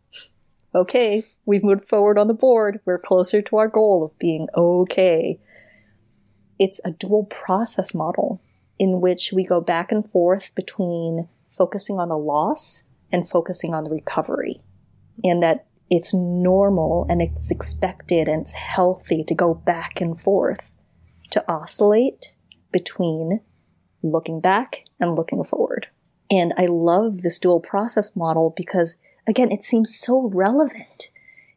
Okay, 0.75 1.25
we've 1.45 1.65
moved 1.65 1.89
forward 1.89 2.19
on 2.19 2.29
the 2.29 2.35
board. 2.35 2.81
We're 2.85 2.99
closer 2.99 3.43
to 3.43 3.57
our 3.57 3.69
goal 3.69 4.05
of 4.05 4.19
being 4.19 4.49
okay 4.55 5.41
it's 6.59 6.81
a 6.85 6.93
dual 6.93 7.25
process 7.25 7.95
model 7.95 8.41
in 8.79 9.01
which 9.01 9.33
we 9.33 9.45
go 9.45 9.61
back 9.61 9.91
and 9.93 10.09
forth 10.09 10.55
between 10.55 11.29
focusing 11.49 11.99
on 11.99 12.09
the 12.09 12.19
loss 12.19 12.85
and 13.11 13.29
focusing 13.29 13.75
on 13.75 13.85
the 13.85 13.91
recovery. 13.91 14.61
And 15.25 15.43
that 15.43 15.67
it's 15.91 16.13
normal 16.15 17.07
and 17.09 17.23
it's 17.23 17.51
expected 17.51 18.29
and 18.29 18.43
it's 18.43 18.53
healthy 18.53 19.25
to 19.25 19.35
go 19.35 19.55
back 19.55 20.01
and 20.01 20.21
forth, 20.21 20.73
to 21.31 21.45
oscillate 21.51 22.37
between 22.71 23.41
looking 24.03 24.41
back 24.41 24.85
and 25.01 25.15
looking 25.15 25.43
forward. 25.45 25.89
And 26.31 26.53
I 26.57 26.67
love 26.67 27.23
this 27.23 27.39
dual 27.39 27.61
process 27.61 28.15
model 28.15 28.53
because, 28.55 28.99
again, 29.27 29.51
it 29.51 29.65
seems 29.65 29.99
so 29.99 30.31
relevant. 30.33 31.11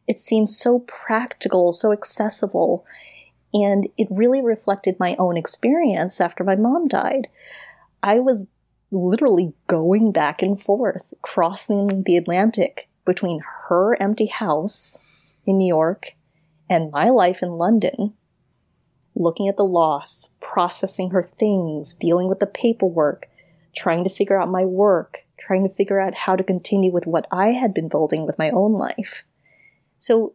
It 0.08 0.20
seems 0.20 0.58
so 0.58 0.80
practical, 0.80 1.72
so 1.72 1.92
accessible. 1.92 2.84
And 3.54 3.88
it 3.98 4.08
really 4.10 4.42
reflected 4.42 4.98
my 4.98 5.14
own 5.18 5.36
experience 5.36 6.20
after 6.20 6.42
my 6.42 6.56
mom 6.56 6.88
died. 6.88 7.28
I 8.02 8.18
was 8.18 8.48
literally 8.90 9.52
going 9.66 10.12
back 10.12 10.42
and 10.42 10.60
forth, 10.60 11.14
crossing 11.22 12.04
the 12.04 12.16
Atlantic 12.16 12.88
between 13.04 13.40
her 13.68 14.00
empty 14.00 14.26
house 14.26 14.98
in 15.46 15.58
New 15.58 15.66
York 15.66 16.12
and 16.68 16.90
my 16.90 17.10
life 17.10 17.42
in 17.42 17.50
London, 17.52 18.14
looking 19.14 19.48
at 19.48 19.56
the 19.56 19.64
loss, 19.64 20.30
processing 20.40 21.10
her 21.10 21.22
things, 21.22 21.94
dealing 21.94 22.28
with 22.28 22.38
the 22.38 22.46
paperwork, 22.46 23.28
trying 23.74 24.04
to 24.04 24.10
figure 24.10 24.40
out 24.40 24.48
my 24.48 24.64
work, 24.64 25.24
trying 25.38 25.66
to 25.66 25.74
figure 25.74 26.00
out 26.00 26.14
how 26.14 26.36
to 26.36 26.44
continue 26.44 26.92
with 26.92 27.06
what 27.06 27.26
I 27.30 27.48
had 27.48 27.74
been 27.74 27.88
building 27.88 28.26
with 28.26 28.38
my 28.38 28.50
own 28.50 28.72
life. 28.72 29.24
So 29.98 30.34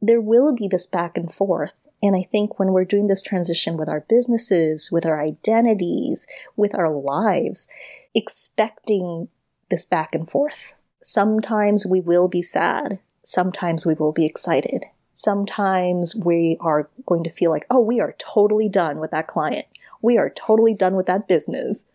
there 0.00 0.20
will 0.20 0.54
be 0.54 0.68
this 0.68 0.86
back 0.86 1.16
and 1.16 1.32
forth. 1.32 1.74
And 2.02 2.14
I 2.14 2.28
think 2.30 2.58
when 2.58 2.72
we're 2.72 2.84
doing 2.84 3.08
this 3.08 3.22
transition 3.22 3.76
with 3.76 3.88
our 3.88 4.04
businesses, 4.08 4.90
with 4.92 5.04
our 5.04 5.20
identities, 5.20 6.26
with 6.56 6.74
our 6.74 6.90
lives, 6.90 7.68
expecting 8.14 9.28
this 9.70 9.84
back 9.84 10.14
and 10.14 10.30
forth. 10.30 10.74
Sometimes 11.02 11.86
we 11.86 12.00
will 12.00 12.28
be 12.28 12.42
sad. 12.42 12.98
Sometimes 13.22 13.84
we 13.84 13.94
will 13.94 14.12
be 14.12 14.24
excited. 14.24 14.84
Sometimes 15.12 16.14
we 16.14 16.56
are 16.60 16.88
going 17.06 17.24
to 17.24 17.32
feel 17.32 17.50
like, 17.50 17.66
oh, 17.70 17.80
we 17.80 18.00
are 18.00 18.14
totally 18.18 18.68
done 18.68 18.98
with 18.98 19.10
that 19.10 19.26
client. 19.26 19.66
We 20.00 20.16
are 20.16 20.30
totally 20.30 20.74
done 20.74 20.94
with 20.94 21.06
that 21.06 21.28
business 21.28 21.86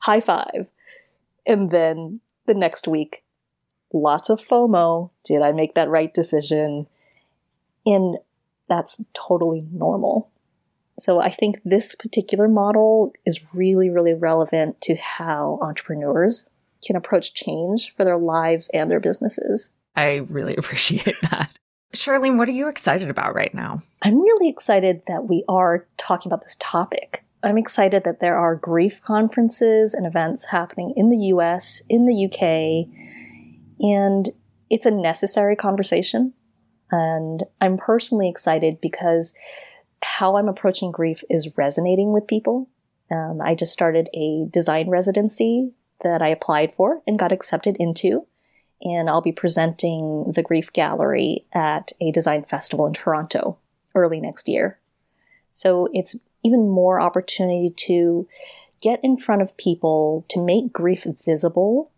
high 0.00 0.20
five. 0.20 0.70
And 1.46 1.70
then 1.70 2.20
the 2.46 2.54
next 2.54 2.86
week, 2.86 3.24
lots 3.92 4.28
of 4.28 4.40
FOMO. 4.40 5.10
Did 5.24 5.42
I 5.42 5.52
make 5.52 5.74
that 5.74 5.88
right 5.88 6.12
decision? 6.12 6.86
And 7.84 8.18
that's 8.68 9.02
totally 9.14 9.66
normal. 9.72 10.30
So 10.98 11.20
I 11.20 11.30
think 11.30 11.60
this 11.64 11.94
particular 11.94 12.48
model 12.48 13.12
is 13.24 13.54
really, 13.54 13.88
really 13.88 14.14
relevant 14.14 14.80
to 14.82 14.96
how 14.96 15.58
entrepreneurs 15.62 16.48
can 16.84 16.96
approach 16.96 17.34
change 17.34 17.94
for 17.96 18.04
their 18.04 18.18
lives 18.18 18.68
and 18.74 18.90
their 18.90 19.00
businesses. 19.00 19.70
I 19.94 20.26
really 20.28 20.56
appreciate 20.58 21.16
that. 21.30 21.50
Charlene, 21.94 22.36
what 22.36 22.48
are 22.48 22.52
you 22.52 22.68
excited 22.68 23.08
about 23.08 23.34
right 23.34 23.54
now? 23.54 23.82
I'm 24.02 24.20
really 24.20 24.48
excited 24.48 25.02
that 25.06 25.28
we 25.28 25.44
are 25.48 25.86
talking 25.96 26.30
about 26.30 26.42
this 26.42 26.56
topic 26.60 27.24
I'm 27.42 27.58
excited 27.58 28.04
that 28.04 28.20
there 28.20 28.36
are 28.36 28.56
grief 28.56 29.00
conferences 29.02 29.94
and 29.94 30.06
events 30.06 30.46
happening 30.46 30.92
in 30.96 31.08
the 31.08 31.18
US, 31.32 31.82
in 31.88 32.06
the 32.06 32.24
UK, 32.26 32.88
and 33.80 34.28
it's 34.70 34.86
a 34.86 34.90
necessary 34.90 35.54
conversation. 35.54 36.34
And 36.90 37.44
I'm 37.60 37.76
personally 37.76 38.28
excited 38.28 38.80
because 38.80 39.34
how 40.02 40.36
I'm 40.36 40.48
approaching 40.48 40.90
grief 40.90 41.22
is 41.28 41.56
resonating 41.56 42.12
with 42.12 42.26
people. 42.26 42.68
Um, 43.10 43.40
I 43.42 43.54
just 43.54 43.72
started 43.72 44.08
a 44.14 44.46
design 44.50 44.88
residency 44.88 45.72
that 46.02 46.22
I 46.22 46.28
applied 46.28 46.72
for 46.72 47.02
and 47.06 47.18
got 47.18 47.32
accepted 47.32 47.76
into. 47.78 48.26
And 48.82 49.10
I'll 49.10 49.20
be 49.20 49.32
presenting 49.32 50.32
the 50.34 50.42
Grief 50.42 50.72
Gallery 50.72 51.46
at 51.52 51.92
a 52.00 52.12
design 52.12 52.44
festival 52.44 52.86
in 52.86 52.92
Toronto 52.92 53.58
early 53.94 54.20
next 54.20 54.48
year. 54.48 54.78
So 55.50 55.88
it's 55.92 56.14
even 56.44 56.68
more 56.68 57.00
opportunity 57.00 57.70
to 57.70 58.28
get 58.80 59.00
in 59.02 59.16
front 59.16 59.42
of 59.42 59.56
people, 59.56 60.24
to 60.28 60.44
make 60.44 60.72
grief 60.72 61.04
visible, 61.24 61.90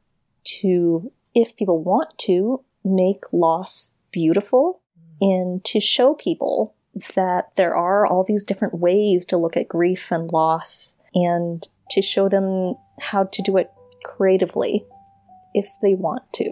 to, 0.45 1.13
if 1.35 1.57
people 1.57 1.83
want 1.83 2.17
to, 2.21 2.65
make 2.83 3.25
loss 3.33 3.95
beautiful, 4.11 4.81
mm. 5.23 5.31
and 5.31 5.65
to 5.65 5.81
show 5.81 6.15
people 6.15 6.75
that 7.15 7.55
there 7.57 7.75
are 7.75 8.05
all 8.05 8.25
these 8.25 8.45
different 8.45 8.75
ways 8.75 9.25
to 9.27 9.37
look 9.37 9.57
at 9.57 9.69
grief 9.69 10.11
and 10.11 10.31
loss, 10.33 10.97
and 11.15 11.69
to 11.91 12.03
show 12.03 12.29
them 12.29 12.75
how 13.01 13.25
to 13.25 13.43
do 13.43 13.57
it 13.57 13.71
creatively 14.05 14.85
if 15.55 15.69
they 15.83 15.95
want 15.95 16.23
to, 16.33 16.51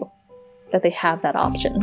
that 0.71 0.83
they 0.83 0.89
have 0.89 1.21
that 1.21 1.35
option. 1.35 1.73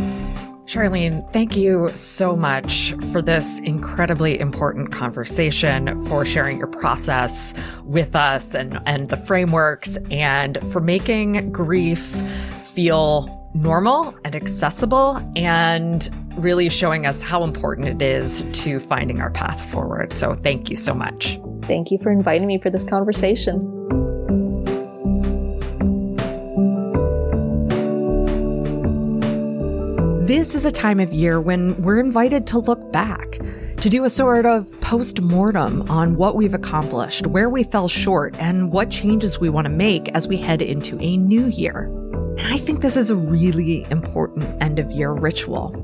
Charlene, 0.67 1.25
thank 1.33 1.57
you 1.57 1.93
so 1.95 2.35
much 2.35 2.93
for 3.13 3.23
this 3.23 3.61
incredibly 3.61 4.39
important 4.41 4.91
conversation, 4.91 6.05
for 6.07 6.25
sharing 6.25 6.59
your 6.59 6.67
process 6.67 7.55
with 7.85 8.17
us 8.17 8.53
and, 8.53 8.81
and 8.85 9.09
the 9.09 9.17
frameworks, 9.17 9.97
and 10.11 10.59
for 10.73 10.81
making 10.81 11.53
grief 11.53 12.21
feel 12.63 13.36
normal 13.63 14.15
and 14.25 14.35
accessible, 14.35 15.23
and 15.37 16.09
really 16.37 16.69
showing 16.69 17.07
us 17.07 17.23
how 17.23 17.43
important 17.43 17.89
it 17.89 18.03
is 18.03 18.45
to 18.53 18.79
finding 18.79 19.21
our 19.21 19.31
path 19.31 19.71
forward. 19.71 20.13
So, 20.13 20.35
thank 20.35 20.71
you 20.71 20.77
so 20.77 20.95
much. 20.95 21.39
Thank 21.63 21.91
you 21.91 21.99
for 21.99 22.11
inviting 22.11 22.47
me 22.47 22.59
for 22.59 22.71
this 22.71 22.85
conversation. 22.85 23.73
This 30.27 30.57
is 30.57 30.67
a 30.67 30.73
time 30.73 30.99
of 30.99 31.13
year 31.13 31.41
when 31.41 31.81
we're 31.81 32.01
invited 32.01 32.49
to 32.49 32.59
look 32.59 32.91
back, 32.91 33.39
to 33.81 33.89
do 33.89 34.05
a 34.05 34.11
sort 34.11 34.45
of 34.45 34.69
post 34.81 35.21
mortem 35.21 35.89
on 35.89 36.17
what 36.17 36.35
we've 36.35 36.53
accomplished, 36.53 37.29
where 37.29 37.49
we 37.49 37.63
fell 37.63 37.87
short, 37.87 38.35
and 38.41 38.73
what 38.73 38.91
changes 38.91 39.39
we 39.39 39.49
want 39.49 39.67
to 39.67 39.71
make 39.71 40.09
as 40.11 40.27
we 40.27 40.37
head 40.37 40.63
into 40.63 40.99
a 41.01 41.17
new 41.17 41.47
year. 41.47 41.96
And 42.39 42.53
I 42.53 42.59
think 42.59 42.83
this 42.83 42.97
is 42.97 43.11
a 43.11 43.17
really 43.17 43.87
important 43.91 44.63
end 44.63 44.79
of 44.79 44.91
year 44.91 45.13
ritual. 45.13 45.75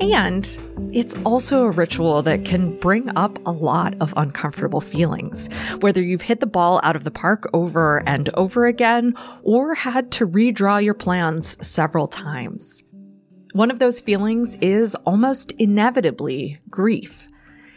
And 0.00 0.46
it's 0.92 1.16
also 1.24 1.64
a 1.64 1.70
ritual 1.70 2.22
that 2.22 2.44
can 2.44 2.78
bring 2.78 3.08
up 3.16 3.38
a 3.46 3.50
lot 3.50 3.94
of 4.00 4.14
uncomfortable 4.16 4.80
feelings, 4.80 5.48
whether 5.80 6.02
you've 6.02 6.22
hit 6.22 6.40
the 6.40 6.46
ball 6.46 6.80
out 6.82 6.96
of 6.96 7.04
the 7.04 7.10
park 7.10 7.48
over 7.54 8.02
and 8.06 8.28
over 8.34 8.66
again 8.66 9.14
or 9.42 9.74
had 9.74 10.12
to 10.12 10.26
redraw 10.26 10.82
your 10.82 10.94
plans 10.94 11.56
several 11.66 12.06
times. 12.08 12.84
One 13.52 13.70
of 13.70 13.78
those 13.78 14.00
feelings 14.00 14.54
is 14.60 14.94
almost 15.06 15.52
inevitably 15.52 16.60
grief. 16.68 17.26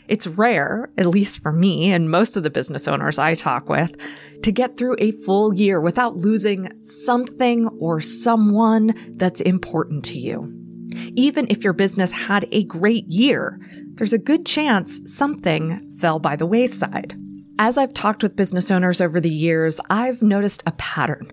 It's 0.09 0.27
rare, 0.27 0.89
at 0.97 1.05
least 1.05 1.41
for 1.41 1.51
me 1.51 1.91
and 1.91 2.11
most 2.11 2.35
of 2.35 2.43
the 2.43 2.49
business 2.49 2.87
owners 2.87 3.17
I 3.17 3.35
talk 3.35 3.69
with, 3.69 3.95
to 4.43 4.51
get 4.51 4.77
through 4.77 4.95
a 4.99 5.11
full 5.23 5.53
year 5.53 5.81
without 5.81 6.15
losing 6.15 6.71
something 6.81 7.67
or 7.79 7.99
someone 8.01 8.93
that's 9.17 9.41
important 9.41 10.05
to 10.05 10.17
you. 10.17 10.53
Even 11.15 11.45
if 11.49 11.63
your 11.63 11.73
business 11.73 12.11
had 12.11 12.47
a 12.51 12.63
great 12.63 13.05
year, 13.07 13.59
there's 13.95 14.13
a 14.13 14.17
good 14.17 14.45
chance 14.45 15.01
something 15.05 15.93
fell 15.99 16.19
by 16.19 16.35
the 16.35 16.45
wayside. 16.45 17.15
As 17.59 17.77
I've 17.77 17.93
talked 17.93 18.23
with 18.23 18.35
business 18.35 18.71
owners 18.71 19.01
over 19.01 19.19
the 19.19 19.29
years, 19.29 19.81
I've 19.89 20.21
noticed 20.21 20.63
a 20.65 20.71
pattern. 20.73 21.29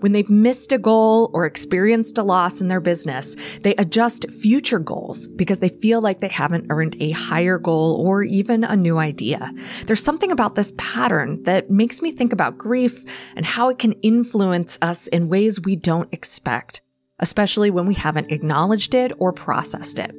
When 0.00 0.12
they've 0.12 0.30
missed 0.30 0.72
a 0.72 0.78
goal 0.78 1.30
or 1.34 1.44
experienced 1.44 2.16
a 2.16 2.22
loss 2.22 2.62
in 2.62 2.68
their 2.68 2.80
business, 2.80 3.36
they 3.60 3.74
adjust 3.74 4.30
future 4.30 4.78
goals 4.78 5.28
because 5.28 5.60
they 5.60 5.68
feel 5.68 6.00
like 6.00 6.20
they 6.20 6.28
haven't 6.28 6.66
earned 6.70 6.96
a 7.00 7.10
higher 7.10 7.58
goal 7.58 8.00
or 8.00 8.22
even 8.22 8.64
a 8.64 8.76
new 8.76 8.98
idea. 8.98 9.52
There's 9.84 10.02
something 10.02 10.32
about 10.32 10.54
this 10.54 10.72
pattern 10.78 11.42
that 11.42 11.70
makes 11.70 12.00
me 12.00 12.12
think 12.12 12.32
about 12.32 12.56
grief 12.56 13.04
and 13.36 13.44
how 13.44 13.68
it 13.68 13.78
can 13.78 13.92
influence 14.00 14.78
us 14.80 15.06
in 15.08 15.28
ways 15.28 15.60
we 15.60 15.76
don't 15.76 16.12
expect, 16.12 16.80
especially 17.18 17.70
when 17.70 17.86
we 17.86 17.94
haven't 17.94 18.32
acknowledged 18.32 18.94
it 18.94 19.12
or 19.18 19.34
processed 19.34 19.98
it. 19.98 20.14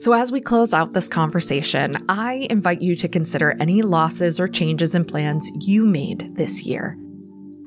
So, 0.00 0.12
as 0.12 0.30
we 0.30 0.40
close 0.40 0.74
out 0.74 0.92
this 0.92 1.08
conversation, 1.08 2.04
I 2.08 2.46
invite 2.50 2.82
you 2.82 2.94
to 2.96 3.08
consider 3.08 3.56
any 3.58 3.82
losses 3.82 4.38
or 4.38 4.46
changes 4.46 4.94
in 4.94 5.04
plans 5.04 5.50
you 5.60 5.86
made 5.86 6.36
this 6.36 6.64
year. 6.64 6.98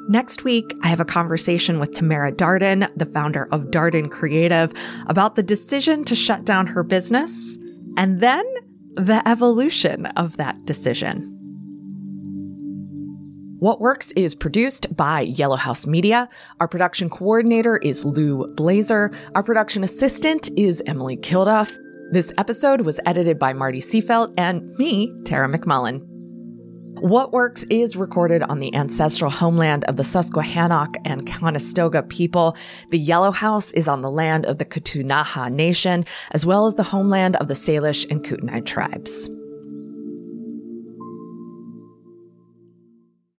Next 0.10 0.44
week, 0.44 0.74
I 0.84 0.90
have 0.90 1.00
a 1.00 1.06
conversation 1.06 1.80
with 1.80 1.94
Tamara 1.94 2.32
Darden, 2.32 2.92
the 2.98 3.06
founder 3.06 3.48
of 3.52 3.72
Darden 3.72 4.12
Creative, 4.12 4.74
about 5.08 5.36
the 5.36 5.44
decision 5.44 6.04
to 6.06 6.16
shut 6.16 6.44
down 6.44 6.68
her 6.68 6.84
business 6.84 7.58
and 7.98 8.20
then 8.20 8.44
the 8.96 9.26
evolution 9.26 10.06
of 10.08 10.38
that 10.38 10.66
decision. 10.66 11.40
What 13.60 13.80
Works 13.80 14.12
is 14.18 14.36
produced 14.36 14.94
by 14.94 15.22
Yellow 15.22 15.56
House 15.56 15.88
Media. 15.88 16.28
Our 16.60 16.68
production 16.68 17.10
coordinator 17.10 17.78
is 17.78 18.04
Lou 18.04 18.54
Blaser. 18.56 19.16
Our 19.36 19.44
production 19.44 19.86
assistant 19.86 20.50
is 20.58 20.84
Emily 20.86 21.16
Kilduff. 21.16 21.78
This 22.12 22.34
episode 22.38 22.82
was 22.82 23.00
edited 23.06 23.40
by 23.40 23.54
Marty 23.54 23.80
Seafelt 23.80 24.34
and 24.38 24.70
me, 24.78 25.14
Tara 25.24 25.48
McMullin. 25.48 26.13
What 27.00 27.34
Works 27.34 27.64
is 27.70 27.96
recorded 27.96 28.44
on 28.44 28.60
the 28.60 28.74
ancestral 28.76 29.30
homeland 29.30 29.84
of 29.86 29.98
the 29.98 30.04
Susquehannock 30.04 30.96
and 31.06 31.28
Conestoga 31.28 32.04
people. 32.04 32.56
The 32.92 32.98
Yellow 33.00 33.32
House 33.32 33.74
is 33.74 33.88
on 33.88 34.02
the 34.02 34.12
land 34.12 34.46
of 34.46 34.58
the 34.58 34.66
Ktunaxa 34.66 35.52
Nation, 35.52 36.06
as 36.32 36.46
well 36.46 36.66
as 36.66 36.76
the 36.76 36.84
homeland 36.84 37.36
of 37.38 37.50
the 37.50 37.56
Salish 37.56 38.10
and 38.10 38.24
Kootenai 38.24 38.62
tribes. 38.62 39.30